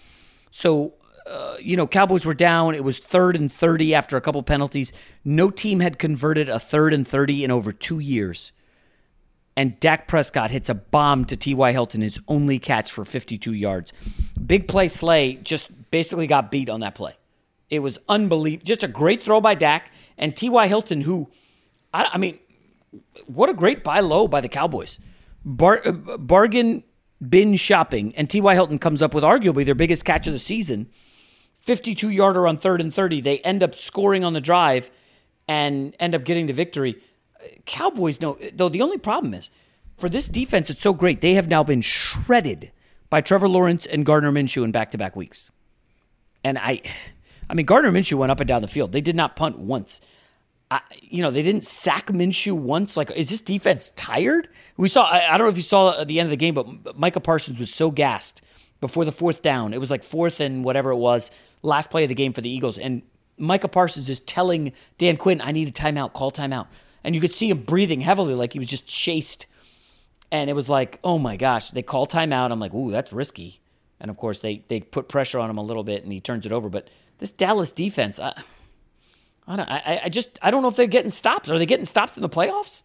So, 0.51 0.95
uh, 1.31 1.55
you 1.61 1.77
know, 1.77 1.87
Cowboys 1.87 2.27
were 2.27 2.35
down. 2.35 2.75
It 2.75 2.83
was 2.83 2.99
third 2.99 3.37
and 3.37 3.51
30 3.51 3.95
after 3.95 4.17
a 4.17 4.21
couple 4.21 4.43
penalties. 4.43 4.93
No 5.25 5.51
team 5.51 5.79
had 5.79 6.01
converted 6.01 6.49
a 6.49 6.59
third 6.59 6.95
and 6.95 7.07
30 7.07 7.45
in 7.45 7.53
over 7.53 7.73
two 7.73 8.01
years 8.01 8.51
and 9.57 9.79
Dak 9.81 10.09
Prescott 10.09 10.51
hits 10.51 10.69
a 10.69 10.75
bomb 10.75 11.25
to 11.27 11.37
T.Y. 11.37 11.73
Hilton, 11.73 12.01
his 12.01 12.21
only 12.29 12.59
catch 12.59 12.91
for 12.91 13.05
52 13.05 13.53
yards. 13.53 13.93
Big 14.47 14.69
play 14.69 14.89
Slay 14.89 15.35
just 15.35 15.91
basically 15.91 16.27
got 16.27 16.51
beat 16.51 16.71
on 16.71 16.81
that 16.81 16.95
play. 16.95 17.15
It 17.69 17.81
was 17.81 17.99
unbelievable. 18.09 18.65
Just 18.65 18.83
a 18.85 18.89
great 18.89 19.23
throw 19.23 19.41
by 19.41 19.55
Dak 19.55 19.93
and 20.19 20.37
T.Y. 20.37 20.67
Hilton, 20.67 21.03
who, 21.03 21.31
I, 21.93 22.11
I, 22.13 22.19
mean, 22.19 22.39
what 23.27 23.49
a 23.49 23.55
great 23.55 23.85
buy 23.85 24.01
low 24.01 24.29
by 24.29 24.41
the 24.41 24.49
Cowboys. 24.49 24.99
Bar, 25.45 25.83
uh, 25.85 25.93
bargain 25.93 26.85
bin 27.27 27.57
shopping, 27.57 28.15
and 28.17 28.29
T.Y. 28.29 28.55
Hilton 28.55 28.79
comes 28.79 29.03
up 29.03 29.15
with 29.15 29.25
arguably 29.25 29.65
their 29.65 29.75
biggest 29.75 30.05
catch 30.05 30.27
of 30.27 30.33
the 30.33 30.39
season 30.39 30.91
52 31.59 32.09
yarder 32.09 32.47
on 32.47 32.57
third 32.57 32.81
and 32.81 32.93
30. 32.93 33.21
They 33.21 33.39
end 33.41 33.63
up 33.63 33.75
scoring 33.75 34.25
on 34.25 34.33
the 34.33 34.41
drive 34.41 34.91
and 35.47 35.95
end 36.01 36.15
up 36.15 36.25
getting 36.25 36.47
the 36.47 36.53
victory. 36.53 37.03
Cowboys 37.67 38.21
know, 38.21 38.37
though 38.55 38.69
the 38.69 38.83
only 38.83 38.99
problem 38.99 39.35
is 39.35 39.51
for 40.01 40.09
this 40.09 40.29
defense, 40.29 40.71
it's 40.71 40.83
so 40.83 40.95
great. 40.95 41.21
They 41.21 41.35
have 41.35 41.49
now 41.49 41.63
been 41.63 41.83
shredded 41.83 42.73
by 43.11 43.21
Trevor 43.21 43.49
Lawrence 43.49 43.87
and 43.87 44.07
Gardner 44.07 44.33
Minshew 44.33 44.65
in 44.65 44.73
back 44.73 44.91
to 44.93 44.99
back 44.99 45.15
weeks. 45.15 45.51
And 46.43 46.59
I, 46.59 46.81
I 47.49 47.55
mean, 47.55 47.67
Gardner 47.67 47.93
Minshew 47.93 48.15
went 48.15 48.33
up 48.33 48.41
and 48.41 48.49
down 48.49 48.63
the 48.63 48.69
field. 48.69 48.93
They 48.93 49.01
did 49.01 49.17
not 49.17 49.37
punt 49.37 49.59
once. 49.59 50.01
I, 50.71 50.81
you 51.03 51.23
know, 51.23 51.31
they 51.31 51.43
didn't 51.43 51.65
sack 51.65 52.07
Minshew 52.07 52.53
once. 52.53 52.97
Like, 52.97 53.11
is 53.11 53.29
this 53.29 53.41
defense 53.41 53.91
tired? 53.97 54.49
We 54.77 54.89
saw, 54.89 55.05
I, 55.05 55.35
I 55.35 55.37
don't 55.37 55.47
know 55.47 55.51
if 55.51 55.57
you 55.57 55.63
saw 55.63 56.01
at 56.01 56.09
the 56.09 56.19
end 56.19 56.29
of 56.29 56.31
the 56.31 56.37
game, 56.37 56.55
but 56.55 56.97
Micah 56.97 57.21
Parsons 57.21 57.59
was 57.59 57.73
so 57.73 57.91
gassed 57.91 58.41
before 58.81 59.05
the 59.05 59.13
fourth 59.13 59.43
down. 59.43 59.75
It 59.75 59.81
was 59.81 59.91
like 59.91 60.05
fourth 60.05 60.41
and 60.41 60.65
whatever 60.65 60.91
it 60.91 60.97
was, 60.97 61.31
last 61.63 61.91
play 61.91 62.05
of 62.05 62.09
the 62.09 62.15
game 62.15 62.33
for 62.33 62.41
the 62.41 62.49
Eagles. 62.49 62.79
And 62.79 63.03
Micah 63.37 63.69
Parsons 63.69 64.09
is 64.09 64.21
telling 64.21 64.73
Dan 64.97 65.17
Quinn, 65.17 65.41
I 65.43 65.53
need 65.53 65.69
a 65.69 65.73
timeout, 65.73 66.13
call 66.13 66.31
timeout 66.33 66.69
and 67.05 67.15
you 67.15 67.21
could 67.21 67.33
see 67.33 67.51
him 67.51 67.59
breathing 67.59 68.01
heavily, 68.01 68.35
like 68.35 68.53
he 68.53 68.59
was 68.59 68.69
just 68.69 68.87
chased. 68.87 69.47
And 70.33 70.49
it 70.49 70.53
was 70.53 70.69
like, 70.69 71.01
oh 71.03 71.19
my 71.19 71.37
gosh, 71.37 71.71
they 71.71 71.83
call 71.83 72.07
timeout. 72.07 72.53
I'm 72.53 72.61
like, 72.61 72.73
ooh, 72.73 72.91
that's 72.91 73.13
risky. 73.13 73.61
And 74.01 74.11
of 74.11 74.17
course, 74.17 74.41
they 74.41 74.65
they 74.69 74.81
put 74.81 75.09
pressure 75.09 75.39
on 75.39 75.51
him 75.51 75.59
a 75.59 75.63
little 75.63 75.85
bit, 75.85 76.05
and 76.05 76.13
he 76.13 76.21
turns 76.21 76.47
it 76.47 76.53
over. 76.53 76.69
But 76.69 76.89
this 77.19 77.33
Dallas 77.33 77.73
defense, 77.73 78.19
I, 78.19 78.33
I 79.47 79.57
don't, 79.57 79.69
I, 79.69 80.01
I 80.05 80.09
just, 80.09 80.39
I 80.41 80.51
don't 80.51 80.63
know 80.63 80.69
if 80.69 80.77
they're 80.77 80.87
getting 80.87 81.11
stopped. 81.11 81.51
Are 81.51 81.59
they 81.59 81.67
getting 81.67 81.85
stopped 81.85 82.17
in 82.17 82.23
the 82.23 82.29
playoffs? 82.29 82.85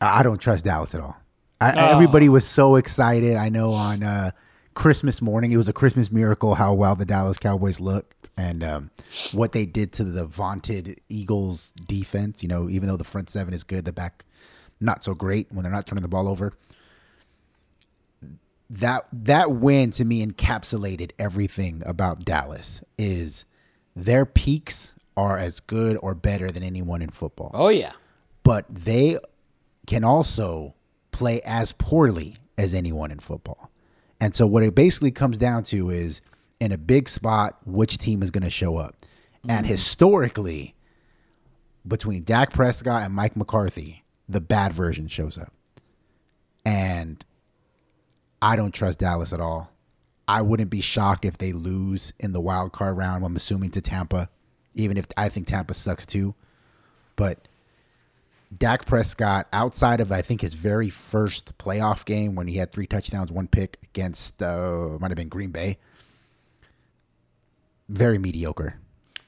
I 0.00 0.22
don't 0.22 0.38
trust 0.38 0.64
Dallas 0.64 0.94
at 0.94 1.00
all. 1.00 1.16
I, 1.60 1.72
oh. 1.72 1.94
Everybody 1.94 2.28
was 2.28 2.46
so 2.46 2.76
excited. 2.76 3.36
I 3.36 3.48
know 3.48 3.72
on 3.72 4.02
uh, 4.02 4.30
Christmas 4.76 5.22
morning, 5.22 5.52
it 5.52 5.56
was 5.56 5.68
a 5.68 5.72
Christmas 5.72 6.12
miracle 6.12 6.54
how 6.54 6.74
well 6.74 6.94
the 6.94 7.06
Dallas 7.06 7.38
Cowboys 7.38 7.80
looked 7.80 8.28
and 8.36 8.62
um, 8.62 8.90
what 9.32 9.52
they 9.52 9.64
did 9.64 9.90
to 9.94 10.04
the 10.04 10.26
vaunted 10.26 11.00
Eagles 11.08 11.72
defense. 11.88 12.42
You 12.42 12.50
know, 12.50 12.68
even 12.68 12.86
though 12.86 12.98
the 12.98 13.02
front 13.02 13.30
seven 13.30 13.54
is 13.54 13.64
good, 13.64 13.86
the 13.86 13.92
back 13.92 14.26
not 14.78 15.02
so 15.02 15.14
great 15.14 15.46
when 15.50 15.62
they're 15.62 15.72
not 15.72 15.86
turning 15.86 16.02
the 16.02 16.08
ball 16.08 16.28
over. 16.28 16.52
That 18.68 19.06
that 19.12 19.50
win 19.50 19.92
to 19.92 20.04
me 20.04 20.24
encapsulated 20.24 21.12
everything 21.18 21.82
about 21.86 22.26
Dallas. 22.26 22.82
Is 22.98 23.46
their 23.96 24.26
peaks 24.26 24.94
are 25.16 25.38
as 25.38 25.58
good 25.58 25.98
or 26.02 26.14
better 26.14 26.52
than 26.52 26.62
anyone 26.62 27.00
in 27.00 27.08
football. 27.08 27.50
Oh 27.54 27.68
yeah, 27.68 27.92
but 28.42 28.66
they 28.68 29.18
can 29.86 30.04
also 30.04 30.74
play 31.12 31.40
as 31.46 31.72
poorly 31.72 32.36
as 32.58 32.74
anyone 32.74 33.10
in 33.10 33.20
football. 33.20 33.70
And 34.20 34.34
so 34.34 34.46
what 34.46 34.62
it 34.62 34.74
basically 34.74 35.10
comes 35.10 35.38
down 35.38 35.62
to 35.64 35.90
is 35.90 36.20
in 36.60 36.72
a 36.72 36.78
big 36.78 37.08
spot, 37.08 37.58
which 37.64 37.98
team 37.98 38.22
is 38.22 38.30
going 38.30 38.44
to 38.44 38.50
show 38.50 38.76
up. 38.76 38.96
Mm-hmm. 38.96 39.50
And 39.50 39.66
historically, 39.66 40.74
between 41.86 42.24
Dak 42.24 42.52
Prescott 42.52 43.04
and 43.04 43.14
Mike 43.14 43.36
McCarthy, 43.36 44.04
the 44.28 44.40
bad 44.40 44.72
version 44.72 45.08
shows 45.08 45.38
up. 45.38 45.52
And 46.64 47.24
I 48.42 48.56
don't 48.56 48.72
trust 48.72 48.98
Dallas 48.98 49.32
at 49.32 49.40
all. 49.40 49.70
I 50.28 50.42
wouldn't 50.42 50.70
be 50.70 50.80
shocked 50.80 51.24
if 51.24 51.38
they 51.38 51.52
lose 51.52 52.12
in 52.18 52.32
the 52.32 52.40
wild 52.40 52.72
card 52.72 52.96
round. 52.96 53.24
I'm 53.24 53.36
assuming 53.36 53.70
to 53.72 53.80
Tampa, 53.80 54.28
even 54.74 54.96
if 54.96 55.06
I 55.16 55.28
think 55.28 55.46
Tampa 55.46 55.74
sucks 55.74 56.04
too. 56.04 56.34
But 57.14 57.46
Dak 58.56 58.86
Prescott, 58.86 59.48
outside 59.52 60.00
of 60.00 60.12
I 60.12 60.22
think 60.22 60.40
his 60.40 60.54
very 60.54 60.88
first 60.88 61.56
playoff 61.58 62.04
game 62.04 62.34
when 62.34 62.46
he 62.46 62.56
had 62.56 62.70
three 62.72 62.86
touchdowns, 62.86 63.32
one 63.32 63.48
pick 63.48 63.78
against 63.82 64.42
uh, 64.42 64.98
might 65.00 65.10
have 65.10 65.16
been 65.16 65.28
Green 65.28 65.50
Bay, 65.50 65.78
very 67.88 68.18
mediocre. 68.18 68.78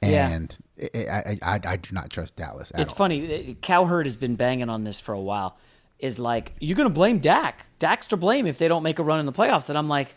Yeah. 0.01 0.29
And 0.29 0.59
I, 0.95 1.09
I, 1.09 1.39
I, 1.43 1.61
I 1.65 1.77
do 1.77 1.93
not 1.93 2.11
trust 2.11 2.37
Dallas. 2.37 2.71
At 2.73 2.81
It's 2.81 2.93
all. 2.93 2.99
funny. 2.99 3.57
Cowherd 3.61 4.07
has 4.07 4.17
been 4.17 4.37
banging 4.37 4.69
on 4.69 4.85
this 4.85 5.01
for 5.01 5.13
a 5.13 5.21
while. 5.21 5.57
Is 5.99 6.21
like, 6.21 6.55
you're 6.61 6.77
going 6.77 6.89
to 6.89 6.95
blame 6.95 7.19
Dak. 7.19 7.67
Dak's 7.81 8.07
to 8.09 8.17
blame 8.17 8.47
if 8.47 8.59
they 8.59 8.69
don't 8.69 8.85
make 8.85 9.01
a 9.01 9.03
run 9.03 9.19
in 9.19 9.27
the 9.27 9.33
playoffs. 9.33 9.69
And 9.69 9.77
I'm 9.77 9.89
like, 9.89 10.15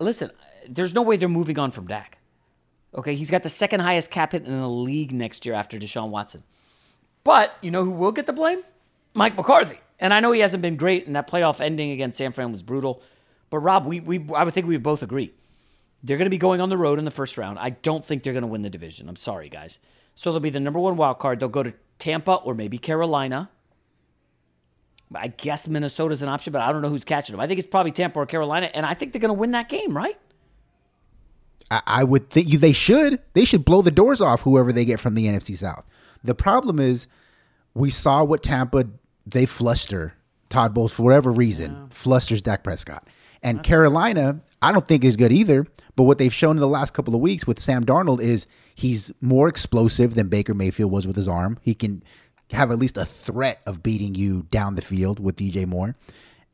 listen, 0.00 0.32
there's 0.68 0.92
no 0.94 1.02
way 1.02 1.16
they're 1.16 1.28
moving 1.28 1.60
on 1.60 1.70
from 1.70 1.86
Dak. 1.86 2.18
Okay, 2.92 3.14
he's 3.14 3.30
got 3.30 3.44
the 3.44 3.48
second 3.48 3.78
highest 3.78 4.10
cap 4.10 4.32
hit 4.32 4.44
in 4.44 4.60
the 4.60 4.68
league 4.68 5.12
next 5.12 5.46
year 5.46 5.54
after 5.54 5.78
Deshaun 5.78 6.08
Watson. 6.08 6.42
But 7.30 7.56
you 7.62 7.70
know 7.70 7.84
who 7.84 7.92
will 7.92 8.10
get 8.10 8.26
the 8.26 8.32
blame? 8.32 8.64
Mike 9.14 9.36
McCarthy. 9.36 9.78
And 10.00 10.12
I 10.12 10.18
know 10.18 10.32
he 10.32 10.40
hasn't 10.40 10.62
been 10.62 10.74
great, 10.74 11.06
and 11.06 11.14
that 11.14 11.30
playoff 11.30 11.60
ending 11.60 11.92
against 11.92 12.18
San 12.18 12.32
Fran 12.32 12.50
was 12.50 12.64
brutal. 12.64 13.04
But 13.50 13.58
Rob, 13.58 13.86
we, 13.86 14.00
we 14.00 14.26
I 14.34 14.42
would 14.42 14.52
think 14.52 14.66
we 14.66 14.74
would 14.74 14.82
both 14.82 15.04
agree. 15.04 15.32
They're 16.02 16.16
going 16.16 16.26
to 16.26 16.30
be 16.30 16.38
going 16.38 16.60
on 16.60 16.70
the 16.70 16.76
road 16.76 16.98
in 16.98 17.04
the 17.04 17.12
first 17.12 17.38
round. 17.38 17.60
I 17.60 17.70
don't 17.70 18.04
think 18.04 18.24
they're 18.24 18.32
going 18.32 18.42
to 18.42 18.48
win 18.48 18.62
the 18.62 18.68
division. 18.68 19.08
I'm 19.08 19.14
sorry, 19.14 19.48
guys. 19.48 19.78
So 20.16 20.32
they'll 20.32 20.40
be 20.40 20.50
the 20.50 20.58
number 20.58 20.80
one 20.80 20.96
wild 20.96 21.20
card. 21.20 21.38
They'll 21.38 21.48
go 21.48 21.62
to 21.62 21.72
Tampa 22.00 22.34
or 22.34 22.52
maybe 22.52 22.78
Carolina. 22.78 23.48
I 25.14 25.28
guess 25.28 25.68
Minnesota's 25.68 26.22
an 26.22 26.28
option, 26.28 26.52
but 26.52 26.62
I 26.62 26.72
don't 26.72 26.82
know 26.82 26.88
who's 26.88 27.04
catching 27.04 27.34
them. 27.34 27.40
I 27.40 27.46
think 27.46 27.58
it's 27.58 27.68
probably 27.68 27.92
Tampa 27.92 28.18
or 28.18 28.26
Carolina, 28.26 28.72
and 28.74 28.84
I 28.84 28.94
think 28.94 29.12
they're 29.12 29.20
going 29.20 29.28
to 29.28 29.38
win 29.38 29.52
that 29.52 29.68
game, 29.68 29.96
right? 29.96 30.18
I, 31.70 31.80
I 31.86 32.02
would 32.02 32.28
think 32.28 32.48
you 32.48 32.58
they 32.58 32.72
should. 32.72 33.20
They 33.34 33.44
should 33.44 33.64
blow 33.64 33.82
the 33.82 33.92
doors 33.92 34.20
off 34.20 34.40
whoever 34.40 34.72
they 34.72 34.84
get 34.84 34.98
from 34.98 35.14
the 35.14 35.26
NFC 35.26 35.56
South. 35.56 35.84
The 36.22 36.34
problem 36.34 36.78
is 36.78 37.08
we 37.74 37.90
saw 37.90 38.24
what 38.24 38.42
Tampa 38.42 38.86
they 39.26 39.46
fluster 39.46 40.14
Todd 40.48 40.74
Bowles 40.74 40.92
for 40.92 41.02
whatever 41.02 41.30
reason 41.30 41.88
flusters 41.90 42.42
Dak 42.42 42.64
Prescott. 42.64 43.06
And 43.42 43.62
Carolina, 43.62 44.40
I 44.60 44.72
don't 44.72 44.86
think 44.86 45.04
is 45.04 45.16
good 45.16 45.32
either. 45.32 45.66
But 45.96 46.04
what 46.04 46.18
they've 46.18 46.32
shown 46.32 46.56
in 46.56 46.60
the 46.60 46.68
last 46.68 46.94
couple 46.94 47.14
of 47.14 47.20
weeks 47.20 47.46
with 47.46 47.58
Sam 47.58 47.84
Darnold 47.84 48.20
is 48.20 48.46
he's 48.74 49.12
more 49.20 49.48
explosive 49.48 50.14
than 50.14 50.28
Baker 50.28 50.54
Mayfield 50.54 50.90
was 50.90 51.06
with 51.06 51.16
his 51.16 51.28
arm. 51.28 51.58
He 51.62 51.74
can 51.74 52.02
have 52.52 52.70
at 52.70 52.78
least 52.78 52.96
a 52.96 53.04
threat 53.04 53.60
of 53.66 53.82
beating 53.82 54.14
you 54.14 54.46
down 54.50 54.76
the 54.76 54.82
field 54.82 55.20
with 55.20 55.36
DJ 55.36 55.66
Moore. 55.66 55.96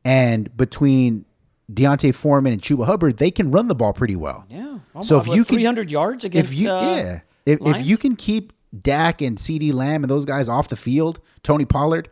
And 0.03 0.55
between 0.55 1.25
D'Onta 1.73 2.13
Foreman 2.13 2.53
and 2.53 2.61
Chuba 2.61 2.85
Hubbard, 2.85 3.17
they 3.17 3.31
can 3.31 3.51
run 3.51 3.67
the 3.67 3.75
ball 3.75 3.93
pretty 3.93 4.15
well. 4.15 4.45
Yeah. 4.49 4.79
So 5.01 5.19
if 5.19 5.27
you 5.27 5.43
can 5.45 5.55
300 5.55 5.91
yards 5.91 6.25
against 6.25 6.51
if 6.53 6.57
you, 6.57 6.69
uh, 6.69 6.81
yeah, 6.81 7.19
if, 7.45 7.59
if 7.61 7.85
you 7.85 7.97
can 7.97 8.15
keep 8.15 8.53
Dak 8.81 9.21
and 9.21 9.37
CeeDee 9.37 9.73
Lamb 9.73 10.03
and 10.03 10.11
those 10.11 10.25
guys 10.25 10.49
off 10.49 10.69
the 10.69 10.75
field, 10.75 11.19
Tony 11.43 11.65
Pollard, 11.65 12.09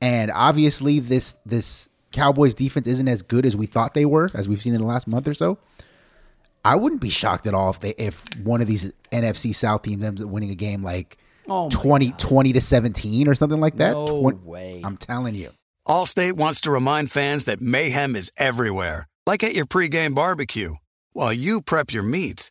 and 0.00 0.30
obviously 0.30 1.00
this 1.00 1.36
this 1.46 1.88
Cowboys 2.12 2.54
defense 2.54 2.86
isn't 2.86 3.08
as 3.08 3.22
good 3.22 3.44
as 3.44 3.56
we 3.56 3.66
thought 3.66 3.94
they 3.94 4.06
were, 4.06 4.30
as 4.34 4.48
we've 4.48 4.62
seen 4.62 4.74
in 4.74 4.80
the 4.80 4.86
last 4.86 5.06
month 5.06 5.26
or 5.28 5.34
so. 5.34 5.58
I 6.64 6.76
wouldn't 6.76 7.00
be 7.00 7.10
shocked 7.10 7.46
at 7.46 7.54
all 7.54 7.70
if 7.70 7.80
they 7.80 7.90
if 7.90 8.24
one 8.42 8.60
of 8.60 8.66
these 8.66 8.92
NFC 9.12 9.54
South 9.54 9.82
teams 9.82 10.04
ends 10.04 10.22
up 10.22 10.28
winning 10.28 10.50
a 10.50 10.54
game 10.54 10.82
like 10.82 11.18
Oh 11.48 11.70
20, 11.70 12.12
20 12.12 12.52
to 12.54 12.60
17 12.60 13.28
or 13.28 13.34
something 13.34 13.60
like 13.60 13.76
that. 13.76 13.92
No 13.92 14.20
20 14.20 14.38
way. 14.38 14.80
I'm 14.84 14.96
telling 14.96 15.34
you. 15.34 15.50
Allstate 15.86 16.32
wants 16.32 16.60
to 16.62 16.72
remind 16.72 17.12
fans 17.12 17.44
that 17.44 17.60
mayhem 17.60 18.16
is 18.16 18.32
everywhere, 18.36 19.06
like 19.24 19.44
at 19.44 19.54
your 19.54 19.66
pregame 19.66 20.14
barbecue. 20.14 20.74
While 21.12 21.32
you 21.32 21.62
prep 21.62 21.92
your 21.92 22.02
meats, 22.02 22.50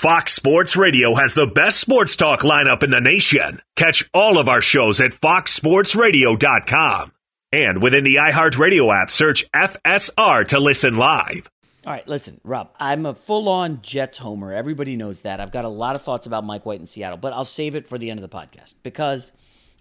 Fox 0.00 0.32
Sports 0.32 0.76
Radio 0.76 1.14
has 1.14 1.34
the 1.34 1.46
best 1.46 1.78
sports 1.78 2.16
talk 2.16 2.40
lineup 2.40 2.82
in 2.82 2.90
the 2.90 3.02
nation. 3.02 3.60
Catch 3.76 4.08
all 4.14 4.38
of 4.38 4.48
our 4.48 4.62
shows 4.62 4.98
at 4.98 5.10
foxsportsradio.com. 5.10 7.12
And 7.52 7.82
within 7.82 8.04
the 8.04 8.14
iHeartRadio 8.14 8.98
app, 8.98 9.10
search 9.10 9.44
FSR 9.52 10.48
to 10.48 10.58
listen 10.58 10.96
live. 10.96 11.50
All 11.86 11.92
right, 11.92 12.08
listen, 12.08 12.40
Rob, 12.44 12.70
I'm 12.80 13.04
a 13.04 13.14
full 13.14 13.46
on 13.50 13.82
Jets 13.82 14.16
homer. 14.16 14.54
Everybody 14.54 14.96
knows 14.96 15.20
that. 15.20 15.38
I've 15.38 15.52
got 15.52 15.66
a 15.66 15.68
lot 15.68 15.96
of 15.96 16.00
thoughts 16.00 16.26
about 16.26 16.44
Mike 16.44 16.64
White 16.64 16.80
in 16.80 16.86
Seattle, 16.86 17.18
but 17.18 17.34
I'll 17.34 17.44
save 17.44 17.74
it 17.74 17.86
for 17.86 17.98
the 17.98 18.08
end 18.08 18.18
of 18.18 18.30
the 18.30 18.34
podcast 18.34 18.76
because 18.82 19.34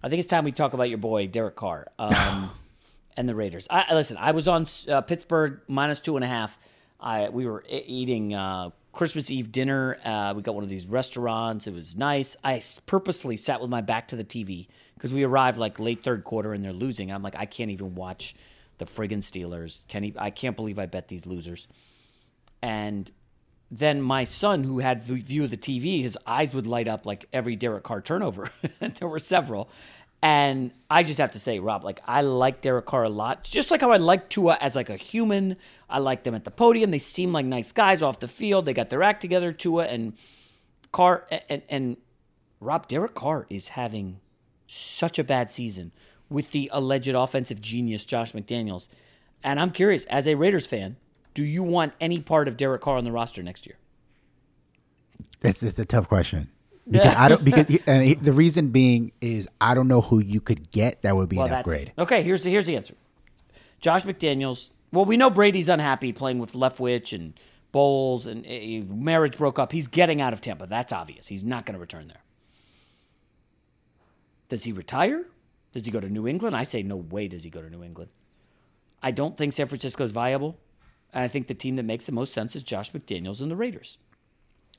I 0.03 0.09
think 0.09 0.19
it's 0.19 0.27
time 0.27 0.43
we 0.43 0.51
talk 0.51 0.73
about 0.73 0.89
your 0.89 0.97
boy, 0.97 1.27
Derek 1.27 1.55
Carr, 1.55 1.87
um, 1.97 2.51
and 3.15 3.29
the 3.29 3.35
Raiders. 3.35 3.69
I, 3.69 3.93
listen, 3.93 4.17
I 4.17 4.31
was 4.31 4.49
on 4.49 4.65
uh, 4.89 4.99
Pittsburgh 4.99 5.61
minus 5.69 6.01
two 6.01 6.17
and 6.17 6.25
a 6.25 6.27
half. 6.27 6.59
I, 6.99 7.29
we 7.29 7.45
were 7.45 7.63
eating 7.69 8.33
uh, 8.33 8.71
Christmas 8.91 9.29
Eve 9.29 9.51
dinner. 9.51 9.97
Uh, 10.03 10.33
we 10.35 10.41
got 10.41 10.55
one 10.55 10.63
of 10.63 10.69
these 10.69 10.85
restaurants. 10.85 11.67
It 11.67 11.73
was 11.73 11.95
nice. 11.95 12.35
I 12.43 12.61
purposely 12.85 13.37
sat 13.37 13.61
with 13.61 13.69
my 13.69 13.81
back 13.81 14.07
to 14.09 14.15
the 14.15 14.23
TV 14.23 14.67
because 14.95 15.13
we 15.13 15.23
arrived 15.23 15.57
like 15.57 15.79
late 15.79 16.03
third 16.03 16.23
quarter 16.23 16.53
and 16.53 16.63
they're 16.63 16.73
losing. 16.73 17.11
I'm 17.11 17.23
like, 17.23 17.35
I 17.35 17.45
can't 17.45 17.71
even 17.71 17.95
watch 17.95 18.35
the 18.77 18.85
friggin' 18.85 19.19
Steelers. 19.19 19.87
Can 19.87 20.13
I 20.17 20.29
can't 20.29 20.55
believe 20.55 20.79
I 20.79 20.85
bet 20.85 21.07
these 21.07 21.25
losers. 21.25 21.67
And 22.61 23.09
then 23.71 24.01
my 24.01 24.23
son, 24.23 24.63
who 24.63 24.79
had 24.79 25.05
the 25.05 25.15
view 25.15 25.43
of 25.43 25.51
the 25.51 25.57
TV, 25.57 26.01
his 26.01 26.17
eyes 26.25 26.55
would 26.55 26.65
light 26.65 26.87
up 26.87 27.05
like 27.05 27.25
every 27.31 27.55
Derek 27.55 27.83
Carr 27.83 28.01
turnover. 28.01 28.49
there 28.79 29.07
were 29.07 29.19
several. 29.19 29.69
And 30.21 30.71
I 30.89 31.03
just 31.03 31.19
have 31.19 31.31
to 31.31 31.39
say, 31.39 31.59
Rob, 31.59 31.83
like 31.83 32.01
I 32.05 32.21
like 32.21 32.61
Derek 32.61 32.85
Carr 32.85 33.03
a 33.03 33.09
lot. 33.09 33.43
Just 33.43 33.71
like 33.71 33.81
how 33.81 33.91
I 33.91 33.97
like 33.97 34.29
Tua 34.29 34.57
as 34.59 34.75
like 34.75 34.89
a 34.89 34.97
human. 34.97 35.55
I 35.89 35.99
like 35.99 36.23
them 36.23 36.35
at 36.35 36.43
the 36.43 36.51
podium. 36.51 36.91
They 36.91 36.99
seem 36.99 37.31
like 37.31 37.45
nice 37.45 37.71
guys 37.71 38.01
off 38.01 38.19
the 38.19 38.27
field. 38.27 38.65
They 38.65 38.73
got 38.73 38.89
their 38.89 39.01
act 39.01 39.21
together, 39.21 39.53
Tua 39.53 39.85
and 39.85 40.13
Carr 40.91 41.25
and 41.49 41.61
and 41.69 41.97
Rob 42.59 42.87
Derek 42.87 43.15
Carr 43.15 43.47
is 43.49 43.69
having 43.69 44.19
such 44.67 45.17
a 45.17 45.23
bad 45.23 45.49
season 45.49 45.91
with 46.29 46.51
the 46.51 46.69
alleged 46.73 47.09
offensive 47.09 47.61
genius 47.61 48.05
Josh 48.05 48.33
McDaniels. 48.33 48.89
And 49.43 49.59
I'm 49.59 49.71
curious, 49.71 50.05
as 50.05 50.27
a 50.27 50.35
Raiders 50.35 50.65
fan, 50.65 50.97
do 51.33 51.43
you 51.43 51.63
want 51.63 51.93
any 52.01 52.19
part 52.19 52.47
of 52.47 52.57
Derek 52.57 52.81
Carr 52.81 52.97
on 52.97 53.05
the 53.05 53.11
roster 53.11 53.41
next 53.41 53.65
year? 53.65 53.77
It's 55.41 55.63
it's 55.63 55.79
a 55.79 55.85
tough 55.85 56.07
question. 56.07 56.49
Because 56.89 57.15
I 57.15 57.29
don't 57.29 57.43
because 57.43 57.69
and 57.87 58.03
he- 58.03 58.15
the 58.15 58.33
reason 58.33 58.69
being 58.69 59.11
is 59.21 59.47
I 59.61 59.75
don't 59.75 59.87
know 59.87 60.01
who 60.01 60.19
you 60.19 60.41
could 60.41 60.71
get 60.71 61.01
that 61.03 61.15
would 61.15 61.29
be 61.29 61.37
Well, 61.37 61.47
an 61.47 61.53
upgrade. 61.53 61.93
Okay, 61.97 62.23
here's 62.23 62.41
the 62.43 62.49
here's 62.49 62.65
the 62.65 62.75
answer. 62.75 62.95
Josh 63.79 64.03
McDaniels. 64.03 64.71
Well, 64.91 65.05
we 65.05 65.17
know 65.17 65.29
Brady's 65.29 65.69
unhappy 65.69 66.11
playing 66.13 66.39
with 66.39 66.53
Leftwich 66.53 67.13
and 67.13 67.33
Bowles, 67.71 68.25
and 68.25 68.43
uh, 68.45 68.91
marriage 68.93 69.37
broke 69.37 69.59
up. 69.59 69.71
He's 69.71 69.87
getting 69.87 70.19
out 70.19 70.33
of 70.33 70.41
Tampa. 70.41 70.65
That's 70.65 70.91
obvious. 70.91 71.27
He's 71.27 71.45
not 71.45 71.65
going 71.65 71.75
to 71.75 71.79
return 71.79 72.07
there. 72.07 72.23
Does 74.49 74.63
he 74.63 74.71
retire? 74.71 75.25
Does 75.71 75.85
he 75.85 75.91
go 75.91 75.99
to 75.99 76.09
New 76.09 76.27
England? 76.27 76.55
I 76.55 76.63
say 76.63 76.81
no 76.81 76.95
way. 76.97 77.27
Does 77.27 77.43
he 77.43 77.51
go 77.51 77.61
to 77.61 77.69
New 77.69 77.83
England? 77.83 78.09
I 79.03 79.11
don't 79.11 79.37
think 79.37 79.53
San 79.53 79.67
Francisco 79.67 80.03
is 80.03 80.11
viable, 80.11 80.57
and 81.13 81.23
I 81.23 81.27
think 81.27 81.47
the 81.47 81.53
team 81.53 81.75
that 81.75 81.83
makes 81.83 82.05
the 82.07 82.11
most 82.11 82.33
sense 82.33 82.55
is 82.55 82.63
Josh 82.63 82.91
McDaniels 82.91 83.41
and 83.41 83.51
the 83.51 83.55
Raiders. 83.55 83.99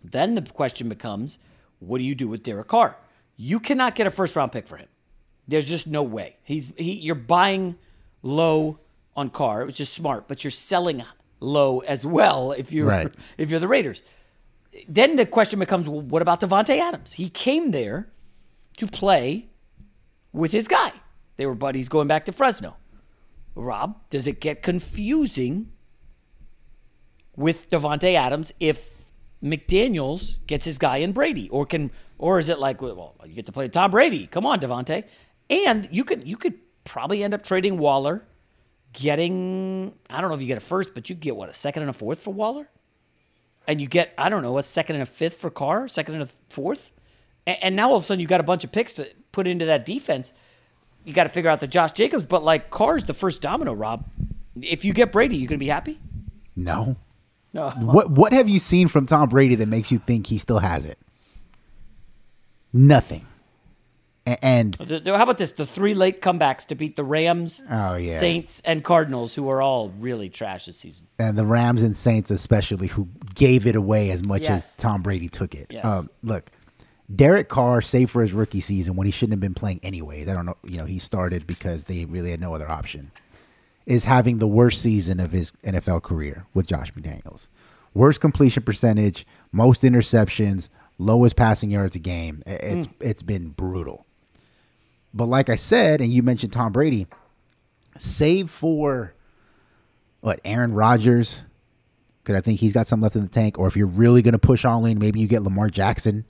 Then 0.02 0.34
the 0.34 0.42
question 0.42 0.88
becomes, 0.88 1.38
what 1.80 1.98
do 1.98 2.04
you 2.04 2.14
do 2.14 2.28
with 2.28 2.42
Derek 2.42 2.68
Carr? 2.68 2.96
You 3.36 3.58
cannot 3.60 3.94
get 3.94 4.06
a 4.06 4.10
first 4.10 4.36
round 4.36 4.52
pick 4.52 4.68
for 4.68 4.76
him. 4.76 4.88
There's 5.48 5.68
just 5.68 5.86
no 5.86 6.02
way. 6.02 6.36
He's 6.44 6.72
he 6.76 6.92
you're 6.92 7.14
buying 7.16 7.76
low 8.22 8.78
on 9.16 9.30
Carr, 9.30 9.66
which 9.66 9.80
is 9.80 9.88
smart, 9.88 10.28
but 10.28 10.44
you're 10.44 10.50
selling 10.50 11.02
low 11.40 11.80
as 11.80 12.06
well 12.06 12.52
if 12.52 12.70
you're 12.72 12.86
Right. 12.86 13.12
if 13.36 13.50
you're 13.50 13.58
the 13.60 13.66
Raiders. 13.68 14.02
Then 14.88 15.16
the 15.16 15.26
question 15.26 15.58
becomes, 15.58 15.88
well, 15.88 16.00
what 16.00 16.22
about 16.22 16.40
Davante 16.40 16.78
Adams? 16.78 17.14
He 17.14 17.28
came 17.28 17.72
there 17.72 18.08
to 18.76 18.86
play 18.86 19.48
with 20.32 20.52
his 20.52 20.68
guy. 20.68 20.92
They 21.36 21.46
were 21.46 21.56
buddies 21.56 21.88
going 21.88 22.06
back 22.06 22.24
to 22.26 22.32
Fresno. 22.32 22.76
Rob, 23.56 23.96
does 24.10 24.28
it 24.28 24.40
get 24.40 24.62
confusing 24.62 25.72
with 27.34 27.68
Davante 27.70 28.14
Adams 28.14 28.52
if 28.60 28.99
McDaniels 29.42 30.44
gets 30.46 30.64
his 30.64 30.78
guy 30.78 30.98
in 30.98 31.12
Brady, 31.12 31.48
or 31.48 31.64
can, 31.64 31.90
or 32.18 32.38
is 32.38 32.48
it 32.48 32.58
like, 32.58 32.82
well, 32.82 33.14
you 33.24 33.34
get 33.34 33.46
to 33.46 33.52
play 33.52 33.68
Tom 33.68 33.90
Brady? 33.90 34.26
Come 34.26 34.44
on, 34.44 34.60
Davante, 34.60 35.04
and 35.48 35.88
you 35.90 36.04
could 36.04 36.28
you 36.28 36.36
could 36.36 36.54
probably 36.84 37.24
end 37.24 37.32
up 37.32 37.42
trading 37.42 37.78
Waller, 37.78 38.24
getting 38.92 39.94
I 40.10 40.20
don't 40.20 40.28
know 40.30 40.36
if 40.36 40.42
you 40.42 40.46
get 40.46 40.58
a 40.58 40.62
first, 40.62 40.92
but 40.94 41.08
you 41.08 41.16
get 41.16 41.36
what 41.36 41.48
a 41.48 41.54
second 41.54 41.82
and 41.82 41.90
a 41.90 41.94
fourth 41.94 42.22
for 42.22 42.34
Waller, 42.34 42.68
and 43.66 43.80
you 43.80 43.86
get 43.86 44.12
I 44.18 44.28
don't 44.28 44.42
know 44.42 44.58
a 44.58 44.62
second 44.62 44.96
and 44.96 45.02
a 45.02 45.06
fifth 45.06 45.38
for 45.38 45.50
Carr, 45.50 45.88
second 45.88 46.16
and 46.16 46.24
a 46.24 46.28
fourth, 46.50 46.92
and, 47.46 47.56
and 47.62 47.76
now 47.76 47.90
all 47.90 47.96
of 47.96 48.02
a 48.02 48.06
sudden 48.06 48.20
you 48.20 48.26
got 48.26 48.40
a 48.40 48.44
bunch 48.44 48.64
of 48.64 48.72
picks 48.72 48.94
to 48.94 49.10
put 49.32 49.46
into 49.46 49.66
that 49.66 49.86
defense. 49.86 50.34
You 51.04 51.14
got 51.14 51.22
to 51.22 51.30
figure 51.30 51.48
out 51.48 51.60
the 51.60 51.66
Josh 51.66 51.92
Jacobs, 51.92 52.26
but 52.26 52.42
like 52.42 52.68
Carr's 52.68 53.04
the 53.04 53.14
first 53.14 53.40
domino, 53.40 53.72
Rob. 53.72 54.04
If 54.60 54.84
you 54.84 54.92
get 54.92 55.12
Brady, 55.12 55.38
you 55.38 55.48
gonna 55.48 55.58
be 55.58 55.68
happy? 55.68 55.98
No. 56.54 56.96
What 57.76 58.10
what 58.10 58.32
have 58.32 58.48
you 58.48 58.58
seen 58.58 58.88
from 58.88 59.06
Tom 59.06 59.28
Brady 59.28 59.56
that 59.56 59.68
makes 59.68 59.90
you 59.90 59.98
think 59.98 60.26
he 60.26 60.38
still 60.38 60.58
has 60.60 60.84
it? 60.84 60.98
Nothing. 62.72 63.26
And 64.26 64.76
How 64.78 65.22
about 65.22 65.38
this? 65.38 65.52
The 65.52 65.66
three 65.66 65.94
late 65.94 66.20
comebacks 66.20 66.66
to 66.66 66.74
beat 66.76 66.94
the 66.94 67.02
Rams, 67.02 67.62
Oh, 67.68 67.96
yeah. 67.96 68.16
Saints, 68.18 68.60
and 68.64 68.84
Cardinals, 68.84 69.34
who 69.34 69.48
are 69.48 69.60
all 69.60 69.88
really 69.98 70.28
trash 70.28 70.66
this 70.66 70.76
season. 70.76 71.06
and 71.18 71.36
the 71.36 71.46
Rams 71.46 71.82
and 71.82 71.96
Saints 71.96 72.30
especially, 72.30 72.86
who 72.86 73.08
gave 73.34 73.66
it 73.66 73.74
away 73.74 74.10
as 74.10 74.24
much 74.24 74.42
Yes. 74.42 74.64
as 74.64 74.76
Tom 74.76 75.02
Brady 75.02 75.28
took 75.28 75.54
it. 75.54 75.66
Yes. 75.70 75.84
Um, 75.84 76.08
look, 76.22 76.48
Derek 77.12 77.48
Carr, 77.48 77.80
save 77.82 78.10
for 78.10 78.22
his 78.22 78.32
rookie 78.32 78.60
season 78.60 78.94
when 78.94 79.06
he 79.06 79.10
shouldn't 79.10 79.32
have 79.32 79.40
been 79.40 79.54
playing 79.54 79.80
anyways. 79.82 80.28
I 80.28 80.34
don't 80.34 80.46
know. 80.46 80.56
You 80.64 80.76
know, 80.76 80.84
he 80.84 81.00
started 81.00 81.46
because 81.46 81.84
they 81.84 82.04
really 82.04 82.30
had 82.30 82.40
no 82.40 82.54
other 82.54 82.70
option. 82.70 83.10
Is 83.90 84.04
having 84.04 84.38
the 84.38 84.46
worst 84.46 84.80
season 84.82 85.18
of 85.20 85.32
his 85.32 85.52
NFL 85.64 86.02
career 86.02 86.46
with 86.54 86.66
Josh 86.66 86.92
McDaniels. 86.92 87.48
Worst 87.92 88.20
completion 88.20 88.62
percentage, 88.62 89.26
most 89.50 89.82
interceptions, 89.82 90.68
lowest 90.98 91.34
passing 91.34 91.70
yards 91.72 91.96
a 91.96 91.98
game. 91.98 92.42
I- 92.46 92.50
hmm. 92.50 92.56
It's 92.78 92.88
it's 93.00 93.22
been 93.22 93.48
brutal. 93.48 94.06
But 95.12 95.26
like 95.26 95.48
I 95.48 95.56
said, 95.56 96.00
and 96.00 96.12
you 96.12 96.22
mentioned 96.22 96.52
Tom 96.52 96.70
Brady, 96.72 97.08
save 97.98 98.48
for 98.48 99.12
what 100.20 100.40
Aaron 100.44 100.72
Rodgers, 100.72 101.42
because 102.22 102.36
I 102.36 102.40
think 102.40 102.60
he's 102.60 102.72
got 102.72 102.86
something 102.86 103.02
left 103.02 103.16
in 103.16 103.22
the 103.22 103.28
tank. 103.28 103.58
Or 103.58 103.66
if 103.66 103.76
you're 103.76 103.88
really 103.88 104.22
going 104.22 104.32
to 104.32 104.38
push 104.38 104.64
all 104.64 104.84
in, 104.86 105.00
maybe 105.00 105.18
you 105.18 105.26
get 105.26 105.42
Lamar 105.42 105.68
Jackson. 105.68 106.24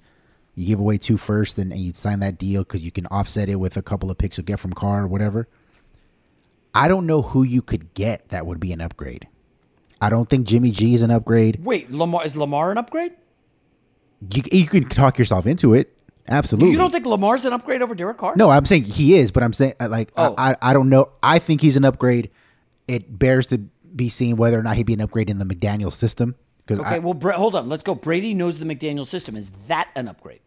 You 0.54 0.66
give 0.66 0.80
away 0.80 0.96
two 0.96 1.16
first, 1.18 1.58
and, 1.58 1.72
and 1.72 1.80
you 1.80 1.92
sign 1.92 2.20
that 2.20 2.38
deal 2.38 2.62
because 2.62 2.82
you 2.82 2.90
can 2.90 3.06
offset 3.06 3.48
it 3.50 3.56
with 3.56 3.76
a 3.76 3.82
couple 3.82 4.10
of 4.10 4.16
picks 4.16 4.38
you'll 4.38 4.46
get 4.46 4.58
from 4.60 4.72
Carr 4.72 5.02
or 5.02 5.06
whatever. 5.06 5.46
I 6.74 6.88
don't 6.88 7.06
know 7.06 7.22
who 7.22 7.42
you 7.42 7.62
could 7.62 7.94
get 7.94 8.28
that 8.28 8.46
would 8.46 8.60
be 8.60 8.72
an 8.72 8.80
upgrade. 8.80 9.26
I 10.00 10.08
don't 10.10 10.28
think 10.28 10.46
Jimmy 10.46 10.70
G 10.70 10.94
is 10.94 11.02
an 11.02 11.10
upgrade. 11.10 11.62
Wait, 11.64 11.90
Lamar 11.90 12.24
is 12.24 12.36
Lamar 12.36 12.70
an 12.70 12.78
upgrade? 12.78 13.12
You, 14.34 14.42
you 14.52 14.66
can 14.66 14.88
talk 14.88 15.18
yourself 15.18 15.46
into 15.46 15.74
it. 15.74 15.96
Absolutely. 16.28 16.70
You 16.72 16.78
don't 16.78 16.90
think 16.90 17.06
Lamar's 17.06 17.44
an 17.44 17.52
upgrade 17.52 17.82
over 17.82 17.94
Derek 17.94 18.18
Carr? 18.18 18.34
No, 18.36 18.50
I'm 18.50 18.64
saying 18.66 18.84
he 18.84 19.16
is, 19.16 19.30
but 19.30 19.42
I'm 19.42 19.52
saying 19.52 19.74
uh, 19.80 19.88
like 19.88 20.12
Oh. 20.16 20.34
I, 20.38 20.52
I 20.52 20.56
I 20.62 20.72
don't 20.72 20.88
know. 20.88 21.10
I 21.22 21.38
think 21.38 21.60
he's 21.60 21.76
an 21.76 21.84
upgrade. 21.84 22.30
It 22.86 23.18
bears 23.18 23.46
to 23.48 23.58
be 23.58 24.08
seen 24.08 24.36
whether 24.36 24.58
or 24.58 24.62
not 24.62 24.76
he'd 24.76 24.86
be 24.86 24.94
an 24.94 25.00
upgrade 25.00 25.28
in 25.28 25.38
the 25.38 25.44
McDaniel 25.44 25.92
system. 25.92 26.36
Okay, 26.70 27.00
well, 27.00 27.14
Bra- 27.14 27.36
hold 27.36 27.56
on. 27.56 27.68
Let's 27.68 27.82
go. 27.82 27.96
Brady 27.96 28.32
knows 28.32 28.60
the 28.60 28.64
McDaniel 28.64 29.04
system. 29.04 29.34
Is 29.36 29.50
that 29.66 29.88
an 29.96 30.06
upgrade? 30.06 30.40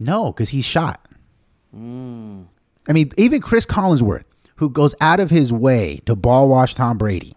no, 0.00 0.32
because 0.32 0.48
he's 0.48 0.64
shot. 0.64 1.06
Hmm. 1.72 2.42
I 2.88 2.92
mean, 2.92 3.12
even 3.16 3.40
Chris 3.40 3.66
Collinsworth, 3.66 4.24
who 4.56 4.70
goes 4.70 4.94
out 5.00 5.20
of 5.20 5.30
his 5.30 5.52
way 5.52 6.00
to 6.06 6.14
ball 6.16 6.48
wash 6.48 6.74
Tom 6.74 6.98
Brady 6.98 7.34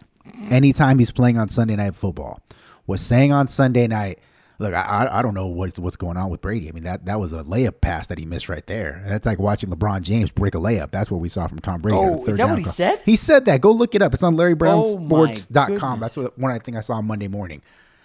anytime 0.50 0.98
he's 0.98 1.10
playing 1.10 1.38
on 1.38 1.48
Sunday 1.48 1.76
Night 1.76 1.94
Football, 1.96 2.40
was 2.86 3.00
saying 3.00 3.32
on 3.32 3.48
Sunday 3.48 3.86
night, 3.86 4.18
"Look, 4.58 4.72
I, 4.72 5.08
I- 5.10 5.22
don't 5.22 5.34
know 5.34 5.46
what's 5.46 5.78
what's 5.78 5.96
going 5.96 6.16
on 6.16 6.30
with 6.30 6.40
Brady. 6.40 6.68
I 6.68 6.72
mean, 6.72 6.84
that 6.84 7.04
that 7.06 7.18
was 7.20 7.32
a 7.32 7.42
layup 7.44 7.80
pass 7.80 8.06
that 8.06 8.18
he 8.18 8.24
missed 8.24 8.48
right 8.48 8.66
there. 8.66 9.02
That's 9.06 9.26
like 9.26 9.38
watching 9.38 9.68
LeBron 9.70 10.02
James 10.02 10.30
break 10.30 10.54
a 10.54 10.58
layup. 10.58 10.90
That's 10.90 11.10
what 11.10 11.20
we 11.20 11.28
saw 11.28 11.46
from 11.48 11.58
Tom 11.58 11.80
Brady. 11.80 11.98
Oh, 11.98 12.24
is 12.26 12.38
that 12.38 12.48
what 12.48 12.58
he 12.58 12.64
call. 12.64 12.72
said? 12.72 13.00
He 13.04 13.16
said 13.16 13.44
that. 13.46 13.60
Go 13.60 13.72
look 13.72 13.94
it 13.94 14.02
up. 14.02 14.14
It's 14.14 14.22
on 14.22 14.34
Oh, 14.34 14.38
LarryBrownSports.com. 14.38 16.00
That's 16.00 16.16
what 16.16 16.38
one 16.38 16.50
I 16.52 16.58
think 16.58 16.76
I 16.76 16.80
saw 16.80 16.94
on 16.94 17.06
Monday 17.06 17.28
morning. 17.28 17.62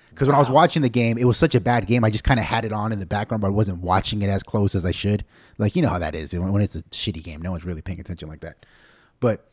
Because 0.09 0.27
when 0.27 0.35
I 0.35 0.39
was 0.39 0.49
watching 0.49 0.83
the 0.83 0.89
game, 0.89 1.17
it 1.17 1.25
was 1.25 1.37
such 1.37 1.55
a 1.55 1.59
bad 1.59 1.87
game. 1.87 2.03
I 2.03 2.11
just 2.11 2.23
kind 2.23 2.39
of 2.39 2.45
had 2.45 2.65
it 2.65 2.71
on 2.71 2.91
in 2.91 2.99
the 2.99 3.05
background, 3.07 3.41
but 3.41 3.47
I 3.47 3.51
wasn't 3.51 3.79
watching 3.79 4.21
it 4.21 4.29
as 4.29 4.43
close 4.43 4.75
as 4.75 4.85
I 4.85 4.91
should. 4.91 5.25
Like 5.57 5.75
you 5.75 5.81
know 5.81 5.89
how 5.89 5.97
that 5.99 6.13
is 6.13 6.33
when, 6.33 6.51
when 6.53 6.61
it's 6.61 6.75
a 6.75 6.83
shitty 6.83 7.23
game. 7.23 7.41
No 7.41 7.51
one's 7.51 7.65
really 7.65 7.81
paying 7.81 7.99
attention 7.99 8.29
like 8.29 8.41
that. 8.41 8.63
But 9.23 9.47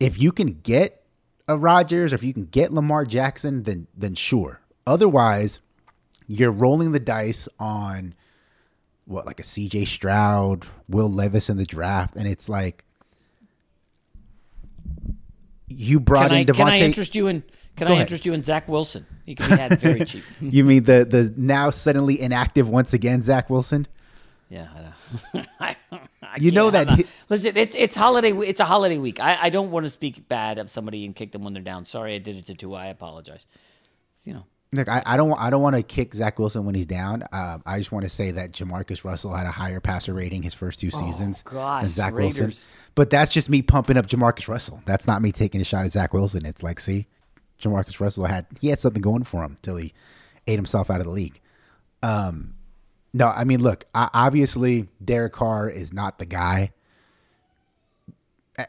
if 0.00 0.18
you 0.18 0.32
can 0.32 0.60
get 0.62 1.02
a 1.46 1.58
Rodgers, 1.58 2.14
or 2.14 2.16
if 2.16 2.22
you 2.22 2.32
can 2.32 2.46
get 2.46 2.72
Lamar 2.72 3.04
Jackson, 3.04 3.64
then 3.64 3.86
then 3.94 4.14
sure. 4.14 4.60
Otherwise, 4.86 5.60
you're 6.26 6.50
rolling 6.50 6.92
the 6.92 7.00
dice 7.00 7.46
on 7.58 8.14
what 9.04 9.26
like 9.26 9.40
a 9.40 9.42
CJ 9.42 9.86
Stroud, 9.88 10.66
Will 10.88 11.10
Levis 11.10 11.50
in 11.50 11.58
the 11.58 11.66
draft, 11.66 12.16
and 12.16 12.26
it's 12.26 12.48
like 12.48 12.82
you 15.68 16.00
brought 16.00 16.28
Can 16.30 16.32
I, 16.32 16.40
in 16.40 16.46
Davante. 16.46 16.56
can 16.56 16.68
I 16.68 16.78
interest 16.78 17.14
you 17.14 17.26
in? 17.26 17.42
Can 17.76 17.86
Go 17.88 17.92
I 17.92 17.96
ahead. 17.96 18.02
interest 18.06 18.24
you 18.24 18.32
in 18.32 18.40
Zach 18.40 18.66
Wilson? 18.68 19.04
He 19.26 19.34
can 19.34 19.50
be 19.50 19.56
had 19.56 19.78
very 19.80 20.04
cheap. 20.06 20.24
you 20.40 20.64
mean 20.64 20.84
the 20.84 21.04
the 21.04 21.34
now 21.36 21.68
suddenly 21.68 22.18
inactive 22.18 22.70
once 22.70 22.94
again 22.94 23.22
Zach 23.22 23.50
Wilson? 23.50 23.86
Yeah, 24.48 24.68
I 24.72 24.80
know. 25.34 25.42
I, 26.34 26.38
You 26.40 26.50
know 26.50 26.70
that 26.70 26.86
not- 26.88 27.02
listen, 27.28 27.56
it's 27.56 27.74
it's 27.74 27.96
holiday. 27.96 28.32
It's 28.32 28.60
a 28.60 28.64
holiday 28.64 28.98
week. 28.98 29.20
I, 29.20 29.38
I 29.42 29.50
don't 29.50 29.70
want 29.70 29.86
to 29.86 29.90
speak 29.90 30.28
bad 30.28 30.58
of 30.58 30.68
somebody 30.68 31.04
and 31.04 31.14
kick 31.14 31.32
them 31.32 31.44
when 31.44 31.52
they're 31.54 31.62
down. 31.62 31.84
Sorry, 31.84 32.14
I 32.14 32.18
did 32.18 32.36
it 32.36 32.46
to 32.46 32.54
two. 32.54 32.74
I 32.74 32.86
apologize. 32.86 33.46
It's, 34.12 34.26
you 34.26 34.34
know, 34.34 34.44
Look, 34.72 34.88
I, 34.88 35.02
I 35.06 35.16
don't 35.16 35.32
I 35.38 35.50
don't 35.50 35.62
want 35.62 35.76
to 35.76 35.82
kick 35.84 36.12
Zach 36.14 36.36
Wilson 36.40 36.64
when 36.64 36.74
he's 36.74 36.86
down. 36.86 37.22
Um, 37.32 37.62
I 37.64 37.78
just 37.78 37.92
want 37.92 38.02
to 38.02 38.08
say 38.08 38.32
that 38.32 38.50
Jamarcus 38.50 39.04
Russell 39.04 39.32
had 39.32 39.46
a 39.46 39.52
higher 39.52 39.78
passer 39.78 40.12
rating 40.12 40.42
his 40.42 40.52
first 40.52 40.80
two 40.80 40.90
seasons 40.90 41.44
Oh, 41.46 41.50
gosh, 41.52 41.82
than 41.84 41.90
Zach 41.90 42.14
Raiders. 42.14 42.40
Wilson. 42.40 42.80
But 42.96 43.08
that's 43.10 43.30
just 43.30 43.48
me 43.48 43.62
pumping 43.62 43.96
up 43.96 44.06
Jamarcus 44.06 44.48
Russell. 44.48 44.82
That's 44.84 45.06
not 45.06 45.22
me 45.22 45.30
taking 45.30 45.60
a 45.60 45.64
shot 45.64 45.84
at 45.84 45.92
Zach 45.92 46.12
Wilson. 46.12 46.44
It's 46.44 46.64
like, 46.64 46.80
see, 46.80 47.06
Jamarcus 47.62 48.00
Russell 48.00 48.24
had 48.24 48.46
he 48.60 48.66
had 48.68 48.80
something 48.80 49.00
going 49.00 49.22
for 49.22 49.44
him 49.44 49.54
till 49.62 49.76
he 49.76 49.92
ate 50.48 50.56
himself 50.56 50.90
out 50.90 50.98
of 50.98 51.06
the 51.06 51.12
league. 51.12 51.40
Um, 52.02 52.53
no, 53.14 53.28
I 53.28 53.44
mean, 53.44 53.62
look, 53.62 53.84
obviously 53.94 54.88
Derek 55.02 55.34
Carr 55.34 55.70
is 55.70 55.92
not 55.92 56.18
the 56.18 56.26
guy. 56.26 56.72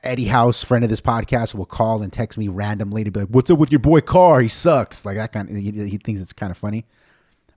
Eddie 0.03 0.25
House, 0.25 0.63
friend 0.63 0.83
of 0.83 0.89
this 0.89 1.01
podcast, 1.01 1.55
will 1.55 1.65
call 1.65 2.03
and 2.03 2.13
text 2.13 2.37
me 2.37 2.47
randomly 2.47 3.03
to 3.03 3.11
be 3.11 3.21
like, 3.21 3.29
"What's 3.29 3.49
up 3.49 3.57
with 3.57 3.71
your 3.71 3.79
boy 3.79 4.01
Carr? 4.01 4.41
He 4.41 4.47
sucks." 4.47 5.03
Like 5.03 5.17
that 5.17 5.31
kind. 5.31 5.49
Of, 5.49 5.55
he, 5.55 5.97
thinks 5.97 6.21
it's 6.21 6.31
kind 6.31 6.51
of 6.51 6.57
funny. 6.57 6.85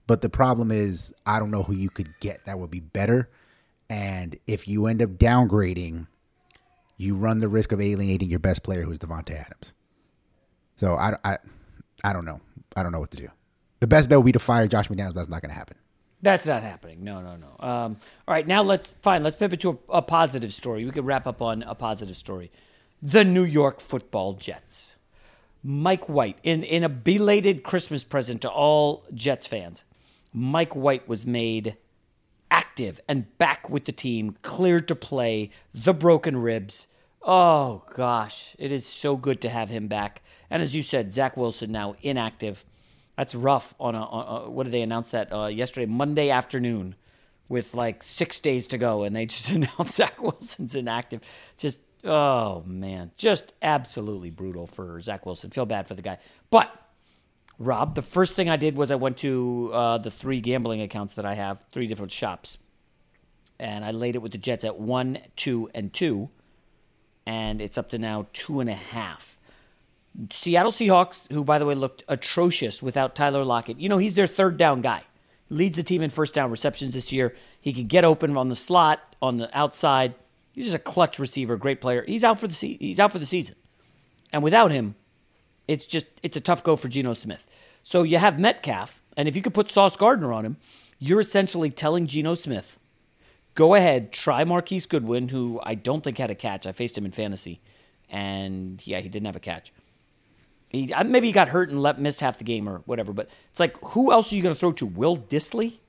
But 0.07 0.21
the 0.21 0.29
problem 0.29 0.71
is, 0.71 1.13
I 1.27 1.39
don't 1.39 1.51
know 1.51 1.61
who 1.61 1.73
you 1.73 1.91
could 1.91 2.11
get 2.19 2.45
that 2.45 2.57
would 2.59 2.71
be 2.71 2.79
better. 2.79 3.29
And 3.87 4.37
if 4.47 4.67
you 4.67 4.87
end 4.87 5.03
up 5.03 5.11
downgrading, 5.11 6.07
you 6.97 7.15
run 7.15 7.39
the 7.39 7.47
risk 7.47 7.71
of 7.71 7.81
alienating 7.81 8.29
your 8.29 8.39
best 8.39 8.63
player, 8.63 8.83
who's 8.83 8.99
Davante 8.99 9.39
Adams. 9.39 9.73
So 10.75 10.95
I, 10.95 11.15
I, 11.23 11.37
I 12.03 12.13
don't 12.13 12.25
know. 12.25 12.41
I 12.75 12.81
don't 12.81 12.91
know 12.91 12.99
what 12.99 13.11
to 13.11 13.17
do. 13.17 13.27
The 13.79 13.87
best 13.87 14.09
bet 14.09 14.17
would 14.17 14.25
be 14.25 14.31
to 14.31 14.39
fire 14.39 14.67
Josh 14.67 14.87
McDaniels. 14.87 15.13
That's 15.13 15.29
not 15.29 15.41
going 15.41 15.51
to 15.51 15.57
happen. 15.57 15.77
That's 16.21 16.47
not 16.47 16.63
happening. 16.63 17.03
No, 17.03 17.21
no, 17.21 17.37
no. 17.37 17.55
Um, 17.59 17.97
all 18.27 18.33
right, 18.33 18.45
now 18.45 18.61
let's 18.61 18.91
fine. 19.01 19.23
Let's 19.23 19.35
pivot 19.35 19.61
to 19.61 19.79
a, 19.89 19.97
a 19.97 20.01
positive 20.01 20.53
story. 20.53 20.85
We 20.85 20.91
could 20.91 21.05
wrap 21.05 21.25
up 21.27 21.41
on 21.41 21.63
a 21.63 21.75
positive 21.75 22.17
story. 22.17 22.51
The 23.01 23.23
New 23.23 23.43
York 23.43 23.79
Football 23.79 24.33
Jets. 24.33 24.97
Mike 25.63 26.07
White 26.07 26.37
in 26.43 26.63
in 26.63 26.83
a 26.83 26.89
belated 26.89 27.63
Christmas 27.63 28.03
present 28.03 28.41
to 28.41 28.49
all 28.49 29.03
Jets 29.13 29.47
fans. 29.47 29.83
Mike 30.33 30.75
White 30.75 31.07
was 31.07 31.25
made 31.25 31.75
active 32.51 32.99
and 33.07 33.37
back 33.37 33.69
with 33.69 33.85
the 33.85 33.91
team, 33.91 34.35
cleared 34.41 34.87
to 34.87 34.95
play. 34.95 35.49
The 35.73 35.93
broken 35.93 36.37
ribs. 36.37 36.87
Oh 37.21 37.83
gosh, 37.93 38.55
it 38.57 38.71
is 38.71 38.85
so 38.85 39.17
good 39.17 39.41
to 39.41 39.49
have 39.49 39.69
him 39.69 39.87
back. 39.87 40.21
And 40.49 40.61
as 40.61 40.75
you 40.75 40.81
said, 40.81 41.11
Zach 41.11 41.35
Wilson 41.35 41.71
now 41.71 41.95
inactive. 42.01 42.65
That's 43.19 43.35
rough. 43.35 43.75
On 43.81 43.95
a, 43.95 44.01
on 44.01 44.43
a 44.45 44.49
what 44.49 44.63
did 44.63 44.71
they 44.71 44.81
announce 44.81 45.11
that 45.11 45.33
uh, 45.33 45.47
yesterday, 45.47 45.85
Monday 45.85 46.29
afternoon, 46.29 46.95
with 47.49 47.73
like 47.73 48.01
six 48.01 48.39
days 48.39 48.67
to 48.67 48.77
go, 48.77 49.03
and 49.03 49.13
they 49.13 49.25
just 49.27 49.51
announced 49.51 49.95
Zach 49.95 50.21
Wilson's 50.23 50.73
inactive. 50.73 51.19
Just 51.57 51.81
oh 52.05 52.63
man, 52.65 53.11
just 53.17 53.53
absolutely 53.61 54.29
brutal 54.29 54.65
for 54.65 55.01
Zach 55.01 55.25
Wilson. 55.25 55.49
Feel 55.49 55.65
bad 55.65 55.85
for 55.85 55.93
the 55.93 56.01
guy, 56.01 56.17
but. 56.49 56.73
Rob, 57.61 57.93
the 57.93 58.01
first 58.01 58.37
thing 58.37 58.47
I 58.47 58.55
did 58.55 58.77
was 58.77 58.89
I 58.89 58.95
went 58.95 59.17
to 59.17 59.69
uh, 59.73 59.97
the 59.97 60.09
three 60.09 60.39
gambling 60.39 60.79
accounts 60.79 61.15
that 61.15 61.25
I 61.25 61.33
have, 61.33 61.65
three 61.73 61.87
different 61.87 62.13
shops, 62.13 62.57
and 63.59 63.83
I 63.83 63.91
laid 63.91 64.15
it 64.15 64.19
with 64.19 64.31
the 64.31 64.37
Jets 64.37 64.63
at 64.63 64.79
one, 64.79 65.17
two, 65.35 65.69
and 65.73 65.91
two, 65.91 66.29
and 67.25 67.59
it's 67.59 67.77
up 67.77 67.89
to 67.89 67.97
now 67.97 68.27
two 68.31 68.61
and 68.61 68.69
a 68.69 68.75
half. 68.75 69.37
Seattle 70.29 70.71
Seahawks, 70.71 71.31
who, 71.31 71.43
by 71.43 71.59
the 71.59 71.65
way, 71.65 71.75
looked 71.75 72.03
atrocious 72.07 72.83
without 72.83 73.15
Tyler 73.15 73.45
Lockett. 73.45 73.79
You 73.79 73.89
know, 73.89 73.97
he's 73.97 74.15
their 74.15 74.27
third 74.27 74.57
down 74.57 74.81
guy. 74.81 75.03
Leads 75.49 75.77
the 75.77 75.83
team 75.83 76.01
in 76.01 76.09
first 76.09 76.33
down 76.33 76.51
receptions 76.51 76.93
this 76.93 77.11
year. 77.11 77.35
He 77.59 77.73
can 77.73 77.85
get 77.85 78.03
open 78.03 78.37
on 78.37 78.49
the 78.49 78.55
slot, 78.55 79.15
on 79.21 79.37
the 79.37 79.57
outside. 79.57 80.13
He's 80.53 80.65
just 80.65 80.75
a 80.75 80.79
clutch 80.79 81.19
receiver, 81.19 81.57
great 81.57 81.81
player. 81.81 82.03
He's 82.05 82.23
out 82.23 82.39
for 82.39 82.47
the 82.47 82.53
se- 82.53 82.77
he's 82.79 82.99
out 82.99 83.11
for 83.11 83.19
the 83.19 83.25
season. 83.25 83.55
And 84.31 84.43
without 84.43 84.71
him, 84.71 84.95
it's 85.67 85.85
just 85.85 86.05
it's 86.21 86.37
a 86.37 86.41
tough 86.41 86.63
go 86.63 86.75
for 86.75 86.87
Geno 86.87 87.13
Smith. 87.13 87.47
So 87.81 88.03
you 88.03 88.17
have 88.17 88.39
Metcalf, 88.39 89.01
and 89.15 89.27
if 89.27 89.35
you 89.35 89.41
could 89.41 89.53
put 89.53 89.71
Sauce 89.71 89.95
Gardner 89.95 90.33
on 90.33 90.45
him, 90.45 90.57
you're 90.99 91.19
essentially 91.19 91.71
telling 91.71 92.07
Geno 92.07 92.35
Smith, 92.35 92.77
go 93.55 93.73
ahead, 93.73 94.11
try 94.11 94.43
Marquise 94.43 94.85
Goodwin, 94.85 95.29
who 95.29 95.59
I 95.63 95.75
don't 95.75 96.03
think 96.03 96.17
had 96.17 96.29
a 96.29 96.35
catch. 96.35 96.67
I 96.67 96.73
faced 96.73 96.97
him 96.97 97.05
in 97.05 97.11
fantasy, 97.11 97.61
and 98.09 98.85
yeah, 98.85 98.99
he 98.99 99.09
didn't 99.09 99.27
have 99.27 99.35
a 99.35 99.39
catch. 99.39 99.71
He, 100.69 100.93
maybe 101.05 101.27
he 101.27 101.33
got 101.33 101.49
hurt 101.49 101.69
and 101.69 101.81
let, 101.81 101.99
missed 101.99 102.21
half 102.21 102.37
the 102.37 102.43
game 102.43 102.69
or 102.69 102.79
whatever. 102.85 103.11
But 103.11 103.29
it's 103.49 103.59
like, 103.59 103.75
who 103.79 104.11
else 104.11 104.31
are 104.31 104.35
you 104.35 104.43
going 104.43 104.53
to 104.53 104.59
throw 104.59 104.71
to? 104.73 104.85
Will 104.85 105.17
Dissly? 105.17 105.79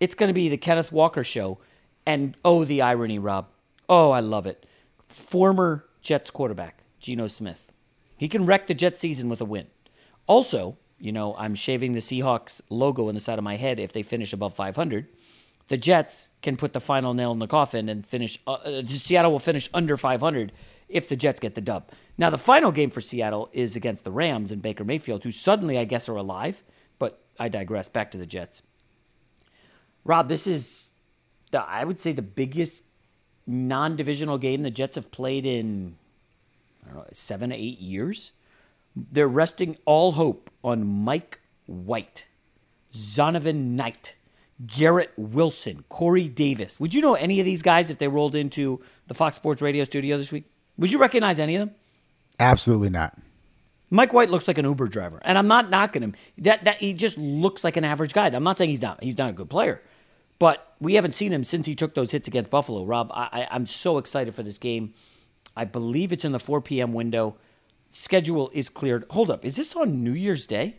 It's 0.00 0.14
going 0.14 0.28
to 0.28 0.34
be 0.34 0.48
the 0.48 0.56
Kenneth 0.56 0.90
Walker 0.90 1.22
show. 1.22 1.58
And 2.04 2.36
oh, 2.44 2.64
the 2.64 2.82
irony, 2.82 3.18
Rob. 3.18 3.46
Oh, 3.88 4.10
I 4.10 4.20
love 4.20 4.46
it. 4.46 4.66
Former 5.08 5.86
Jets 6.02 6.30
quarterback, 6.30 6.82
Geno 6.98 7.28
Smith. 7.28 7.72
He 8.16 8.28
can 8.28 8.44
wreck 8.44 8.66
the 8.66 8.74
Jets 8.74 8.98
season 8.98 9.28
with 9.28 9.40
a 9.40 9.44
win. 9.44 9.68
Also, 10.26 10.78
you 10.98 11.12
know, 11.12 11.34
I'm 11.38 11.54
shaving 11.54 11.92
the 11.92 12.00
Seahawks 12.00 12.60
logo 12.70 13.08
in 13.08 13.14
the 13.14 13.20
side 13.20 13.38
of 13.38 13.44
my 13.44 13.56
head 13.56 13.78
if 13.78 13.92
they 13.92 14.02
finish 14.02 14.32
above 14.32 14.54
500. 14.54 15.06
The 15.68 15.76
Jets 15.76 16.30
can 16.42 16.56
put 16.56 16.72
the 16.72 16.80
final 16.80 17.14
nail 17.14 17.32
in 17.32 17.38
the 17.38 17.46
coffin 17.46 17.88
and 17.88 18.04
finish. 18.04 18.38
Uh, 18.46 18.52
uh 18.52 18.82
Seattle 18.88 19.32
will 19.32 19.38
finish 19.38 19.68
under 19.72 19.96
500 19.96 20.52
if 20.88 21.08
the 21.08 21.16
Jets 21.16 21.40
get 21.40 21.54
the 21.54 21.60
dub. 21.60 21.90
Now, 22.18 22.30
the 22.30 22.38
final 22.38 22.72
game 22.72 22.90
for 22.90 23.00
Seattle 23.00 23.48
is 23.52 23.76
against 23.76 24.04
the 24.04 24.12
Rams 24.12 24.52
and 24.52 24.62
Baker 24.62 24.84
Mayfield, 24.84 25.24
who 25.24 25.30
suddenly, 25.30 25.78
I 25.78 25.84
guess, 25.84 26.08
are 26.08 26.16
alive. 26.16 26.62
But 26.98 27.20
I 27.38 27.48
digress. 27.48 27.88
Back 27.88 28.10
to 28.12 28.18
the 28.18 28.26
Jets. 28.26 28.62
Rob, 30.04 30.28
this 30.28 30.46
is, 30.46 30.92
the, 31.50 31.62
I 31.62 31.84
would 31.84 31.98
say, 31.98 32.12
the 32.12 32.22
biggest 32.22 32.84
non 33.46 33.96
divisional 33.96 34.38
game 34.38 34.62
the 34.62 34.70
Jets 34.70 34.96
have 34.96 35.10
played 35.10 35.46
in, 35.46 35.96
I 36.84 36.88
don't 36.88 36.96
know, 36.98 37.06
seven, 37.12 37.52
eight 37.52 37.80
years. 37.80 38.32
They're 38.94 39.26
resting 39.26 39.76
all 39.84 40.12
hope 40.12 40.50
on 40.62 40.86
Mike 40.86 41.40
White, 41.66 42.28
Zonovan 42.92 43.74
Knight, 43.74 44.16
Garrett 44.64 45.12
Wilson, 45.16 45.84
Corey 45.88 46.28
Davis. 46.28 46.78
Would 46.78 46.94
you 46.94 47.02
know 47.02 47.14
any 47.14 47.40
of 47.40 47.44
these 47.44 47.62
guys 47.62 47.90
if 47.90 47.98
they 47.98 48.06
rolled 48.06 48.36
into 48.36 48.80
the 49.08 49.14
Fox 49.14 49.36
Sports 49.36 49.60
Radio 49.60 49.84
studio 49.84 50.16
this 50.16 50.30
week? 50.30 50.44
Would 50.78 50.92
you 50.92 50.98
recognize 50.98 51.38
any 51.38 51.56
of 51.56 51.60
them? 51.60 51.76
Absolutely 52.38 52.90
not. 52.90 53.16
Mike 53.90 54.12
White 54.12 54.30
looks 54.30 54.48
like 54.48 54.58
an 54.58 54.64
Uber 54.64 54.88
driver, 54.88 55.20
and 55.24 55.38
I'm 55.38 55.46
not 55.46 55.70
knocking 55.70 56.02
him. 56.02 56.14
That 56.38 56.64
that 56.64 56.78
he 56.78 56.94
just 56.94 57.16
looks 57.16 57.62
like 57.62 57.76
an 57.76 57.84
average 57.84 58.12
guy. 58.12 58.26
I'm 58.26 58.42
not 58.42 58.58
saying 58.58 58.70
he's 58.70 58.82
not. 58.82 59.02
He's 59.02 59.18
not 59.18 59.30
a 59.30 59.32
good 59.32 59.48
player, 59.48 59.82
but 60.38 60.74
we 60.80 60.94
haven't 60.94 61.12
seen 61.12 61.32
him 61.32 61.44
since 61.44 61.66
he 61.66 61.74
took 61.76 61.94
those 61.94 62.10
hits 62.10 62.26
against 62.26 62.50
Buffalo. 62.50 62.84
Rob, 62.84 63.12
I, 63.14 63.46
I'm 63.50 63.66
so 63.66 63.98
excited 63.98 64.34
for 64.34 64.42
this 64.42 64.58
game. 64.58 64.94
I 65.56 65.64
believe 65.64 66.12
it's 66.12 66.24
in 66.24 66.32
the 66.32 66.40
4 66.40 66.60
p.m. 66.60 66.92
window. 66.92 67.36
Schedule 67.90 68.50
is 68.52 68.68
cleared. 68.68 69.04
Hold 69.10 69.30
up, 69.30 69.44
is 69.44 69.54
this 69.54 69.76
on 69.76 70.02
New 70.02 70.12
Year's 70.12 70.46
Day? 70.46 70.76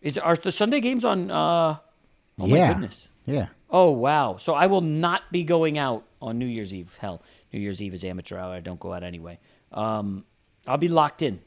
Is 0.00 0.16
are 0.16 0.36
the 0.36 0.52
Sunday 0.52 0.80
games 0.80 1.04
on? 1.04 1.30
Uh, 1.30 1.34
oh 1.34 2.46
yeah. 2.46 2.68
my 2.68 2.72
goodness. 2.72 3.08
Yeah. 3.26 3.48
Oh 3.68 3.90
wow. 3.90 4.38
So 4.38 4.54
I 4.54 4.66
will 4.66 4.80
not 4.80 5.30
be 5.30 5.44
going 5.44 5.76
out 5.76 6.04
on 6.22 6.38
New 6.38 6.46
Year's 6.46 6.72
Eve. 6.72 6.96
Hell, 7.00 7.22
New 7.52 7.60
Year's 7.60 7.82
Eve 7.82 7.94
is 7.94 8.04
amateur 8.04 8.38
hour. 8.38 8.54
I 8.54 8.60
don't 8.60 8.80
go 8.80 8.92
out 8.92 9.02
anyway. 9.02 9.38
Um, 9.72 10.24
I'll 10.66 10.78
be 10.78 10.88
locked 10.88 11.22
in 11.22 11.40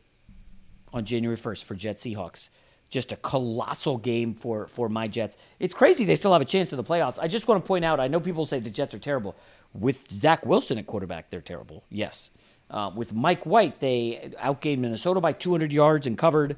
on 0.92 1.06
January 1.06 1.38
1st 1.38 1.64
for 1.64 1.76
Jets 1.76 2.06
Seahawks. 2.06 2.50
Just 2.90 3.12
a 3.12 3.16
colossal 3.16 3.98
game 3.98 4.36
for 4.36 4.68
for 4.68 4.88
my 4.88 5.08
Jets. 5.08 5.36
It's 5.60 5.74
crazy 5.74 6.06
they 6.06 6.16
still 6.16 6.32
have 6.32 6.44
a 6.44 6.46
chance 6.46 6.72
in 6.72 6.78
the 6.78 6.84
playoffs. 6.84 7.18
I 7.20 7.28
just 7.28 7.48
want 7.48 7.64
to 7.64 7.68
point 7.68 7.84
out. 7.84 8.00
I 8.00 8.08
know 8.08 8.20
people 8.20 8.46
say 8.46 8.60
the 8.60 8.70
Jets 8.70 8.94
are 8.94 9.00
terrible. 9.00 9.36
With 9.74 10.12
Zach 10.12 10.46
Wilson 10.46 10.78
at 10.78 10.86
quarterback, 10.86 11.32
they're 11.32 11.42
terrible. 11.42 11.84
Yes. 11.90 12.30
Uh, 12.70 12.92
with 12.96 13.12
Mike 13.12 13.46
White, 13.46 13.80
they 13.80 14.32
outgained 14.40 14.80
Minnesota 14.80 15.20
by 15.22 15.32
200 15.32 15.72
yards 15.74 16.06
and 16.06 16.18
covered. 16.18 16.56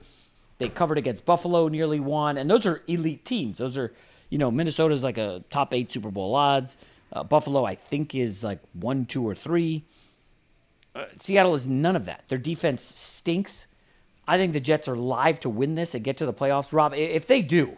They 0.58 0.70
covered 0.70 0.98
against 0.98 1.26
Buffalo, 1.26 1.68
nearly 1.68 2.00
won, 2.00 2.38
and 2.38 2.50
those 2.50 2.66
are 2.66 2.82
elite 2.88 3.26
teams. 3.26 3.58
Those 3.58 3.78
are, 3.78 3.94
you 4.30 4.38
know, 4.38 4.52
Minnesota's 4.52 5.04
like 5.04 5.18
a 5.18 5.44
top 5.50 5.74
eight 5.74 5.92
Super 5.92 6.12
Bowl 6.12 6.36
odds. 6.36 6.78
Uh, 7.16 7.24
Buffalo, 7.24 7.64
I 7.64 7.76
think, 7.76 8.14
is 8.14 8.44
like 8.44 8.60
one, 8.74 9.06
two, 9.06 9.26
or 9.28 9.34
three. 9.34 9.86
Uh, 10.94 11.06
Seattle 11.16 11.56
is 11.56 11.68
none 11.68 11.96
of 11.96 12.06
that. 12.06 12.26
Their 12.28 12.38
defense 12.38 12.84
stinks. 12.84 13.68
I 14.28 14.38
think 14.38 14.54
the 14.54 14.60
Jets 14.60 14.88
are 14.88 14.96
live 14.96 15.40
to 15.42 15.50
win 15.50 15.76
this 15.76 15.96
and 15.96 16.04
get 16.04 16.18
to 16.18 16.26
the 16.26 16.34
playoffs. 16.34 16.74
Rob, 16.74 16.94
if 16.94 17.26
they 17.26 17.42
do, 17.42 17.78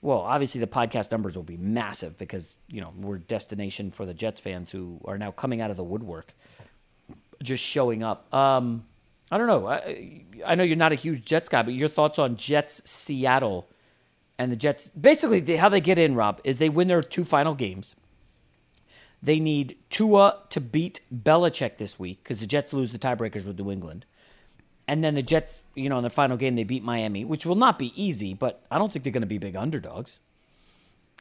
well, 0.00 0.20
obviously 0.20 0.60
the 0.60 0.66
podcast 0.66 1.10
numbers 1.10 1.34
will 1.34 1.42
be 1.42 1.56
massive 1.56 2.16
because 2.18 2.58
you 2.68 2.80
know 2.80 2.92
we're 2.96 3.18
destination 3.18 3.90
for 3.90 4.06
the 4.06 4.14
Jets 4.14 4.38
fans 4.38 4.70
who 4.70 5.00
are 5.04 5.18
now 5.18 5.32
coming 5.32 5.60
out 5.60 5.70
of 5.70 5.76
the 5.76 5.84
woodwork, 5.84 6.32
just 7.42 7.64
showing 7.64 8.02
up. 8.02 8.32
Um, 8.32 8.84
I 9.30 9.38
don't 9.38 9.48
know. 9.48 9.66
I, 9.66 10.22
I 10.46 10.54
know 10.54 10.62
you're 10.62 10.76
not 10.76 10.92
a 10.92 10.96
huge 10.96 11.24
Jets 11.24 11.48
guy, 11.48 11.62
but 11.62 11.74
your 11.74 11.88
thoughts 11.88 12.18
on 12.18 12.36
Jets 12.36 12.88
Seattle 12.88 13.68
and 14.38 14.52
the 14.52 14.56
Jets? 14.56 14.90
Basically, 14.90 15.40
they, 15.40 15.56
how 15.56 15.68
they 15.68 15.80
get 15.80 15.98
in, 15.98 16.14
Rob, 16.14 16.40
is 16.44 16.58
they 16.58 16.68
win 16.68 16.88
their 16.88 17.02
two 17.02 17.24
final 17.24 17.54
games. 17.54 17.96
They 19.22 19.40
need 19.40 19.76
Tua 19.90 20.38
to 20.50 20.60
beat 20.60 21.00
Belichick 21.14 21.78
this 21.78 21.98
week 21.98 22.22
because 22.22 22.40
the 22.40 22.46
Jets 22.46 22.72
lose 22.72 22.92
the 22.92 22.98
tiebreakers 22.98 23.46
with 23.46 23.58
New 23.58 23.70
England. 23.70 24.04
And 24.86 25.04
then 25.04 25.14
the 25.14 25.22
Jets, 25.22 25.66
you 25.74 25.88
know, 25.88 25.98
in 25.98 26.04
the 26.04 26.10
final 26.10 26.36
game, 26.36 26.56
they 26.56 26.64
beat 26.64 26.82
Miami, 26.82 27.24
which 27.24 27.44
will 27.44 27.56
not 27.56 27.78
be 27.78 27.92
easy, 28.00 28.32
but 28.32 28.64
I 28.70 28.78
don't 28.78 28.90
think 28.90 29.04
they're 29.04 29.12
going 29.12 29.20
to 29.20 29.26
be 29.26 29.38
big 29.38 29.56
underdogs. 29.56 30.20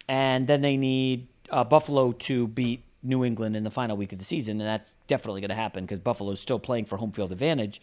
And 0.08 0.48
then 0.48 0.62
they 0.62 0.78
need 0.78 1.28
uh, 1.50 1.66
Buffalo 1.66 2.14
to 2.14 2.48
beat 2.48 2.84
New 3.04 3.26
England 3.26 3.58
in 3.58 3.64
the 3.64 3.72
final 3.72 3.98
week 3.98 4.14
of 4.14 4.20
the 4.20 4.26
season, 4.26 4.62
and 4.62 4.70
that's 4.70 4.96
definitely 5.08 5.42
going 5.42 5.50
to 5.50 5.56
happen 5.56 5.84
because 5.84 6.00
Buffalo's 6.00 6.40
still 6.40 6.60
playing 6.60 6.86
for 6.86 6.98
home 6.98 7.12
field 7.12 7.32
advantage. 7.32 7.82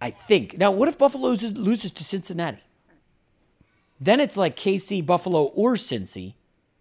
I 0.00 0.10
think. 0.10 0.58
Now, 0.58 0.70
what 0.70 0.88
if 0.88 0.98
Buffalo 0.98 1.28
loses, 1.28 1.56
loses 1.56 1.92
to 1.92 2.04
Cincinnati? 2.04 2.58
Then 4.00 4.18
it's 4.18 4.36
like 4.36 4.56
KC, 4.56 5.04
Buffalo, 5.04 5.44
or 5.54 5.74
Cincy. 5.74 6.34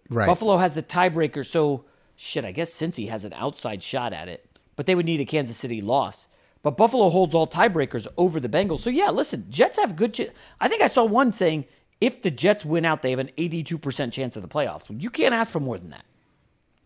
Right. 0.09 0.25
Buffalo 0.25 0.57
has 0.57 0.73
the 0.73 0.81
tiebreaker, 0.81 1.45
so 1.45 1.83
shit, 2.20 2.43
I 2.43 2.51
guess 2.51 2.72
Cincy 2.72 3.07
has 3.09 3.24
an 3.24 3.34
outside 3.34 3.82
shot 3.82 4.11
at 4.11 4.28
it, 4.28 4.45
but 4.76 4.86
they 4.86 4.93
would 4.93 5.05
need 5.05 5.22
a 5.22 5.26
Kansas 5.26 5.55
City 5.55 5.82
loss. 5.82 6.28
But 6.61 6.76
Buffalo 6.76 7.09
holds 7.09 7.34
all 7.34 7.47
tiebreakers 7.47 8.07
over 8.17 8.41
the 8.41 8.49
Bengals. 8.49 8.80
So 8.80 8.89
yeah, 8.89 9.09
listen, 9.09 9.45
Jets 9.49 9.80
have 9.80 9.95
good. 9.95 10.32
I 10.59 10.67
think 10.67 10.82
I 10.82 10.88
saw 10.88 11.05
one 11.05 11.32
saying 11.32 11.65
if 12.01 12.22
the 12.22 12.30
Jets 12.30 12.65
win 12.65 12.84
out, 12.84 13.01
they 13.01 13.11
have 13.11 13.20
an 13.20 13.32
82% 13.38 14.11
chance 14.11 14.36
of 14.36 14.43
the 14.43 14.49
playoffs. 14.49 14.88
You 15.01 15.09
can't 15.09 15.34
ask 15.34 15.51
for 15.51 15.61
more 15.61 15.78
than 15.78 15.91
that. 15.91 16.03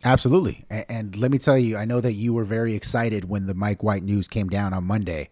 Absolutely. 0.03 0.65
And, 0.69 0.85
and, 0.89 1.15
let 1.17 1.31
me 1.31 1.39
tell 1.39 1.57
you, 1.57 1.77
I 1.77 1.85
know 1.85 2.01
that 2.01 2.13
you 2.13 2.33
were 2.33 2.43
very 2.43 2.75
excited 2.75 3.29
when 3.29 3.47
the 3.47 3.53
Mike 3.53 3.81
White 3.81 4.03
news 4.03 4.27
came 4.27 4.49
down 4.49 4.73
on 4.73 4.83
Monday. 4.83 5.29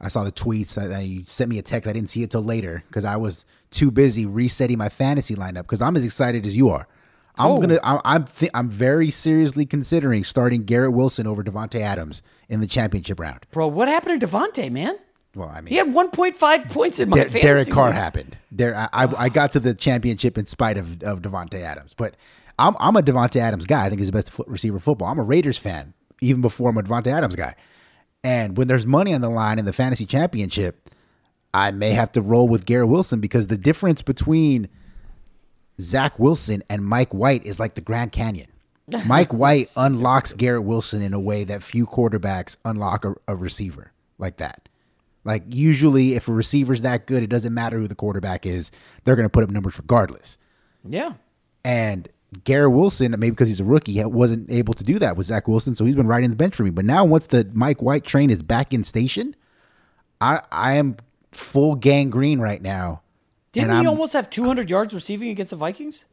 I 0.00 0.08
saw 0.08 0.24
the 0.24 0.32
tweets. 0.32 0.74
that 0.74 1.04
you 1.04 1.24
sent 1.24 1.50
me 1.50 1.58
a 1.58 1.62
text. 1.62 1.88
I 1.88 1.92
didn't 1.92 2.10
see 2.10 2.22
it 2.22 2.30
till 2.30 2.42
later 2.42 2.82
because 2.88 3.04
I 3.04 3.16
was 3.16 3.44
too 3.70 3.90
busy 3.90 4.24
resetting 4.24 4.78
my 4.78 4.88
fantasy 4.88 5.36
lineup 5.36 5.62
because 5.62 5.82
I'm 5.82 5.94
as 5.94 6.04
excited 6.04 6.46
as 6.46 6.56
you 6.56 6.70
are. 6.70 6.88
I'm 7.36 7.50
oh. 7.50 7.60
gonna. 7.60 7.80
I, 7.82 8.00
I'm. 8.04 8.24
Th- 8.24 8.50
I'm 8.54 8.70
very 8.70 9.10
seriously 9.10 9.66
considering 9.66 10.24
starting 10.24 10.64
Garrett 10.64 10.92
Wilson 10.92 11.26
over 11.26 11.42
Davante 11.42 11.80
Adams 11.80 12.22
in 12.48 12.60
the 12.60 12.66
championship 12.66 13.18
round. 13.18 13.46
Bro, 13.50 13.68
what 13.68 13.88
happened 13.88 14.20
to 14.20 14.26
Davante, 14.26 14.70
man? 14.70 14.96
Well, 15.34 15.48
I 15.48 15.60
mean, 15.60 15.66
he 15.66 15.76
had 15.76 15.88
1.5 15.88 16.70
points 16.70 17.00
in 17.00 17.08
my 17.08 17.16
De- 17.16 17.22
fantasy. 17.22 17.40
Derek 17.40 17.68
Carr 17.68 17.90
happened. 17.90 18.38
There, 18.52 18.76
I, 18.76 18.88
I, 18.92 19.24
I, 19.24 19.28
got 19.28 19.50
to 19.52 19.60
the 19.60 19.74
championship 19.74 20.38
in 20.38 20.46
spite 20.46 20.78
of 20.78 21.02
of 21.02 21.22
Davante 21.22 21.60
Adams, 21.60 21.94
but 21.96 22.16
I'm 22.58 22.76
I'm 22.78 22.96
a 22.96 23.02
Davante 23.02 23.40
Adams 23.40 23.66
guy. 23.66 23.84
I 23.84 23.88
think 23.88 24.00
he's 24.00 24.08
the 24.08 24.12
best 24.12 24.30
receiver 24.46 24.78
football. 24.78 25.08
I'm 25.08 25.18
a 25.18 25.24
Raiders 25.24 25.58
fan 25.58 25.94
even 26.20 26.40
before 26.40 26.70
I'm 26.70 26.78
a 26.78 26.82
Davante 26.82 27.08
Adams 27.08 27.36
guy. 27.36 27.54
And 28.22 28.56
when 28.56 28.68
there's 28.68 28.86
money 28.86 29.12
on 29.12 29.20
the 29.20 29.28
line 29.28 29.58
in 29.58 29.64
the 29.64 29.72
fantasy 29.72 30.06
championship, 30.06 30.88
I 31.52 31.70
may 31.70 31.90
have 31.90 32.10
to 32.12 32.22
roll 32.22 32.48
with 32.48 32.64
Garrett 32.64 32.88
Wilson 32.88 33.20
because 33.20 33.48
the 33.48 33.58
difference 33.58 34.00
between 34.00 34.68
Zach 35.80 36.18
Wilson 36.18 36.62
and 36.70 36.84
Mike 36.84 37.12
White 37.12 37.44
is 37.44 37.58
like 37.58 37.74
the 37.74 37.80
Grand 37.80 38.12
Canyon. 38.12 38.48
Mike 39.06 39.32
White 39.32 39.72
unlocks 39.76 40.32
Garrett 40.32 40.64
Wilson 40.64 41.02
in 41.02 41.14
a 41.14 41.20
way 41.20 41.44
that 41.44 41.62
few 41.62 41.86
quarterbacks 41.86 42.56
unlock 42.64 43.04
a, 43.04 43.14
a, 43.28 43.34
receiver 43.34 43.92
like 44.18 44.36
that. 44.36 44.68
Like 45.24 45.42
usually, 45.48 46.14
if 46.14 46.28
a 46.28 46.32
receiver's 46.32 46.82
that 46.82 47.06
good, 47.06 47.22
it 47.22 47.28
doesn't 47.28 47.54
matter 47.54 47.78
who 47.78 47.88
the 47.88 47.94
quarterback 47.94 48.44
is; 48.44 48.70
they're 49.04 49.16
going 49.16 49.24
to 49.24 49.30
put 49.30 49.42
up 49.42 49.50
numbers 49.50 49.78
regardless. 49.78 50.36
Yeah. 50.86 51.14
And 51.64 52.08
Garrett 52.44 52.72
Wilson, 52.72 53.12
maybe 53.12 53.30
because 53.30 53.48
he's 53.48 53.60
a 53.60 53.64
rookie, 53.64 54.04
wasn't 54.04 54.50
able 54.50 54.74
to 54.74 54.84
do 54.84 54.98
that 54.98 55.16
with 55.16 55.26
Zach 55.26 55.48
Wilson, 55.48 55.74
so 55.74 55.86
he's 55.86 55.96
been 55.96 56.06
riding 56.06 56.28
the 56.28 56.36
bench 56.36 56.54
for 56.54 56.62
me. 56.62 56.70
But 56.70 56.84
now, 56.84 57.06
once 57.06 57.26
the 57.26 57.50
Mike 57.54 57.80
White 57.80 58.04
train 58.04 58.28
is 58.28 58.42
back 58.42 58.74
in 58.74 58.84
station, 58.84 59.34
I 60.20 60.42
I 60.52 60.74
am 60.74 60.96
full 61.32 61.74
Gang 61.74 62.10
Green 62.10 62.38
right 62.38 62.60
now 62.60 63.00
didn't 63.54 63.70
he 63.70 63.76
I'm, 63.76 63.86
almost 63.88 64.12
have 64.14 64.28
200 64.28 64.68
yards 64.68 64.92
receiving 64.92 65.28
against 65.30 65.50
the 65.50 65.56
Vikings? 65.56 66.06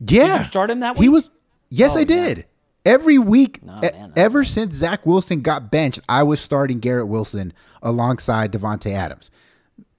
Yeah. 0.00 0.28
Did 0.28 0.38
you 0.38 0.44
start 0.44 0.70
him 0.70 0.80
that 0.80 0.96
week? 0.96 1.02
He 1.02 1.08
was. 1.08 1.30
Yes, 1.68 1.96
oh, 1.96 2.00
I 2.00 2.04
did. 2.04 2.38
Man. 2.38 2.46
Every 2.84 3.18
week, 3.18 3.62
no, 3.62 3.78
man, 3.80 4.12
ever 4.16 4.38
man. 4.38 4.44
since 4.44 4.74
Zach 4.74 5.06
Wilson 5.06 5.40
got 5.40 5.70
benched, 5.70 6.00
I 6.08 6.24
was 6.24 6.40
starting 6.40 6.80
Garrett 6.80 7.06
Wilson 7.06 7.52
alongside 7.80 8.52
Davante 8.52 8.90
Adams. 8.90 9.30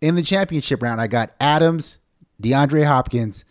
In 0.01 0.15
the 0.15 0.21
championship 0.21 0.81
round, 0.81 0.99
I 0.99 1.07
got 1.07 1.33
Adams, 1.39 1.97
DeAndre 2.41 2.85
Hopkins, 2.85 3.45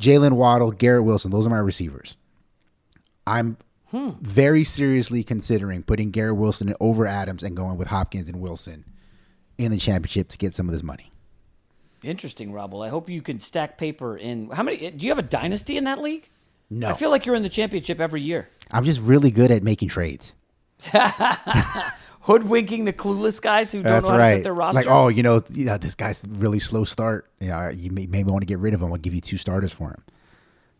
Jaylen 0.00 0.32
Waddle, 0.32 0.70
Garrett 0.70 1.04
Wilson. 1.04 1.30
Those 1.30 1.46
are 1.46 1.50
my 1.50 1.58
receivers. 1.58 2.16
I'm 3.26 3.58
hmm. 3.88 4.10
very 4.22 4.64
seriously 4.64 5.22
considering 5.22 5.82
putting 5.82 6.10
Garrett 6.10 6.36
Wilson 6.36 6.74
over 6.80 7.06
Adams 7.06 7.42
and 7.42 7.56
going 7.56 7.76
with 7.76 7.88
Hopkins 7.88 8.28
and 8.28 8.40
Wilson 8.40 8.84
in 9.58 9.70
the 9.70 9.78
championship 9.78 10.28
to 10.28 10.38
get 10.38 10.54
some 10.54 10.66
of 10.66 10.72
this 10.72 10.82
money. 10.82 11.12
Interesting, 12.06 12.52
Rob. 12.52 12.72
I 12.74 12.88
hope 12.88 13.08
you 13.08 13.20
can 13.20 13.40
stack 13.40 13.78
paper 13.78 14.16
in. 14.16 14.48
How 14.50 14.62
many? 14.62 14.90
Do 14.92 15.04
you 15.04 15.10
have 15.10 15.18
a 15.18 15.22
dynasty 15.22 15.76
in 15.76 15.84
that 15.84 16.00
league? 16.00 16.28
No. 16.70 16.88
I 16.88 16.92
feel 16.92 17.10
like 17.10 17.26
you're 17.26 17.34
in 17.34 17.42
the 17.42 17.48
championship 17.48 18.00
every 18.00 18.22
year. 18.22 18.48
I'm 18.70 18.84
just 18.84 19.00
really 19.00 19.30
good 19.30 19.50
at 19.50 19.62
making 19.62 19.88
trades. 19.88 20.34
Hoodwinking 22.22 22.84
the 22.84 22.92
clueless 22.92 23.40
guys 23.40 23.72
who 23.72 23.82
don't 23.82 23.92
That's 23.92 24.06
know 24.06 24.12
how 24.12 24.18
right. 24.18 24.30
to 24.30 24.36
set 24.36 24.44
their 24.44 24.54
roster. 24.54 24.82
Like, 24.82 24.90
oh, 24.90 25.08
you 25.08 25.22
know, 25.22 25.40
yeah, 25.50 25.78
this 25.78 25.94
guy's 25.94 26.24
really 26.28 26.58
slow 26.58 26.84
start. 26.84 27.30
You 27.40 27.48
know, 27.48 27.68
you 27.68 27.90
may, 27.90 28.06
maybe 28.06 28.30
want 28.30 28.42
to 28.42 28.46
get 28.46 28.58
rid 28.58 28.74
of 28.74 28.82
him. 28.82 28.92
I'll 28.92 28.98
give 28.98 29.14
you 29.14 29.20
two 29.20 29.36
starters 29.36 29.72
for 29.72 29.90
him. 29.90 30.02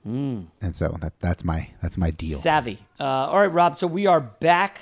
Mm. 0.09 0.47
And 0.61 0.77
so 0.77 0.97
that, 1.01 1.19
that's 1.19 1.45
my 1.45 1.69
that's 1.83 1.99
my 1.99 2.11
deal. 2.11 2.39
Savvy. 2.39 2.79
Uh, 2.99 3.05
all 3.05 3.41
right, 3.41 3.53
Rob. 3.53 3.79
So 3.79 3.87
we 3.87 4.07
are 4.07 4.21
back 4.21 4.81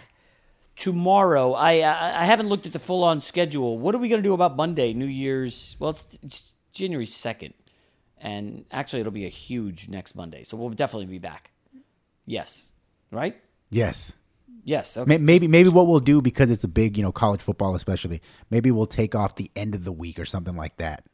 tomorrow. 0.76 1.52
I 1.52 1.80
I, 1.80 2.22
I 2.22 2.24
haven't 2.24 2.48
looked 2.48 2.66
at 2.66 2.72
the 2.72 2.78
full 2.78 3.04
on 3.04 3.20
schedule. 3.20 3.78
What 3.78 3.94
are 3.94 3.98
we 3.98 4.08
going 4.08 4.22
to 4.22 4.28
do 4.28 4.34
about 4.34 4.56
Monday, 4.56 4.92
New 4.92 5.06
Year's? 5.06 5.76
Well, 5.78 5.90
it's, 5.90 6.18
it's 6.22 6.54
January 6.72 7.06
second, 7.06 7.54
and 8.18 8.64
actually 8.70 9.00
it'll 9.00 9.12
be 9.12 9.26
a 9.26 9.30
huge 9.30 9.88
next 9.88 10.14
Monday. 10.14 10.44
So 10.44 10.56
we'll 10.56 10.70
definitely 10.70 11.06
be 11.06 11.18
back. 11.18 11.50
Yes, 12.26 12.72
right? 13.10 13.36
Yes. 13.70 14.12
Yes. 14.66 14.96
Okay. 14.96 15.18
Maybe 15.18 15.46
maybe 15.46 15.68
what 15.68 15.86
we'll 15.86 16.00
do 16.00 16.22
because 16.22 16.50
it's 16.50 16.64
a 16.64 16.68
big 16.68 16.96
you 16.96 17.02
know 17.02 17.12
college 17.12 17.42
football 17.42 17.74
especially. 17.74 18.22
Maybe 18.50 18.70
we'll 18.70 18.86
take 18.86 19.14
off 19.14 19.36
the 19.36 19.50
end 19.54 19.74
of 19.74 19.84
the 19.84 19.92
week 19.92 20.18
or 20.18 20.24
something 20.24 20.56
like 20.56 20.78
that. 20.78 21.04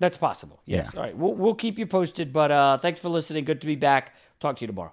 That's 0.00 0.16
possible. 0.16 0.60
Yes. 0.66 0.90
Yeah. 0.92 1.00
All 1.00 1.06
right. 1.06 1.16
We'll 1.16 1.34
we'll 1.34 1.54
keep 1.54 1.78
you 1.78 1.86
posted. 1.86 2.32
But 2.32 2.50
uh, 2.50 2.78
thanks 2.78 2.98
for 2.98 3.08
listening. 3.08 3.44
Good 3.44 3.60
to 3.60 3.68
be 3.68 3.76
back. 3.76 4.16
Talk 4.40 4.56
to 4.56 4.62
you 4.62 4.66
tomorrow. 4.66 4.92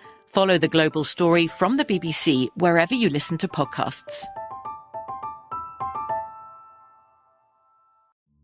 Follow 0.33 0.57
the 0.57 0.69
global 0.69 1.03
story 1.03 1.45
from 1.47 1.75
the 1.75 1.83
BBC 1.83 2.47
wherever 2.55 2.93
you 2.93 3.09
listen 3.09 3.37
to 3.39 3.49
podcasts. 3.49 4.23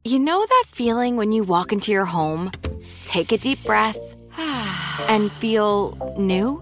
You 0.03 0.19
know 0.19 0.45
that 0.45 0.63
feeling 0.67 1.15
when 1.15 1.31
you 1.31 1.43
walk 1.43 1.71
into 1.71 1.91
your 1.91 2.05
home, 2.05 2.51
take 3.05 3.31
a 3.31 3.37
deep 3.37 3.63
breath, 3.63 3.97
and 5.07 5.31
feel 5.33 6.15
new? 6.17 6.61